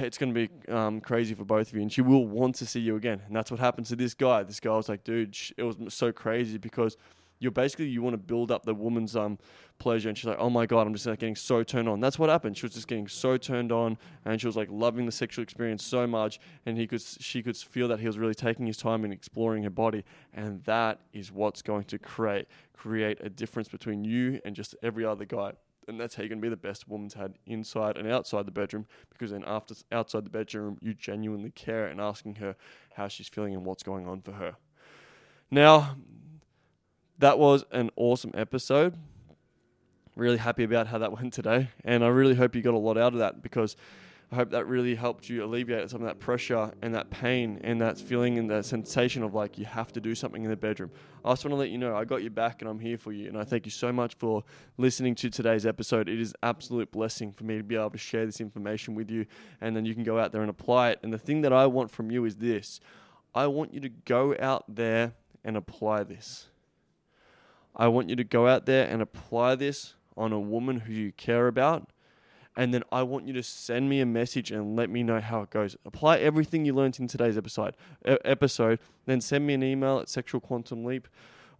it's 0.00 0.18
going 0.18 0.34
to 0.34 0.48
be 0.48 0.72
um, 0.72 1.00
crazy 1.00 1.34
for 1.34 1.44
both 1.44 1.68
of 1.68 1.74
you. 1.74 1.82
And 1.82 1.92
she 1.92 2.00
will 2.00 2.26
want 2.26 2.56
to 2.56 2.66
see 2.66 2.80
you 2.80 2.96
again. 2.96 3.22
And 3.26 3.36
that's 3.36 3.50
what 3.50 3.60
happened 3.60 3.86
to 3.86 3.96
this 3.96 4.14
guy. 4.14 4.42
This 4.42 4.60
guy 4.60 4.70
was 4.70 4.88
like 4.88 5.04
dude 5.04 5.36
it 5.56 5.62
was 5.62 5.76
so 5.88 6.12
crazy 6.12 6.58
because 6.58 6.96
you're 7.38 7.52
basically 7.52 7.86
you 7.86 8.02
want 8.02 8.14
to 8.14 8.18
build 8.18 8.50
up 8.50 8.64
the 8.64 8.74
woman's 8.74 9.14
um 9.16 9.38
pleasure 9.78 10.08
and 10.08 10.16
she's 10.16 10.26
like 10.26 10.38
oh 10.38 10.48
my 10.48 10.64
god 10.64 10.86
i'm 10.86 10.94
just 10.94 11.06
like 11.06 11.18
getting 11.18 11.36
so 11.36 11.62
turned 11.62 11.88
on. 11.88 12.00
That's 12.00 12.18
what 12.18 12.30
happened. 12.30 12.56
She 12.56 12.66
was 12.66 12.74
just 12.74 12.88
getting 12.88 13.08
so 13.08 13.36
turned 13.36 13.72
on 13.72 13.98
and 14.24 14.40
she 14.40 14.46
was 14.46 14.56
like 14.56 14.68
loving 14.70 15.06
the 15.06 15.12
sexual 15.12 15.42
experience 15.42 15.84
so 15.84 16.06
much 16.06 16.38
and 16.64 16.78
he 16.78 16.86
could 16.86 17.02
she 17.02 17.42
could 17.42 17.56
feel 17.56 17.88
that 17.88 18.00
he 18.00 18.06
was 18.06 18.18
really 18.18 18.34
taking 18.34 18.66
his 18.66 18.76
time 18.76 19.04
in 19.04 19.12
exploring 19.12 19.62
her 19.64 19.70
body 19.70 20.04
and 20.32 20.62
that 20.64 21.00
is 21.12 21.30
what's 21.32 21.62
going 21.62 21.84
to 21.84 21.98
create 21.98 22.46
create 22.74 23.18
a 23.22 23.28
difference 23.28 23.68
between 23.68 24.04
you 24.04 24.40
and 24.44 24.54
just 24.54 24.74
every 24.82 25.04
other 25.04 25.24
guy 25.24 25.52
and 25.88 26.00
that's 26.00 26.14
how 26.14 26.22
you're 26.22 26.30
to 26.30 26.36
be 26.36 26.48
the 26.48 26.56
best 26.56 26.88
woman's 26.88 27.14
had 27.14 27.34
inside 27.46 27.96
and 27.96 28.10
outside 28.10 28.46
the 28.46 28.50
bedroom 28.52 28.86
because 29.10 29.30
then 29.30 29.44
after 29.46 29.74
outside 29.92 30.24
the 30.24 30.30
bedroom 30.30 30.78
you 30.80 30.94
genuinely 30.94 31.50
care 31.50 31.86
and 31.86 32.00
asking 32.00 32.36
her 32.36 32.56
how 32.94 33.08
she's 33.08 33.28
feeling 33.28 33.54
and 33.54 33.64
what's 33.64 33.82
going 33.82 34.06
on 34.06 34.20
for 34.20 34.32
her. 34.32 34.56
Now 35.50 35.96
that 37.18 37.38
was 37.38 37.64
an 37.72 37.90
awesome 37.96 38.32
episode. 38.34 38.96
Really 40.16 40.38
happy 40.38 40.64
about 40.64 40.86
how 40.86 40.98
that 40.98 41.12
went 41.20 41.32
today. 41.32 41.70
And 41.84 42.04
I 42.04 42.08
really 42.08 42.34
hope 42.34 42.54
you 42.54 42.62
got 42.62 42.74
a 42.74 42.78
lot 42.78 42.98
out 42.98 43.12
of 43.12 43.20
that 43.20 43.42
because 43.42 43.76
I 44.32 44.34
hope 44.34 44.50
that 44.50 44.66
really 44.66 44.96
helped 44.96 45.28
you 45.28 45.44
alleviate 45.44 45.88
some 45.88 46.00
of 46.00 46.08
that 46.08 46.18
pressure 46.18 46.72
and 46.82 46.92
that 46.96 47.10
pain 47.10 47.60
and 47.62 47.80
that 47.80 47.96
feeling 47.96 48.38
and 48.38 48.50
that 48.50 48.64
sensation 48.64 49.22
of 49.22 49.34
like 49.34 49.56
you 49.56 49.64
have 49.64 49.92
to 49.92 50.00
do 50.00 50.16
something 50.16 50.42
in 50.42 50.50
the 50.50 50.56
bedroom. 50.56 50.90
I 51.24 51.30
just 51.30 51.44
want 51.44 51.52
to 51.52 51.56
let 51.56 51.70
you 51.70 51.78
know 51.78 51.94
I 51.94 52.04
got 52.04 52.22
your 52.22 52.32
back 52.32 52.60
and 52.60 52.68
I'm 52.68 52.80
here 52.80 52.98
for 52.98 53.12
you. 53.12 53.28
And 53.28 53.38
I 53.38 53.44
thank 53.44 53.66
you 53.66 53.70
so 53.70 53.92
much 53.92 54.16
for 54.16 54.42
listening 54.78 55.14
to 55.16 55.30
today's 55.30 55.64
episode. 55.64 56.08
It 56.08 56.20
is 56.20 56.34
absolute 56.42 56.90
blessing 56.90 57.32
for 57.32 57.44
me 57.44 57.56
to 57.56 57.62
be 57.62 57.76
able 57.76 57.90
to 57.90 57.98
share 57.98 58.26
this 58.26 58.40
information 58.40 58.96
with 58.96 59.10
you 59.12 59.26
and 59.60 59.76
then 59.76 59.84
you 59.84 59.94
can 59.94 60.02
go 60.02 60.18
out 60.18 60.32
there 60.32 60.40
and 60.40 60.50
apply 60.50 60.90
it. 60.90 60.98
And 61.04 61.12
the 61.12 61.18
thing 61.18 61.42
that 61.42 61.52
I 61.52 61.66
want 61.66 61.92
from 61.92 62.10
you 62.10 62.24
is 62.24 62.36
this 62.36 62.80
I 63.32 63.46
want 63.46 63.72
you 63.72 63.80
to 63.80 63.90
go 63.90 64.34
out 64.40 64.64
there 64.66 65.12
and 65.44 65.56
apply 65.56 66.02
this. 66.02 66.48
I 67.76 67.88
want 67.88 68.08
you 68.08 68.16
to 68.16 68.24
go 68.24 68.48
out 68.48 68.66
there 68.66 68.88
and 68.88 69.02
apply 69.02 69.54
this 69.54 69.94
on 70.16 70.32
a 70.32 70.40
woman 70.40 70.80
who 70.80 70.92
you 70.92 71.12
care 71.12 71.46
about. 71.46 71.90
And 72.56 72.72
then 72.72 72.82
I 72.90 73.02
want 73.02 73.26
you 73.26 73.34
to 73.34 73.42
send 73.42 73.90
me 73.90 74.00
a 74.00 74.06
message 74.06 74.50
and 74.50 74.76
let 74.76 74.88
me 74.88 75.02
know 75.02 75.20
how 75.20 75.42
it 75.42 75.50
goes. 75.50 75.76
Apply 75.84 76.16
everything 76.18 76.64
you 76.64 76.72
learned 76.72 76.98
in 76.98 77.06
today's 77.06 77.36
episode. 77.36 77.76
Episode. 78.04 78.78
Then 79.04 79.20
send 79.20 79.46
me 79.46 79.52
an 79.52 79.62
email 79.62 79.98
at 79.98 80.08
Sexual 80.08 80.40
Quantum 80.40 80.82
Leap, 80.82 81.06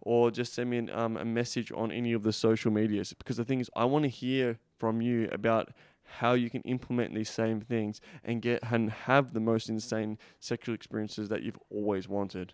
or 0.01 0.31
just 0.31 0.53
send 0.53 0.71
me 0.71 0.77
an, 0.77 0.89
um, 0.89 1.15
a 1.17 1.23
message 1.23 1.71
on 1.71 1.91
any 1.91 2.13
of 2.13 2.23
the 2.23 2.33
social 2.33 2.71
medias. 2.71 3.13
Because 3.13 3.37
the 3.37 3.45
thing 3.45 3.59
is, 3.59 3.69
I 3.75 3.85
want 3.85 4.05
to 4.05 4.09
hear 4.09 4.57
from 4.79 4.99
you 4.99 5.29
about 5.31 5.69
how 6.03 6.33
you 6.33 6.49
can 6.49 6.61
implement 6.63 7.13
these 7.13 7.29
same 7.29 7.61
things 7.61 8.01
and 8.23 8.41
get 8.41 8.63
and 8.71 8.89
have 8.89 9.33
the 9.33 9.39
most 9.39 9.69
insane 9.69 10.17
sexual 10.39 10.73
experiences 10.73 11.29
that 11.29 11.43
you've 11.43 11.59
always 11.69 12.07
wanted 12.07 12.53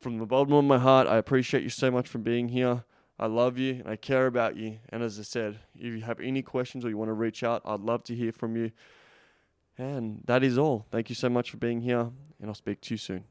from 0.00 0.18
the 0.18 0.26
bottom 0.26 0.52
of 0.52 0.64
my 0.64 0.78
heart, 0.78 1.06
I 1.06 1.16
appreciate 1.16 1.62
you 1.62 1.70
so 1.70 1.90
much 1.90 2.08
for 2.08 2.18
being 2.18 2.48
here. 2.48 2.84
I 3.18 3.26
love 3.26 3.58
you 3.58 3.74
and 3.74 3.88
I 3.88 3.96
care 3.96 4.26
about 4.26 4.56
you. 4.56 4.78
And 4.90 5.02
as 5.02 5.18
I 5.18 5.22
said, 5.22 5.60
if 5.74 5.94
you 5.94 6.00
have 6.00 6.20
any 6.20 6.42
questions 6.42 6.84
or 6.84 6.90
you 6.90 6.98
want 6.98 7.08
to 7.08 7.14
reach 7.14 7.42
out, 7.42 7.62
I'd 7.64 7.80
love 7.80 8.04
to 8.04 8.14
hear 8.14 8.32
from 8.32 8.56
you. 8.56 8.72
And 9.78 10.20
that 10.26 10.44
is 10.44 10.58
all. 10.58 10.86
Thank 10.90 11.08
you 11.08 11.14
so 11.14 11.28
much 11.28 11.50
for 11.50 11.56
being 11.56 11.80
here, 11.80 12.10
and 12.40 12.48
I'll 12.48 12.54
speak 12.54 12.80
to 12.82 12.94
you 12.94 12.98
soon. 12.98 13.24